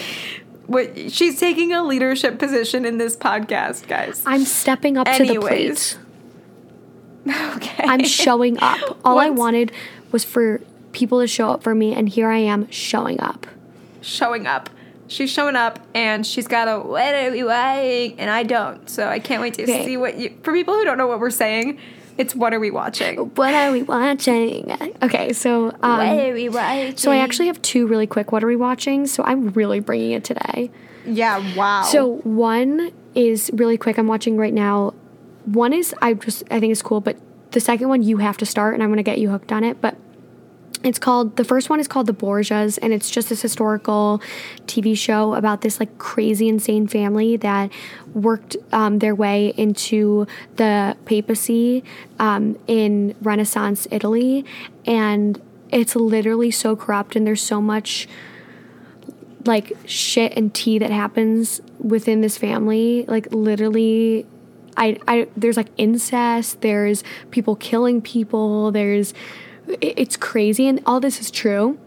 What 0.68 1.12
she's 1.12 1.40
taking 1.40 1.74
a 1.74 1.84
leadership 1.84 2.40
position 2.40 2.86
in 2.86 2.98
this 2.98 3.16
podcast, 3.18 3.88
guys. 3.88 4.24
I'm 4.26 4.46
stepping 4.46 4.98
up 4.98 5.08
to 5.08 5.26
the 5.26 5.40
plate. 5.40 5.98
Okay. 7.24 7.84
I'm 7.84 8.04
showing 8.04 8.58
up. 8.62 8.98
All 9.06 9.20
I 9.20 9.30
wanted 9.30 9.72
was 10.12 10.24
for 10.24 10.60
people 10.92 11.20
to 11.20 11.28
show 11.28 11.52
up 11.52 11.62
for 11.62 11.76
me, 11.76 11.94
and 11.94 12.10
here 12.10 12.30
I 12.30 12.40
am 12.40 12.68
showing 12.72 13.22
up. 13.22 13.46
showing 14.02 14.48
up. 14.48 14.72
She's 15.12 15.30
showing 15.30 15.58
up 15.58 15.78
and 15.94 16.26
she's 16.26 16.48
got 16.48 16.70
a 16.70 16.80
what 16.80 17.14
are 17.14 17.32
we 17.32 17.44
watching? 17.44 18.18
And 18.18 18.30
I 18.30 18.44
don't. 18.44 18.90
So 18.90 19.08
I 19.10 19.20
can't 19.20 19.42
wait 19.42 19.56
to 19.56 19.64
Okay. 19.64 19.84
see 19.86 19.98
what 19.98 20.18
you 20.18 20.34
for 20.42 20.54
people 20.54 20.74
who 20.74 20.86
don't 20.86 20.98
know 20.98 21.08
what 21.08 21.20
we're 21.20 21.30
saying, 21.30 21.80
It's 22.18 22.34
what 22.34 22.54
are 22.54 22.60
we 22.62 22.72
watching? 22.72 23.18
What 23.36 23.54
are 23.54 23.72
we 23.74 23.84
watching? 23.84 24.72
Okay, 25.04 25.34
so 25.34 25.68
um, 25.84 26.00
are 26.00 26.32
we 26.34 26.48
watching? 26.48 26.96
so 26.96 27.12
I 27.12 27.18
actually 27.18 27.48
have 27.48 27.62
two 27.62 27.88
really 27.88 28.08
quick. 28.08 28.32
What 28.32 28.42
are 28.42 28.48
we 28.48 28.56
watching? 28.56 29.06
So 29.06 29.22
I'm 29.24 29.50
really 29.50 29.82
bringing 29.82 30.12
it 30.12 30.24
today. 30.24 30.72
yeah. 31.06 31.40
Wow. 31.56 31.84
So 31.84 32.20
one 32.24 32.92
is 33.14 33.52
really 33.54 33.78
quick. 33.78 33.98
I'm 33.98 34.08
watching 34.08 34.38
right 34.38 34.54
now. 34.54 34.94
One 35.44 35.74
is 35.74 35.94
I 36.02 36.14
just 36.14 36.44
I 36.50 36.62
think 36.62 36.72
it's 36.72 36.82
cool, 36.82 37.02
but 37.02 37.18
the 37.52 37.60
second 37.60 37.90
one 37.90 38.02
you 38.02 38.18
have 38.18 38.38
to 38.38 38.46
start, 38.46 38.76
and 38.76 38.82
I'm 38.84 38.90
gonna 38.90 39.04
get 39.04 39.18
you 39.18 39.30
hooked 39.30 39.52
on 39.52 39.66
it. 39.66 39.82
But 39.82 39.98
it's 40.84 41.00
called 41.00 41.36
the 41.36 41.44
first 41.44 41.70
one 41.70 41.80
is 41.80 41.88
called 41.88 42.08
the 42.08 42.14
Borgias, 42.14 42.78
and 42.82 42.94
it's 42.94 43.10
just 43.10 43.30
this 43.30 43.42
historical 43.42 44.22
TV 44.66 44.98
show 44.98 45.36
about 45.36 45.62
this 45.62 45.80
like 45.80 45.98
crazy 45.98 46.48
insane 46.48 46.88
family 46.88 47.38
that 47.38 47.72
worked 48.14 48.58
um, 48.72 49.00
their 49.00 49.14
way 49.16 49.54
into 49.58 50.26
the 50.56 50.98
papacy 51.06 51.84
um, 52.20 52.58
in 52.68 53.16
Renaissance 53.22 53.88
Italy, 53.92 54.46
and 54.86 55.42
it's 55.70 55.96
literally 55.96 56.52
so 56.52 56.76
corrupt, 56.76 57.16
and 57.16 57.26
there's 57.28 57.42
so 57.42 57.62
much 57.62 58.08
like 59.46 59.76
shit 59.86 60.34
and 60.38 60.54
tea 60.54 60.78
that 60.80 60.92
happens 60.92 61.62
within 61.80 62.22
this 62.22 62.38
family. 62.38 63.06
Like 63.08 63.32
literally 63.32 64.26
I, 64.78 64.98
I 65.08 65.28
there's 65.36 65.58
like 65.58 65.68
incest 65.78 66.62
there's 66.62 67.04
people 67.32 67.56
killing 67.56 68.02
people 68.02 68.72
there's 68.72 69.14
it's 69.82 70.18
crazy 70.18 70.68
and 70.68 70.82
all 70.86 71.00
this 71.00 71.20
is 71.20 71.32
true. 71.32 71.80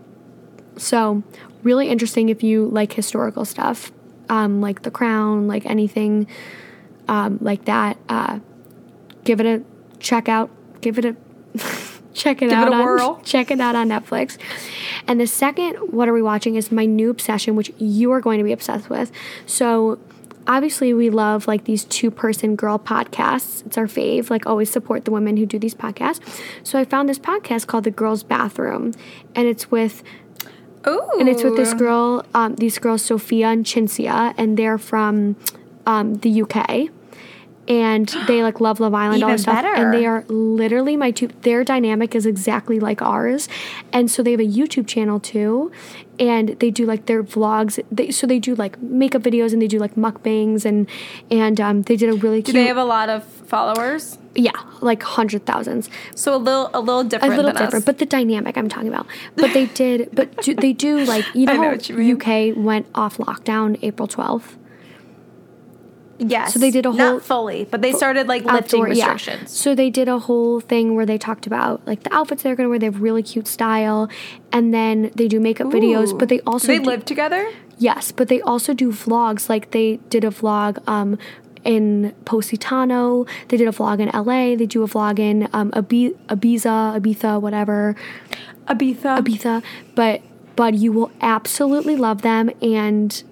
So 0.77 1.23
really 1.63 1.89
interesting 1.89 2.29
if 2.29 2.43
you 2.43 2.67
like 2.67 2.93
historical 2.93 3.45
stuff 3.45 3.93
um, 4.29 4.61
like 4.61 4.83
the 4.83 4.91
crown 4.91 5.47
like 5.47 5.67
anything 5.67 6.27
um, 7.09 7.39
like 7.41 7.65
that. 7.67 7.99
Uh, 8.09 8.41
give 9.25 9.41
it 9.41 9.47
a 9.47 9.63
check 9.99 10.29
out 10.29 10.51
give 10.81 10.99
it 10.99 11.05
a 11.05 11.17
check 12.15 12.43
it 12.43 12.51
Give 12.51 12.59
it 12.59 12.69
a 12.69 12.73
on, 12.73 12.85
whirl. 12.85 13.21
check 13.25 13.51
it 13.51 13.61
out 13.61 13.75
on 13.75 13.89
netflix. 13.89 14.39
And 15.07 15.21
the 15.21 15.27
second 15.27 15.77
what 15.93 16.09
are 16.09 16.13
we 16.13 16.23
watching 16.23 16.57
is 16.57 16.73
my 16.73 16.87
new 16.87 17.11
obsession 17.11 17.57
which 17.57 17.73
you 17.79 18.11
are 18.13 18.21
going 18.21 18.39
to 18.39 18.45
be 18.45 18.53
obsessed 18.53 18.89
with. 18.91 19.11
So 19.47 19.99
obviously 20.47 20.93
we 20.93 21.11
love 21.11 21.47
like 21.47 21.65
these 21.65 21.85
two 21.85 22.11
person 22.11 22.57
girl 22.57 22.79
podcasts 22.79 23.65
it's 23.67 23.79
our 23.79 23.87
fave 23.87 24.31
like 24.31 24.47
always 24.47 24.71
support 24.71 25.05
the 25.05 25.11
women 25.11 25.37
who 25.37 25.47
do 25.47 25.59
these 25.59 25.75
podcasts 25.75 26.21
so 26.63 26.79
i 26.79 26.85
found 26.85 27.09
this 27.09 27.19
podcast 27.19 27.67
called 27.67 27.85
the 27.85 27.91
girls 27.91 28.23
bathroom 28.23 28.93
and 29.35 29.47
it's 29.47 29.71
with 29.71 30.03
Ooh. 30.87 31.11
and 31.19 31.29
it's 31.29 31.43
with 31.43 31.57
this 31.57 31.75
girl, 31.75 32.25
um, 32.35 32.57
these 32.57 32.79
girls, 32.79 33.03
Sophia 33.03 33.49
and 33.49 33.65
Cinzia, 33.65 34.35
and 34.37 34.57
they're 34.57 34.79
from 34.79 35.37
um, 35.87 36.17
the 36.17 36.43
UK. 36.43 36.91
And 37.67 38.07
they 38.27 38.43
like 38.43 38.61
love 38.61 38.79
Love 38.79 38.93
Island, 38.93 39.23
all 39.23 39.31
Even 39.31 39.35
this 39.37 39.43
stuff. 39.43 39.55
better. 39.63 39.73
And 39.75 39.93
they 39.95 40.05
are 40.05 40.25
literally 40.29 40.97
my 40.97 41.11
two. 41.11 41.29
Their 41.43 41.65
dynamic 41.65 42.15
is 42.15 42.27
exactly 42.27 42.79
like 42.79 43.01
ours, 43.01 43.49
and 43.93 44.11
so 44.11 44.23
they 44.23 44.33
have 44.33 44.41
a 44.41 44.47
YouTube 44.47 44.87
channel 44.87 45.19
too, 45.19 45.73
and 46.19 46.51
they 46.61 46.71
do 46.71 46.85
like 46.85 47.07
their 47.07 47.23
vlogs. 47.23 47.83
They, 47.91 48.11
so 48.11 48.27
they 48.27 48.39
do 48.39 48.55
like 48.55 48.81
makeup 48.83 49.23
videos 49.23 49.55
and 49.55 49.63
they 49.63 49.67
do 49.67 49.79
like 49.79 49.95
mukbangs 49.95 50.67
and 50.67 50.87
and 51.31 51.59
um, 51.61 51.83
they 51.83 51.97
did 51.97 52.11
a 52.11 52.15
really 52.15 52.43
Do 52.43 52.53
cute. 52.53 52.63
they 52.63 52.67
have 52.69 52.77
a 52.77 52.85
lot 52.85 53.09
of 53.09 53.25
followers? 53.25 54.19
yeah, 54.37 54.51
like 54.81 55.01
hundred 55.03 55.47
thousands 55.47 55.89
So 56.17 56.35
a 56.35 56.37
little, 56.37 56.69
a 56.75 56.81
little 56.81 57.05
different. 57.05 57.35
a 57.35 57.37
little 57.37 57.53
different, 57.53 57.75
us. 57.77 57.85
but 57.85 57.99
the 57.99 58.05
dynamic 58.07 58.59
I'm 58.59 58.69
talking 58.69 58.89
about. 58.89 59.07
But 59.37 59.53
they 59.55 59.67
did, 59.67 60.09
but 60.13 60.43
do, 60.43 60.55
they 60.55 60.73
do 60.73 61.05
like 61.05 61.25
you 61.35 61.47
know, 61.47 61.55
know 61.71 61.73
you. 61.81 62.17
UK 62.19 62.55
went 62.57 62.87
off 62.95 63.17
lockdown 63.19 63.79
April 63.81 64.09
12th. 64.09 64.57
Yes. 66.19 66.53
so 66.53 66.59
they 66.59 66.71
did 66.71 66.87
a 66.87 66.91
whole- 66.91 66.99
not 67.15 67.23
fully, 67.23 67.65
but 67.71 67.83
they 67.83 67.93
started 67.93 68.27
like 68.29 68.45
lifting 68.45 68.81
Outdoor- 68.83 68.95
yeah. 68.95 69.13
restrictions. 69.13 69.51
So 69.51 69.75
they 69.75 69.91
did 69.91 70.09
a 70.09 70.19
whole 70.21 70.61
thing 70.61 70.95
where 70.95 71.07
they 71.07 71.19
talked 71.19 71.47
about 71.47 71.81
like 71.87 72.03
the 72.03 72.13
outfits 72.15 72.43
they're 72.43 72.55
gonna 72.57 72.69
wear. 72.69 72.79
They 72.79 72.87
have 72.87 73.01
really 73.03 73.23
cute 73.23 73.47
style, 73.49 74.09
and 74.53 74.73
then 74.73 75.11
they 75.15 75.29
do 75.29 75.41
makeup 75.41 75.69
videos. 75.69 76.17
But 76.19 76.29
they 76.29 76.41
also 76.41 76.67
do 76.69 76.73
they 76.75 76.79
do- 76.85 76.91
live 76.91 77.05
together. 77.05 77.51
Yes, 77.79 78.13
but 78.13 78.29
they 78.29 78.41
also 78.43 78.73
do 78.75 78.93
vlogs. 78.93 79.49
Like 79.49 79.73
they 79.73 79.97
did 80.09 80.25
a 80.25 80.31
vlog 80.31 80.79
um, 80.89 81.19
in 81.65 82.15
Positano. 82.25 83.27
They 83.49 83.57
did 83.57 83.67
a 83.67 83.73
vlog 83.73 83.99
in 83.99 84.09
LA. 84.15 84.55
They 84.57 84.67
do 84.67 84.83
a 84.85 84.87
vlog 84.87 85.19
in 85.19 85.49
um, 85.53 85.71
Ibiza, 85.73 87.01
Ibiza, 87.01 87.41
whatever. 87.41 87.97
Ibiza. 88.69 89.19
Ibiza, 89.19 89.63
but 89.95 90.23
but 90.57 90.75
you 90.75 90.93
will 90.93 91.11
absolutely 91.21 91.97
love 91.97 92.23
them 92.23 92.49
and 92.63 93.25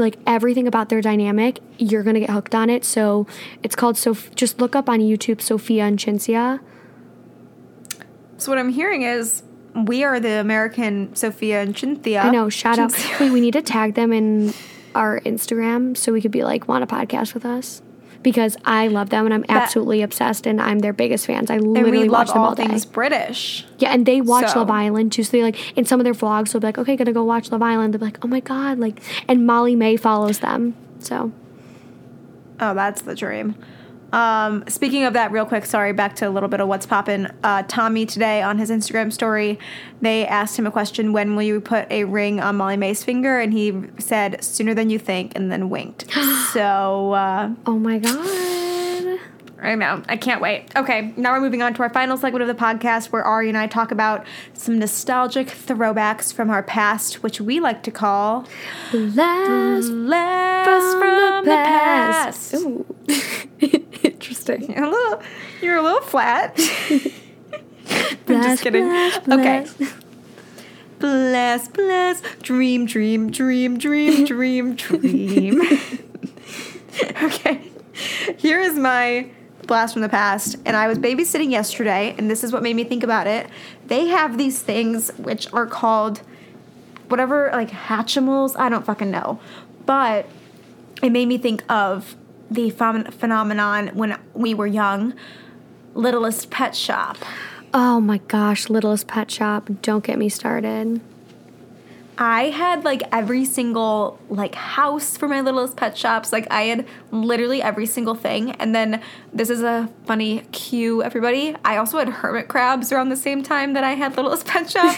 like 0.00 0.18
everything 0.26 0.66
about 0.66 0.88
their 0.88 1.00
dynamic, 1.00 1.60
you're 1.78 2.02
gonna 2.02 2.20
get 2.20 2.30
hooked 2.30 2.54
on 2.54 2.70
it. 2.70 2.84
So 2.84 3.26
it's 3.62 3.76
called 3.76 3.96
so. 3.96 4.14
Just 4.34 4.60
look 4.60 4.74
up 4.76 4.88
on 4.88 5.00
YouTube 5.00 5.40
Sophia 5.40 5.84
and 5.84 5.98
Cinzia. 5.98 6.60
So 8.36 8.52
what 8.52 8.58
I'm 8.58 8.70
hearing 8.70 9.02
is 9.02 9.42
we 9.74 10.04
are 10.04 10.20
the 10.20 10.40
American 10.40 11.14
Sophia 11.14 11.62
and 11.62 11.74
Cinzia. 11.74 12.24
I 12.24 12.30
know. 12.30 12.48
Shout 12.48 12.78
out. 12.78 12.92
Wait, 13.20 13.30
we 13.30 13.40
need 13.40 13.52
to 13.52 13.62
tag 13.62 13.94
them 13.94 14.12
in 14.12 14.54
our 14.94 15.20
Instagram 15.20 15.96
so 15.96 16.12
we 16.12 16.20
could 16.20 16.30
be 16.30 16.44
like, 16.44 16.68
want 16.68 16.84
a 16.84 16.86
podcast 16.86 17.34
with 17.34 17.44
us? 17.44 17.82
Because 18.22 18.56
I 18.64 18.88
love 18.88 19.10
them 19.10 19.24
and 19.26 19.32
I'm 19.32 19.44
absolutely 19.48 20.02
obsessed 20.02 20.46
and 20.46 20.60
I'm 20.60 20.80
their 20.80 20.92
biggest 20.92 21.24
fans. 21.26 21.50
I 21.50 21.54
And 21.54 21.72
literally 21.72 22.02
we 22.02 22.08
watch 22.08 22.28
them 22.28 22.38
all 22.38 22.46
all 22.48 22.54
day. 22.54 22.66
things 22.66 22.84
British. 22.84 23.64
Yeah, 23.78 23.90
and 23.92 24.04
they 24.04 24.20
watch 24.20 24.48
So- 24.50 24.58
Love 24.58 24.70
Island 24.70 25.12
too. 25.12 25.22
So 25.22 25.32
they 25.36 25.42
like 25.42 25.56
in 25.78 25.84
some 25.84 26.00
of 26.00 26.04
their 26.04 26.14
vlogs, 26.14 26.50
they'll 26.52 26.60
be 26.60 26.66
like, 26.66 26.78
"Okay, 26.78 26.96
gonna 26.96 27.12
go 27.12 27.22
watch 27.24 27.52
Love 27.52 27.62
Island." 27.62 27.94
They'll 27.94 28.00
be 28.00 28.06
like, 28.06 28.18
"Oh 28.24 28.28
my 28.28 28.40
god!" 28.40 28.78
Like, 28.78 29.00
and 29.28 29.46
Molly-Mae 29.46 29.96
follows 29.96 30.40
them. 30.40 30.74
So 30.98 31.30
Oh, 32.60 32.74
that's 32.74 33.02
the 33.02 33.14
dream. 33.14 33.54
Um, 34.12 34.64
speaking 34.68 35.04
of 35.04 35.12
that, 35.12 35.32
real 35.32 35.44
quick, 35.44 35.66
sorry, 35.66 35.92
back 35.92 36.16
to 36.16 36.28
a 36.28 36.30
little 36.30 36.48
bit 36.48 36.60
of 36.60 36.68
what's 36.68 36.86
poppin'. 36.86 37.30
Uh, 37.42 37.62
Tommy 37.68 38.06
today 38.06 38.42
on 38.42 38.58
his 38.58 38.70
Instagram 38.70 39.12
story, 39.12 39.58
they 40.00 40.26
asked 40.26 40.58
him 40.58 40.66
a 40.66 40.70
question: 40.70 41.12
When 41.12 41.36
will 41.36 41.42
you 41.42 41.60
put 41.60 41.90
a 41.90 42.04
ring 42.04 42.40
on 42.40 42.56
Molly-Mae's 42.56 43.04
finger? 43.04 43.38
And 43.38 43.52
he 43.52 43.82
said, 43.98 44.42
"Sooner 44.42 44.74
than 44.74 44.90
you 44.90 44.98
think," 44.98 45.32
and 45.34 45.52
then 45.52 45.68
winked. 45.68 46.10
so 46.52 47.12
uh, 47.12 47.50
Oh 47.66 47.78
my 47.78 47.98
god. 47.98 49.18
I 49.60 49.74
know, 49.74 50.02
I 50.08 50.16
can't 50.16 50.40
wait. 50.40 50.66
Okay, 50.76 51.12
now 51.16 51.32
we're 51.32 51.40
moving 51.40 51.62
on 51.62 51.74
to 51.74 51.82
our 51.82 51.90
final 51.90 52.16
segment 52.16 52.42
of 52.42 52.48
the 52.48 52.54
podcast, 52.54 53.06
where 53.06 53.24
Ari 53.24 53.48
and 53.48 53.58
I 53.58 53.66
talk 53.66 53.90
about 53.90 54.24
some 54.54 54.78
nostalgic 54.78 55.48
throwbacks 55.48 56.32
from 56.32 56.48
our 56.48 56.62
past, 56.62 57.24
which 57.24 57.40
we 57.40 57.58
like 57.58 57.82
to 57.82 57.90
call 57.90 58.46
Blast 58.92 59.90
"Blast 59.90 60.98
from, 60.98 61.44
the 61.44 61.50
past." 61.50 62.54
Ooh. 62.54 62.86
Interesting. 64.48 64.78
A 64.84 64.88
little, 64.88 65.22
you're 65.60 65.76
a 65.76 65.82
little 65.82 66.00
flat. 66.00 66.58
I'm 68.28 68.42
just 68.42 68.62
kidding. 68.62 68.84
blast, 68.84 69.28
Okay. 69.28 69.66
Blast, 70.98 71.72
blast, 71.74 72.24
dream, 72.42 72.84
dream, 72.84 73.30
dream, 73.30 73.78
dream, 73.78 74.24
dream, 74.26 74.74
dream. 74.74 75.62
okay. 77.22 77.70
Here 78.36 78.60
is 78.60 78.76
my 78.76 79.30
blast 79.66 79.92
from 79.94 80.02
the 80.02 80.08
past. 80.08 80.56
And 80.64 80.76
I 80.76 80.88
was 80.88 80.98
babysitting 80.98 81.50
yesterday, 81.50 82.14
and 82.18 82.30
this 82.30 82.42
is 82.42 82.52
what 82.52 82.62
made 82.62 82.74
me 82.74 82.84
think 82.84 83.02
about 83.04 83.26
it. 83.26 83.48
They 83.86 84.06
have 84.08 84.38
these 84.38 84.60
things 84.60 85.10
which 85.18 85.50
are 85.52 85.66
called 85.66 86.20
whatever, 87.08 87.48
like 87.52 87.70
Hatchimals. 87.70 88.56
I 88.58 88.68
don't 88.68 88.84
fucking 88.84 89.10
know. 89.10 89.40
But 89.86 90.26
it 91.02 91.10
made 91.10 91.28
me 91.28 91.38
think 91.38 91.62
of 91.70 92.16
the 92.50 92.70
phen- 92.70 93.12
phenomenon 93.12 93.88
when 93.88 94.18
we 94.34 94.54
were 94.54 94.66
young 94.66 95.14
Littlest 95.94 96.50
Pet 96.50 96.74
Shop. 96.74 97.16
Oh 97.74 98.00
my 98.00 98.18
gosh, 98.18 98.68
Littlest 98.68 99.06
Pet 99.06 99.30
Shop. 99.30 99.68
Don't 99.82 100.04
get 100.04 100.18
me 100.18 100.28
started. 100.28 101.00
I 102.20 102.50
had 102.50 102.84
like 102.84 103.04
every 103.12 103.44
single 103.44 104.18
like 104.28 104.56
house 104.56 105.16
for 105.16 105.28
my 105.28 105.40
littlest 105.40 105.76
pet 105.76 105.96
shops. 105.96 106.32
Like 106.32 106.48
I 106.50 106.62
had 106.62 106.86
literally 107.12 107.62
every 107.62 107.86
single 107.86 108.16
thing. 108.16 108.50
And 108.52 108.74
then 108.74 109.00
this 109.32 109.50
is 109.50 109.62
a 109.62 109.88
funny 110.04 110.40
cue, 110.50 111.00
everybody. 111.00 111.54
I 111.64 111.76
also 111.76 111.96
had 111.98 112.08
hermit 112.08 112.48
crabs 112.48 112.90
around 112.90 113.10
the 113.10 113.16
same 113.16 113.44
time 113.44 113.74
that 113.74 113.84
I 113.84 113.92
had 113.92 114.16
littlest 114.16 114.46
pet 114.48 114.68
shop. 114.68 114.96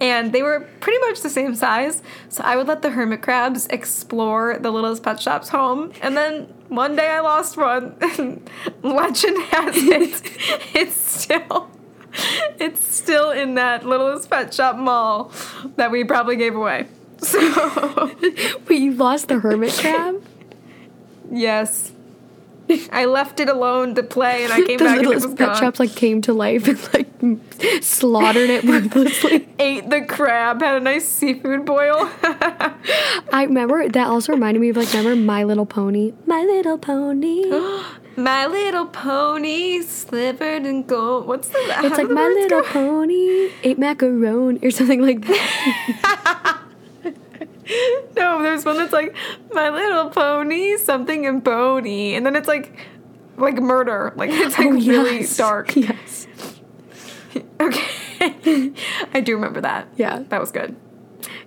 and 0.00 0.32
they 0.32 0.44
were 0.44 0.60
pretty 0.78 1.00
much 1.00 1.22
the 1.22 1.30
same 1.30 1.56
size. 1.56 2.00
So 2.28 2.44
I 2.44 2.54
would 2.54 2.68
let 2.68 2.82
the 2.82 2.90
hermit 2.90 3.22
crabs 3.22 3.66
explore 3.66 4.56
the 4.60 4.70
littlest 4.70 5.02
pet 5.02 5.20
shop's 5.20 5.48
home. 5.48 5.92
And 6.00 6.16
then 6.16 6.42
one 6.68 6.94
day 6.94 7.10
I 7.10 7.20
lost 7.20 7.56
one. 7.56 7.96
Legend 8.82 9.42
has 9.46 9.74
it, 9.76 10.22
it's 10.74 10.94
still 10.94 11.70
it's 12.58 12.86
still 12.86 13.30
in 13.30 13.54
that 13.54 13.86
littlest 13.86 14.28
pet 14.28 14.52
shop 14.52 14.76
mall 14.76 15.32
that 15.76 15.90
we 15.90 16.04
probably 16.04 16.36
gave 16.36 16.54
away. 16.54 16.86
So, 17.22 17.38
Wait, 18.68 18.80
you 18.80 18.94
lost 18.94 19.28
the 19.28 19.38
hermit 19.38 19.72
crab? 19.74 20.24
yes. 21.30 21.92
I 22.90 23.04
left 23.04 23.38
it 23.38 23.48
alone 23.48 23.94
to 23.94 24.02
play 24.02 24.42
and 24.42 24.52
I 24.52 24.62
came 24.62 24.78
the 24.78 24.84
back 24.84 24.98
and 24.98 25.06
it 25.06 25.14
was 25.14 25.26
Pet 25.26 25.36
gone. 25.36 25.56
Shops 25.56 25.78
like 25.78 25.94
came 25.94 26.20
to 26.22 26.32
life 26.32 26.66
and 26.66 26.92
like 26.92 27.82
slaughtered 27.82 28.50
it 28.50 28.64
ruthlessly. 28.64 29.48
Ate 29.60 29.88
the 29.88 30.00
crab, 30.04 30.62
had 30.62 30.74
a 30.74 30.80
nice 30.80 31.08
seafood 31.08 31.64
boil. 31.64 32.10
I 33.32 33.44
remember 33.46 33.88
that 33.88 34.08
also 34.08 34.32
reminded 34.32 34.58
me 34.58 34.70
of 34.70 34.76
like 34.76 34.92
remember 34.92 35.14
My 35.14 35.44
Little 35.44 35.66
Pony. 35.66 36.14
My 36.26 36.42
Little 36.42 36.78
Pony. 36.78 37.44
My 38.16 38.46
little 38.46 38.86
pony 38.86 39.82
slivered 39.82 40.66
in 40.66 40.82
gold. 40.84 41.26
What's 41.26 41.48
the? 41.48 41.58
It's 41.58 41.96
like 41.98 42.08
the 42.08 42.14
my 42.14 42.26
little 42.26 42.60
go? 42.60 42.68
pony 42.68 43.50
ate 43.62 43.78
macaroni 43.78 44.58
or 44.62 44.70
something 44.70 45.00
like 45.02 45.24
that. 45.26 46.58
No, 48.16 48.42
there's 48.42 48.64
one 48.66 48.76
that's 48.76 48.92
like 48.92 49.14
my 49.52 49.70
little 49.70 50.10
pony, 50.10 50.76
something 50.76 51.24
and 51.26 51.42
pony, 51.42 52.14
and 52.14 52.26
then 52.26 52.36
it's 52.36 52.48
like 52.48 52.76
like 53.38 53.54
murder. 53.56 54.12
Like 54.14 54.30
it's 54.30 54.58
like 54.58 54.68
Oh, 54.68 54.72
really 54.72 55.20
yes. 55.20 55.36
dark. 55.36 55.74
Yes. 55.76 56.26
Okay, 57.60 58.72
I 59.14 59.20
do 59.20 59.34
remember 59.36 59.62
that. 59.62 59.88
Yeah. 59.96 60.22
that 60.28 60.38
was 60.40 60.50
good. 60.52 60.76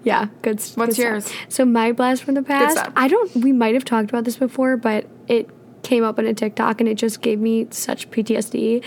Yeah, 0.03 0.29
good. 0.41 0.59
What's 0.75 0.95
good 0.95 0.97
yours? 0.97 1.25
Stuff. 1.25 1.37
So 1.49 1.65
my 1.65 1.91
blast 1.91 2.23
from 2.23 2.33
the 2.33 2.41
past. 2.41 2.79
I 2.95 3.07
don't. 3.07 3.35
We 3.35 3.51
might 3.51 3.75
have 3.75 3.85
talked 3.85 4.09
about 4.09 4.23
this 4.23 4.37
before, 4.37 4.77
but 4.77 5.05
it 5.27 5.47
came 5.85 6.03
up 6.03 6.17
on 6.19 6.25
a 6.25 6.33
TikTok 6.33 6.81
and 6.81 6.89
it 6.89 6.95
just 6.95 7.21
gave 7.21 7.39
me 7.39 7.67
such 7.69 8.09
PTSD. 8.11 8.83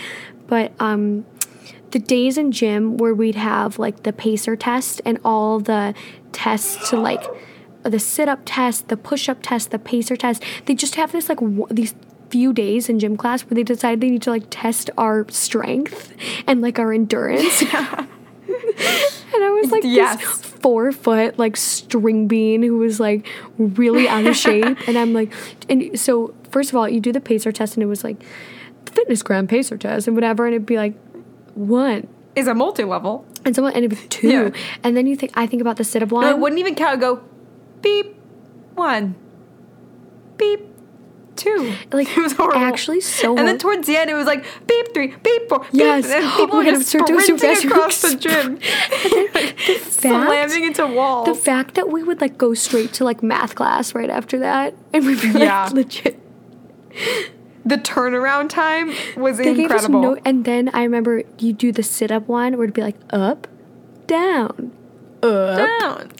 But 0.47 0.73
um, 0.79 1.25
the 1.91 1.99
days 1.99 2.37
in 2.37 2.51
gym 2.51 2.97
where 2.97 3.13
we'd 3.13 3.35
have 3.35 3.79
like 3.79 4.03
the 4.03 4.11
pacer 4.13 4.55
test 4.55 5.01
and 5.05 5.17
all 5.23 5.59
the 5.59 5.93
tests 6.33 6.89
to 6.89 6.97
like 6.97 7.23
the 7.83 7.99
sit 7.99 8.27
up 8.27 8.41
test, 8.45 8.89
the 8.89 8.97
push 8.97 9.29
up 9.29 9.39
test, 9.41 9.71
the 9.71 9.79
pacer 9.79 10.15
test. 10.17 10.43
They 10.65 10.75
just 10.75 10.95
have 10.95 11.11
this 11.13 11.29
like 11.29 11.39
w- 11.39 11.67
these 11.71 11.95
few 12.29 12.51
days 12.53 12.89
in 12.89 12.99
gym 12.99 13.15
class 13.17 13.41
where 13.43 13.55
they 13.55 13.63
decide 13.63 14.01
they 14.01 14.09
need 14.09 14.21
to 14.23 14.29
like 14.29 14.43
test 14.51 14.89
our 14.97 15.25
strength 15.29 16.13
and 16.45 16.61
like 16.61 16.77
our 16.79 16.91
endurance. 16.93 17.63
And 19.31 19.43
I 19.43 19.49
was 19.51 19.71
like 19.71 19.83
Yes. 19.85 20.19
this 20.19 20.41
four 20.41 20.91
foot 20.91 21.37
like 21.37 21.55
string 21.55 22.27
bean 22.27 22.63
who 22.63 22.77
was 22.77 22.99
like 22.99 23.27
really 23.57 24.07
out 24.07 24.25
of 24.25 24.35
shape. 24.35 24.77
And 24.87 24.97
I'm 24.97 25.13
like, 25.13 25.31
and 25.69 25.97
so 25.99 26.33
first 26.51 26.69
of 26.69 26.75
all, 26.75 26.87
you 26.89 26.99
do 26.99 27.11
the 27.11 27.21
pacer 27.21 27.51
test 27.51 27.75
and 27.75 27.83
it 27.83 27.87
was 27.87 28.03
like 28.03 28.23
the 28.85 28.91
FitnessGram 28.91 29.47
pacer 29.47 29.77
test 29.77 30.07
and 30.07 30.15
whatever, 30.15 30.45
and 30.45 30.53
it'd 30.55 30.65
be 30.65 30.77
like 30.77 30.95
one. 31.55 32.07
Is 32.35 32.47
a 32.47 32.53
multi 32.53 32.83
level. 32.83 33.25
And 33.45 33.55
someone 33.55 33.73
and 33.73 33.83
it'd 33.85 33.97
be 33.99 34.07
two. 34.07 34.27
Yeah. 34.29 34.49
And 34.83 34.95
then 34.95 35.07
you 35.07 35.15
think 35.15 35.31
I 35.35 35.47
think 35.47 35.61
about 35.61 35.77
the 35.77 35.83
sit 35.83 36.03
up 36.03 36.11
one. 36.11 36.23
No, 36.25 36.29
it 36.29 36.39
wouldn't 36.39 36.59
even 36.59 36.75
count. 36.75 36.91
It'd 36.93 37.01
Go 37.01 37.21
beep 37.81 38.15
one, 38.75 39.15
beep 40.37 40.61
two. 41.35 41.73
Like, 41.91 42.09
it 42.17 42.21
was 42.21 42.33
horrible. 42.33 42.59
actually 42.59 42.99
so 43.01 43.37
And 43.37 43.47
then 43.47 43.57
towards 43.57 43.87
the 43.87 43.95
end, 43.97 44.09
it 44.09 44.13
was 44.13 44.25
like 44.27 44.45
beep 44.67 44.93
three, 44.93 45.15
beep 45.23 45.49
four. 45.49 45.59
beep, 45.59 45.69
Yes. 45.73 46.05
and 46.05 46.23
Oh 46.25 46.35
people 46.37 46.57
were 46.57 46.63
just 46.65 46.87
so 46.89 46.99
sprinting 47.05 47.37
fast. 47.37 47.63
across 47.65 48.01
the 48.01 48.15
gym, 48.17 48.59
slamming 49.89 50.63
into 50.65 50.85
walls. 50.87 51.27
the 51.27 51.35
fact 51.35 51.75
that 51.75 51.89
we 51.89 52.03
would 52.03 52.21
like 52.21 52.37
go 52.37 52.53
straight 52.53 52.93
to 52.93 53.03
like 53.05 53.23
math 53.23 53.55
class 53.55 53.95
right 53.95 54.09
after 54.09 54.39
that 54.39 54.73
and 54.93 55.05
we'd 55.05 55.21
be 55.21 55.27
like 55.31 55.43
Yeah. 55.43 55.69
legit 55.71 56.19
the 57.65 57.75
turnaround 57.77 58.49
time 58.49 58.91
was 59.17 59.37
They 59.37 59.49
incredible. 59.61 60.01
no, 60.01 60.17
and 60.25 60.45
then 60.45 60.69
I 60.73 60.83
remember 60.83 61.23
you 61.37 61.53
do 61.53 61.71
the 61.71 61.83
sit 61.83 62.11
up 62.11 62.27
one 62.27 62.53
where 62.57 62.63
it'd 62.65 62.73
be 62.73 62.81
like 62.81 62.95
up, 63.11 63.47
down, 64.07 64.71
up, 65.21 65.57
Down. 65.57 66.11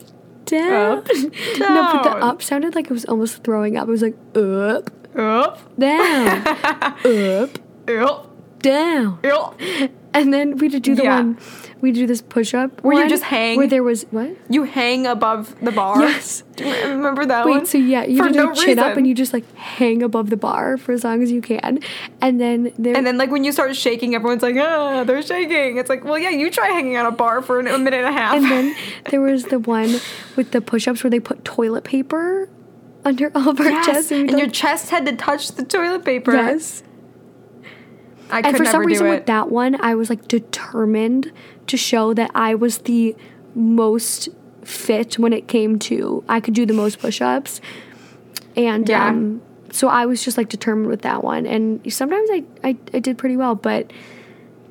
down. 0.44 0.98
Up, 0.98 1.06
no, 1.58 1.92
but 1.92 2.02
the 2.02 2.16
up 2.24 2.42
sounded 2.42 2.74
like 2.74 2.86
it 2.86 2.92
was 2.92 3.04
almost 3.06 3.42
throwing 3.44 3.76
up. 3.76 3.88
It 3.88 3.90
was 3.90 4.02
like 4.02 4.16
up, 4.34 4.90
Up, 5.16 5.78
down, 5.78 6.46
up, 6.46 7.58
up, 7.88 8.26
down. 8.60 9.18
up. 9.24 9.60
And 10.12 10.34
then 10.34 10.56
we'd 10.56 10.82
do 10.82 10.94
the 10.94 11.04
Yeah. 11.04 11.16
one, 11.16 11.38
we'd 11.80 11.94
do 11.94 12.06
this 12.06 12.20
push 12.20 12.52
up. 12.52 12.82
Where 12.82 13.00
you 13.00 13.08
just 13.08 13.22
hang? 13.22 13.56
Where 13.56 13.68
there 13.68 13.82
was, 13.82 14.04
what? 14.10 14.30
You 14.48 14.64
hang 14.64 15.06
above 15.06 15.54
the 15.62 15.70
bar. 15.70 16.00
Yes. 16.00 16.42
Do 16.56 16.64
you 16.66 16.88
remember 16.88 17.24
that 17.26 17.46
one? 17.46 17.60
Wait, 17.60 17.68
so 17.68 17.78
yeah, 17.78 18.04
you 18.04 18.22
For 18.22 18.28
do 18.28 18.34
no 18.34 18.52
chin 18.52 18.78
up 18.78 18.96
and 18.96 19.06
you 19.06 19.14
just 19.14 19.32
like 19.32 19.54
hang 19.54 20.02
above 20.02 20.30
the 20.30 20.36
bar 20.36 20.76
for 20.76 20.92
as 20.92 21.04
long 21.04 21.22
as 21.22 21.30
you 21.30 21.40
can. 21.40 21.78
And 22.20 22.40
then 22.40 22.72
there, 22.78 22.96
And 22.96 23.06
then, 23.06 23.18
like, 23.18 23.30
when 23.30 23.44
you 23.44 23.52
start 23.52 23.74
shaking, 23.76 24.14
everyone's 24.14 24.42
like, 24.42 24.56
ah, 24.56 25.04
they're 25.04 25.22
shaking. 25.22 25.78
It's 25.78 25.88
like, 25.88 26.04
well, 26.04 26.18
yeah, 26.18 26.30
you 26.30 26.50
try 26.50 26.68
hanging 26.68 26.96
on 26.96 27.06
a 27.06 27.12
bar 27.12 27.40
for 27.40 27.60
a 27.60 27.62
minute 27.62 27.94
and 27.94 28.06
a 28.06 28.12
half. 28.12 28.34
And 28.34 28.44
then 28.44 28.74
there 29.10 29.20
was 29.20 29.44
the 29.44 29.58
one 29.60 30.00
with 30.36 30.50
the 30.50 30.60
push 30.60 30.88
ups 30.88 31.04
where 31.04 31.10
they 31.10 31.20
put 31.20 31.44
toilet 31.44 31.84
paper 31.84 32.48
under 33.04 33.30
all 33.34 33.50
of 33.50 33.60
our 33.60 33.70
yes. 33.70 33.86
chests. 33.86 34.12
and 34.12 34.30
we'd 34.30 34.38
your 34.38 34.50
chest 34.50 34.90
had 34.90 35.06
to 35.06 35.16
touch 35.16 35.52
the 35.52 35.64
toilet 35.64 36.04
paper. 36.04 36.32
yes. 36.32 36.82
I 38.30 38.40
And 38.40 38.56
for 38.56 38.64
some 38.64 38.84
reason, 38.86 39.08
with 39.08 39.26
that 39.26 39.50
one, 39.50 39.80
I 39.80 39.94
was 39.94 40.08
like 40.10 40.26
determined 40.28 41.32
to 41.66 41.76
show 41.76 42.14
that 42.14 42.30
I 42.34 42.54
was 42.54 42.78
the 42.78 43.16
most 43.54 44.28
fit 44.64 45.18
when 45.18 45.32
it 45.32 45.48
came 45.48 45.78
to 45.80 46.22
I 46.28 46.40
could 46.40 46.54
do 46.54 46.66
the 46.66 46.74
most 46.74 46.98
push 47.00 47.20
ups. 47.20 47.60
And 48.56 48.88
Yeah. 48.88 49.08
um, 49.08 49.42
so 49.72 49.88
I 49.88 50.06
was 50.06 50.24
just 50.24 50.36
like 50.36 50.48
determined 50.48 50.88
with 50.88 51.02
that 51.02 51.22
one. 51.24 51.46
And 51.46 51.80
sometimes 51.92 52.28
I, 52.30 52.44
I, 52.64 52.76
I 52.92 52.98
did 52.98 53.18
pretty 53.18 53.36
well, 53.36 53.54
but 53.54 53.92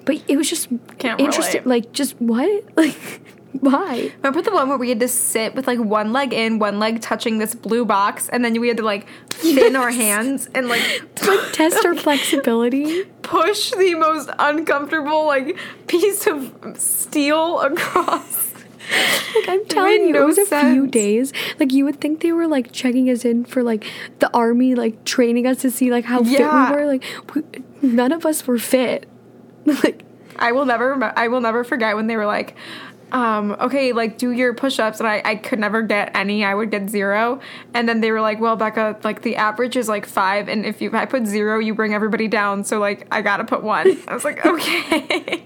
but 0.05 0.24
it 0.28 0.38
was 0.38 0.49
just 0.49 0.70
Can't 0.97 1.20
interesting. 1.20 1.64
relate. 1.64 1.84
Like, 1.86 1.91
just 1.93 2.20
what? 2.20 2.64
Like, 2.76 3.22
why? 3.54 4.12
Remember 4.18 4.41
the 4.41 4.52
one 4.52 4.70
where 4.70 4.78
we 4.78 4.89
had 4.89 5.00
to 5.00 5.08
sit 5.08 5.56
with 5.56 5.66
like 5.68 5.80
one 5.80 6.14
leg 6.14 6.34
in, 6.34 6.60
one 6.60 6.80
leg 6.80 7.02
touching 7.02 7.39
this 7.39 7.56
blue 7.56 7.84
box, 7.86 8.30
and 8.30 8.45
then 8.45 8.60
we 8.62 8.68
had 8.68 8.78
to 8.78 8.84
like 8.84 9.08
thin 9.30 9.76
our 9.76 9.89
hands 9.91 10.47
and 10.54 10.68
like 10.70 10.82
Like, 11.28 11.52
test 11.54 11.84
our 11.86 11.95
flexibility. 12.06 13.04
push 13.24 13.72
the 13.72 13.95
most 13.95 14.30
uncomfortable 14.39 15.26
like 15.26 15.58
piece 15.88 16.28
of 16.28 16.54
steel 16.78 17.60
across. 17.62 18.54
Like 19.36 19.50
I'm 19.50 19.66
telling 19.66 20.02
you, 20.08 20.14
no 20.14 20.24
it 20.24 20.26
was 20.26 20.38
a 20.39 20.45
few 20.45 20.88
days. 20.88 21.32
Like 21.60 21.72
you 21.72 21.86
would 21.86 22.00
think 22.02 22.22
they 22.22 22.32
were 22.32 22.47
like 22.47 22.72
checking 22.72 23.10
us 23.10 23.24
in 23.26 23.45
for 23.45 23.62
like 23.62 23.86
the 24.20 24.30
army, 24.36 24.74
like 24.76 25.04
training 25.06 25.45
us 25.45 25.58
to 25.62 25.72
see 25.72 25.91
like 25.91 26.06
how 26.06 26.24
fit 26.24 26.39
we 26.39 26.45
were. 26.76 26.86
Like 26.86 27.04
we, 27.36 27.43
none 27.82 28.12
of 28.12 28.26
us 28.26 28.45
were 28.47 28.58
fit. 28.58 29.08
like 29.66 30.04
I 30.38 30.54
will 30.54 30.66
never 30.66 30.95
remem- 30.95 31.14
I 31.16 31.28
will 31.28 31.41
never 31.41 31.64
forget 31.64 31.95
when 31.95 32.08
they 32.08 32.16
were 32.18 32.26
like 32.26 32.56
um, 33.12 33.55
okay, 33.60 33.91
like 33.93 34.18
do 34.18 34.32
your 34.32 34.53
push-ups, 34.53 34.99
and 34.99 35.07
I, 35.07 35.22
I 35.26 35.36
could 35.36 35.60
never 35.60 35.82
get 35.82 36.16
any. 36.16 36.43
I 36.43 36.53
would 36.53 36.72
get 36.72 36.89
zero, 36.89 37.39
and 37.74 37.88
then 37.89 38.01
they 38.01 38.12
were 38.12 38.22
like, 38.22 38.39
"Well, 38.39 38.55
Becca, 38.55 38.99
like 39.03 39.22
the 39.22 39.36
average 39.36 39.76
is 39.76 39.89
like 39.89 40.05
five, 40.05 40.47
and 40.47 40.66
if 40.66 40.82
you 40.82 40.89
if 40.89 40.93
I 40.93 41.05
put 41.05 41.26
zero, 41.26 41.60
you 41.60 41.74
bring 41.74 41.93
everybody 41.93 42.28
down. 42.28 42.64
So 42.64 42.80
like 42.80 43.07
I 43.12 43.22
gotta 43.22 43.43
put 43.43 43.64
one." 43.64 43.97
I 44.07 44.14
was 44.14 44.24
like, 44.24 44.45
"Okay, 44.45 45.43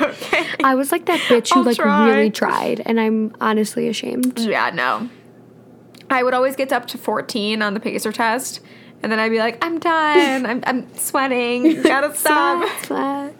okay." 0.00 0.46
I 0.64 0.74
was 0.74 0.92
like 0.92 1.06
that 1.06 1.20
bitch 1.20 1.52
who 1.52 1.60
I'll 1.60 1.66
like 1.66 1.76
try. 1.76 2.08
really 2.08 2.30
tried, 2.30 2.82
and 2.86 3.00
I'm 3.00 3.34
honestly 3.40 3.88
ashamed. 3.88 4.38
Yeah, 4.38 4.70
no. 4.70 5.08
I 6.08 6.22
would 6.22 6.34
always 6.34 6.56
get 6.56 6.72
up 6.72 6.86
to 6.88 6.98
14 6.98 7.62
on 7.62 7.74
the 7.74 7.80
pacer 7.80 8.10
test, 8.10 8.60
and 9.02 9.12
then 9.12 9.18
I'd 9.20 9.30
be 9.30 9.38
like, 9.38 9.64
I'm 9.64 9.78
done. 9.78 10.44
I'm, 10.44 10.62
I'm 10.66 10.94
sweating. 10.96 11.82
Gotta 11.84 12.14
stop. 12.16 12.68
Flat. 12.80 13.34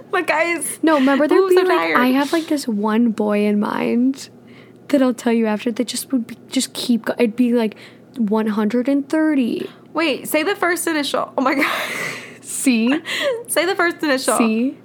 like, 0.12 0.26
guys. 0.26 0.78
No, 0.82 0.94
remember 0.96 1.26
there'd 1.28 1.48
be 1.48 1.54
so 1.54 1.62
like 1.62 1.78
tired. 1.78 1.96
I 1.98 2.06
have 2.08 2.32
like 2.32 2.46
this 2.48 2.66
one 2.68 3.10
boy 3.12 3.40
in 3.46 3.58
mind 3.60 4.28
that 4.88 5.02
I'll 5.02 5.14
tell 5.14 5.32
you 5.32 5.46
after 5.46 5.70
that 5.72 5.84
just 5.86 6.10
would 6.12 6.26
be, 6.26 6.36
just 6.48 6.72
keep. 6.74 7.04
Go- 7.06 7.14
it'd 7.18 7.36
be 7.36 7.52
like 7.52 7.76
130. 8.16 9.70
Wait, 9.92 10.28
say 10.28 10.42
the 10.42 10.54
first 10.56 10.86
initial. 10.86 11.32
Oh 11.36 11.42
my 11.42 11.54
God. 11.54 11.82
C 12.40 12.88
say 13.48 13.66
the 13.66 13.74
first 13.74 14.02
initial. 14.02 14.36
C. 14.38 14.78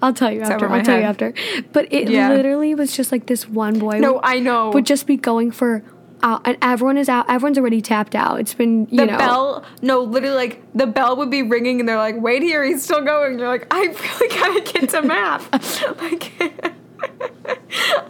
I'll 0.00 0.14
tell 0.14 0.30
you 0.32 0.40
It's 0.40 0.48
after. 0.50 0.68
I'll 0.68 0.82
tell 0.82 0.96
you 0.98 1.04
after. 1.04 1.34
But 1.72 1.92
it 1.92 2.08
Yeah. 2.08 2.30
literally 2.30 2.74
was 2.74 2.96
just 2.96 3.12
like 3.12 3.26
this 3.26 3.46
one 3.48 3.78
boy. 3.78 3.98
No, 3.98 4.14
would, 4.14 4.20
I 4.24 4.38
know. 4.38 4.70
would 4.70 4.86
just 4.86 5.06
be 5.06 5.16
going 5.16 5.50
for 5.50 5.82
out, 6.24 6.42
and 6.46 6.56
everyone 6.62 6.96
is 6.96 7.08
out. 7.08 7.30
Everyone's 7.30 7.58
already 7.58 7.80
tapped 7.80 8.16
out. 8.16 8.40
It's 8.40 8.54
been 8.54 8.88
you 8.90 8.96
know 8.96 9.06
the 9.06 9.12
know. 9.12 9.18
bell, 9.18 9.64
no, 9.82 10.00
literally, 10.00 10.34
like, 10.34 10.62
the 10.74 10.86
bell 10.86 11.16
would 11.16 11.30
be 11.30 11.42
ringing, 11.42 11.78
and 11.78 11.88
they're 11.88 11.98
like, 11.98 12.20
wait 12.20 12.42
here, 12.42 12.64
he's 12.64 12.82
still 12.82 13.04
going. 13.04 13.38
You're 13.38 13.48
like, 13.48 13.68
I 13.70 13.84
really 13.84 14.36
gotta 14.36 14.72
get 14.72 14.90
to 14.90 15.02
math. 15.02 15.52
like, 16.00 16.32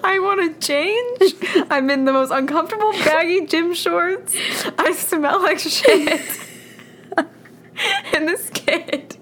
I 0.04 0.20
wanna 0.20 0.54
change. 0.54 1.34
I'm 1.70 1.90
in 1.90 2.04
the 2.04 2.12
most 2.12 2.30
uncomfortable 2.30 2.92
baggy 2.92 3.46
gym 3.46 3.74
shorts. 3.74 4.36
I 4.78 4.92
smell 4.92 5.42
like 5.42 5.58
shit. 5.58 6.40
and 8.14 8.28
this 8.28 8.48
kid 8.50 9.16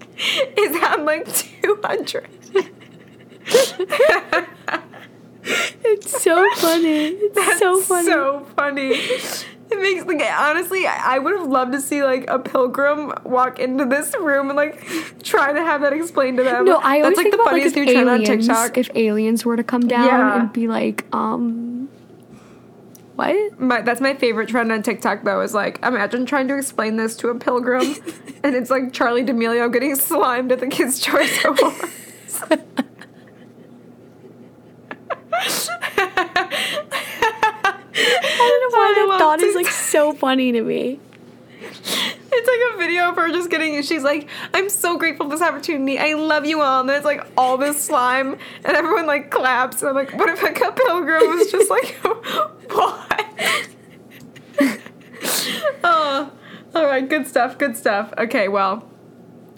is 0.57 0.83
on 0.83 1.05
like 1.05 1.33
200. 1.33 2.27
It's 5.85 6.23
so 6.23 6.49
funny. 6.55 7.07
It's 7.09 7.59
so 7.59 7.79
funny. 7.81 8.07
So 8.07 8.47
funny. 8.55 8.89
It 8.91 9.81
makes 9.81 10.05
like 10.05 10.21
honestly, 10.21 10.85
I 10.87 11.17
would 11.19 11.33
have 11.37 11.47
loved 11.47 11.73
to 11.73 11.81
see 11.81 12.03
like 12.03 12.25
a 12.29 12.39
pilgrim 12.39 13.11
walk 13.25 13.59
into 13.59 13.85
this 13.85 14.13
room 14.19 14.49
and 14.49 14.55
like 14.57 14.81
try 15.23 15.51
to 15.51 15.59
have 15.61 15.81
that 15.81 15.93
explained 15.93 16.37
to 16.37 16.43
them. 16.43 16.65
no, 16.65 16.77
I 16.77 17.01
always 17.01 17.03
That's 17.03 17.17
like 17.17 17.23
think 17.23 17.31
the 17.35 17.41
about 17.41 17.45
like 17.45 17.51
funniest 17.63 17.77
if 17.77 17.85
new 17.85 17.91
trend 17.93 18.09
on 18.09 18.21
aliens, 18.21 18.47
TikTok. 18.47 18.77
if 18.77 18.89
aliens 18.95 19.45
were 19.45 19.57
to 19.57 19.63
come 19.63 19.87
down 19.87 20.05
Yeah. 20.05 20.39
and 20.41 20.53
be 20.53 20.67
like, 20.67 21.05
um, 21.13 21.89
what? 23.15 23.59
My, 23.59 23.81
that's 23.81 24.01
my 24.01 24.13
favorite 24.15 24.49
trend 24.49 24.71
on 24.71 24.81
TikTok 24.83 25.23
though 25.23 25.41
is 25.41 25.53
like 25.53 25.79
imagine 25.83 26.25
trying 26.25 26.47
to 26.49 26.57
explain 26.57 26.97
this 26.97 27.15
to 27.17 27.29
a 27.29 27.35
pilgrim 27.35 27.81
and 28.43 28.55
it's 28.55 28.69
like 28.69 28.91
Charli 28.93 29.25
D'Amelio 29.25 29.71
getting 29.71 29.95
slimed 30.09 30.51
at 30.51 30.59
the 30.59 30.67
Kids 30.67 30.99
Choice 30.99 31.43
Awards. 31.45 32.43
I 39.33 39.37
don't 39.37 39.41
know 39.41 39.41
why 39.41 39.41
I 39.41 39.41
that 39.41 39.41
love 39.41 39.41
thought 39.41 39.43
is 39.43 39.55
like 39.55 39.67
so 39.67 40.13
funny. 40.25 40.51
to 40.51 40.61
me. 40.61 40.99
It's 42.35 42.47
like 42.47 42.73
a 42.73 42.77
video 42.77 43.09
of 43.09 43.15
her 43.15 43.29
just 43.31 43.49
getting. 43.49 43.81
She's 43.83 44.03
like, 44.03 44.27
"I'm 44.53 44.69
so 44.69 44.97
grateful 44.97 45.27
for 45.27 45.35
this 45.35 45.41
opportunity. 45.41 45.99
I 45.99 46.13
love 46.13 46.45
you 46.45 46.61
all." 46.61 46.81
And 46.81 46.89
then 46.89 46.97
it's 46.97 47.05
like 47.05 47.25
all 47.37 47.57
this 47.57 47.81
slime, 47.83 48.37
and 48.65 48.75
everyone 48.75 49.05
like 49.05 49.29
claps. 49.31 49.81
And 49.81 49.89
I'm 49.89 49.95
like, 49.95 50.13
"What 50.13 50.29
if 50.29 50.41
a 50.43 50.51
pilgrim 50.71 51.21
was 51.37 51.51
just 51.51 51.69
like, 51.69 51.95
what?" 52.71 53.25
oh, 55.83 56.31
all 56.75 56.85
right, 56.85 57.07
good 57.07 57.27
stuff. 57.27 57.57
Good 57.57 57.77
stuff. 57.77 58.13
Okay, 58.17 58.47
well. 58.47 58.89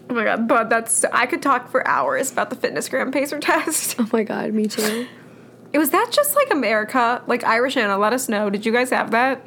Oh 0.08 0.14
my 0.14 0.24
god, 0.24 0.48
but 0.48 0.70
that's 0.70 1.04
I 1.06 1.26
could 1.26 1.42
talk 1.42 1.70
for 1.72 1.88
hours 1.88 2.32
about 2.32 2.52
the 2.52 2.56
FitnessGram 2.56 3.12
pacer 3.12 3.40
test. 3.40 3.96
Oh 4.00 4.08
my 4.14 4.24
god, 4.24 4.54
me 4.54 4.68
too. 4.68 5.08
It 5.74 5.80
was 5.80 5.90
that 5.90 6.10
just 6.12 6.36
like 6.36 6.52
America, 6.52 7.24
like 7.26 7.44
Irish 7.44 7.76
Anna. 7.76 7.98
Let 7.98 8.14
us 8.14 8.30
know. 8.30 8.50
Did 8.52 8.66
you 8.66 8.72
guys 8.72 8.92
have 8.92 9.12
that? 9.12 9.42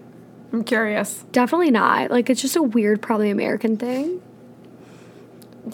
I'm 0.53 0.64
curious. 0.64 1.24
Definitely 1.32 1.70
not. 1.70 2.11
Like 2.11 2.30
it's 2.30 2.40
just 2.40 2.57
a 2.57 2.62
weird, 2.62 3.03
probably 3.03 3.30
American 3.30 3.76
thing. 3.76 4.22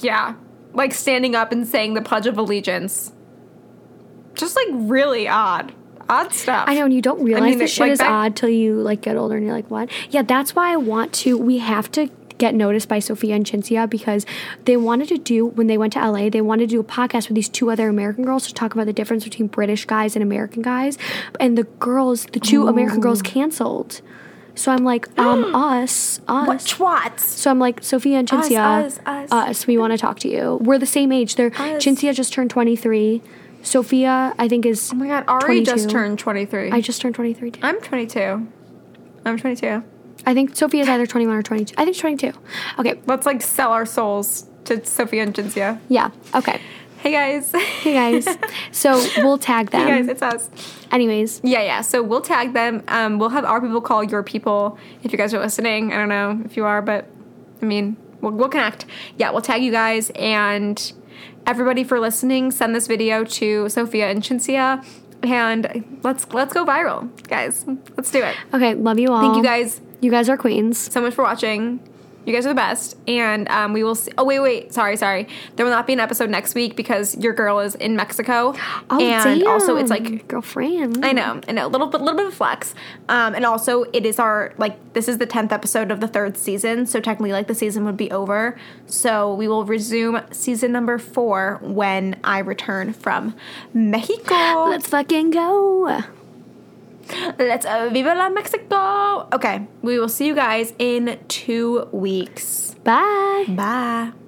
Yeah, 0.00 0.34
like 0.72 0.92
standing 0.92 1.34
up 1.34 1.52
and 1.52 1.66
saying 1.66 1.94
the 1.94 2.02
Pledge 2.02 2.26
of 2.26 2.36
Allegiance. 2.36 3.12
Just 4.34 4.56
like 4.56 4.66
really 4.72 5.28
odd, 5.28 5.72
odd 6.08 6.32
stuff. 6.32 6.68
I 6.68 6.74
know, 6.74 6.86
and 6.86 6.94
you 6.94 7.00
don't 7.00 7.22
realize 7.22 7.50
mean, 7.50 7.58
this 7.58 7.72
shit 7.72 7.82
like 7.82 7.92
is 7.92 7.98
back- 8.00 8.10
odd 8.10 8.36
till 8.36 8.48
you 8.48 8.74
like 8.80 9.00
get 9.00 9.16
older 9.16 9.36
and 9.36 9.44
you're 9.44 9.54
like, 9.54 9.70
what? 9.70 9.88
Yeah, 10.10 10.22
that's 10.22 10.56
why 10.56 10.72
I 10.72 10.76
want 10.76 11.12
to. 11.14 11.38
We 11.38 11.58
have 11.58 11.90
to 11.92 12.10
get 12.38 12.52
noticed 12.52 12.88
by 12.88 12.98
Sophia 12.98 13.36
and 13.36 13.46
Cinzia 13.46 13.88
because 13.88 14.26
they 14.64 14.76
wanted 14.76 15.08
to 15.08 15.18
do 15.18 15.46
when 15.46 15.68
they 15.68 15.78
went 15.78 15.92
to 15.92 16.00
LA. 16.00 16.28
They 16.30 16.40
wanted 16.40 16.68
to 16.68 16.74
do 16.74 16.80
a 16.80 16.84
podcast 16.84 17.28
with 17.28 17.36
these 17.36 17.48
two 17.48 17.70
other 17.70 17.88
American 17.88 18.24
girls 18.24 18.46
to 18.48 18.54
talk 18.54 18.74
about 18.74 18.86
the 18.86 18.92
difference 18.92 19.22
between 19.22 19.46
British 19.46 19.84
guys 19.84 20.16
and 20.16 20.22
American 20.22 20.62
guys. 20.62 20.98
And 21.38 21.56
the 21.56 21.64
girls, 21.64 22.26
the 22.26 22.40
two 22.40 22.64
oh. 22.64 22.68
American 22.68 23.00
girls, 23.00 23.22
canceled. 23.22 24.00
So 24.54 24.72
I'm 24.72 24.84
like, 24.84 25.16
um, 25.18 25.54
us, 25.54 26.20
us. 26.28 26.46
What 26.46 26.58
twats? 26.58 27.20
So 27.20 27.50
I'm 27.50 27.58
like, 27.58 27.82
Sophia 27.82 28.18
and 28.18 28.32
Us, 28.32 28.48
Cinzia, 28.48 29.00
us, 29.06 29.32
us. 29.32 29.66
we 29.66 29.78
want 29.78 29.92
to 29.92 29.98
talk 29.98 30.20
to 30.20 30.28
you. 30.28 30.58
We're 30.60 30.78
the 30.78 30.86
same 30.86 31.12
age. 31.12 31.36
They're 31.36 31.52
Us. 31.56 31.84
Just 31.84 32.32
turned 32.32 32.50
23. 32.50 33.22
Sophia, 33.62 34.34
I 34.38 34.46
think 34.46 34.66
is 34.66 34.90
Oh 34.92 34.96
my 34.96 35.08
god, 35.08 35.24
Ari 35.26 35.62
just 35.62 35.88
turned 35.88 36.18
23. 36.18 36.70
I 36.70 36.80
just 36.80 37.00
turned 37.00 37.14
23 37.14 37.50
too. 37.52 37.60
I'm 37.62 37.80
22. 37.80 38.46
I'm 39.24 39.38
22. 39.38 39.82
I 40.26 40.34
think 40.34 40.54
Sophia's 40.54 40.88
either 40.88 41.06
21 41.06 41.36
or 41.36 41.42
22. 41.42 41.74
I 41.76 41.84
think 41.84 41.94
she's 41.94 42.02
22. 42.02 42.32
Okay. 42.78 43.00
Let's 43.06 43.26
like 43.26 43.42
sell 43.42 43.72
our 43.72 43.86
souls 43.86 44.46
to 44.64 44.84
Sophia 44.84 45.22
and 45.22 45.34
Cinzia. 45.34 45.80
Yeah. 45.88 46.10
Okay. 46.34 46.60
Hey 47.04 47.12
guys. 47.12 47.52
Hey 47.52 47.92
guys. 47.92 48.38
so 48.72 48.94
we'll 49.18 49.36
tag 49.36 49.70
them. 49.70 49.86
hey 49.86 49.96
guys, 49.98 50.08
it's 50.08 50.22
us. 50.22 50.48
Anyways, 50.90 51.42
Yeah, 51.44 51.60
yeah. 51.60 51.82
So 51.82 52.02
we'll 52.02 52.22
tag 52.22 52.54
them. 52.54 52.82
Um, 52.88 53.18
we'll 53.18 53.28
have 53.28 53.44
our 53.44 53.60
people 53.60 53.82
call 53.82 54.02
your 54.02 54.22
people 54.22 54.78
if 55.02 55.12
you 55.12 55.18
guys 55.18 55.34
are 55.34 55.38
listening. 55.38 55.92
I 55.92 55.96
don't 55.96 56.08
know 56.08 56.40
if 56.46 56.56
you 56.56 56.64
are, 56.64 56.80
but 56.80 57.06
I 57.60 57.66
mean, 57.66 57.98
we'll, 58.22 58.32
we'll 58.32 58.48
connect. 58.48 58.86
Yeah, 59.18 59.32
we'll 59.32 59.42
tag 59.42 59.62
you 59.62 59.70
guys 59.70 60.10
and 60.14 60.94
everybody 61.46 61.84
for 61.84 62.00
listening. 62.00 62.50
Send 62.50 62.74
this 62.74 62.86
video 62.86 63.22
to 63.22 63.68
Sophia 63.68 64.08
and 64.08 64.22
Cinzia, 64.22 64.82
and 65.22 66.00
let's 66.02 66.26
let's 66.32 66.54
go 66.54 66.64
viral, 66.64 67.10
guys. 67.28 67.66
Let's 67.98 68.10
do 68.10 68.22
it. 68.22 68.34
okay. 68.54 68.76
Love 68.76 68.98
you 68.98 69.12
all. 69.12 69.20
Thank 69.20 69.36
you 69.36 69.42
guys 69.42 69.82
You 70.00 70.10
guys 70.10 70.30
are 70.30 70.38
queens. 70.38 70.78
so 70.78 71.02
much 71.02 71.12
for 71.12 71.22
watching. 71.22 71.86
You 72.26 72.32
guys 72.32 72.46
are 72.46 72.50
the 72.50 72.54
best, 72.54 72.96
and 73.06 73.48
um, 73.48 73.72
we 73.72 73.84
will. 73.84 73.94
See- 73.94 74.12
oh 74.16 74.24
wait, 74.24 74.40
wait, 74.40 74.72
sorry, 74.74 74.96
sorry. 74.96 75.28
There 75.56 75.64
will 75.66 75.72
not 75.72 75.86
be 75.86 75.92
an 75.92 76.00
episode 76.00 76.30
next 76.30 76.54
week 76.54 76.74
because 76.76 77.16
your 77.16 77.32
girl 77.34 77.58
is 77.60 77.74
in 77.74 77.96
Mexico, 77.96 78.54
Oh, 78.90 79.00
and 79.00 79.40
damn. 79.40 79.46
also 79.48 79.76
it's 79.76 79.90
like 79.90 80.26
girlfriend. 80.28 81.04
I 81.04 81.12
know, 81.12 81.40
I 81.48 81.52
know, 81.52 81.66
a 81.66 81.68
little 81.68 81.86
bit, 81.86 82.00
little 82.00 82.16
bit 82.16 82.26
of 82.26 82.34
flex. 82.34 82.74
Um, 83.08 83.34
and 83.34 83.44
also, 83.44 83.84
it 83.92 84.06
is 84.06 84.18
our 84.18 84.54
like 84.58 84.94
this 84.94 85.08
is 85.08 85.18
the 85.18 85.26
tenth 85.26 85.52
episode 85.52 85.90
of 85.90 86.00
the 86.00 86.08
third 86.08 86.36
season, 86.36 86.86
so 86.86 87.00
technically, 87.00 87.32
like 87.32 87.46
the 87.48 87.54
season 87.54 87.84
would 87.84 87.96
be 87.96 88.10
over. 88.10 88.56
So 88.86 89.34
we 89.34 89.46
will 89.48 89.64
resume 89.64 90.20
season 90.30 90.72
number 90.72 90.98
four 90.98 91.58
when 91.62 92.18
I 92.24 92.38
return 92.38 92.92
from 92.92 93.34
Mexico. 93.72 94.66
Let's 94.68 94.88
fucking 94.88 95.30
go. 95.30 96.02
Let's 97.38 97.66
uh, 97.66 97.90
viva 97.92 98.14
la 98.14 98.28
Mexico. 98.30 99.28
Okay, 99.32 99.66
we 99.82 99.98
will 99.98 100.08
see 100.08 100.26
you 100.26 100.34
guys 100.34 100.72
in 100.78 101.18
two 101.28 101.88
weeks. 101.92 102.74
Bye. 102.84 103.44
Bye. 103.48 104.23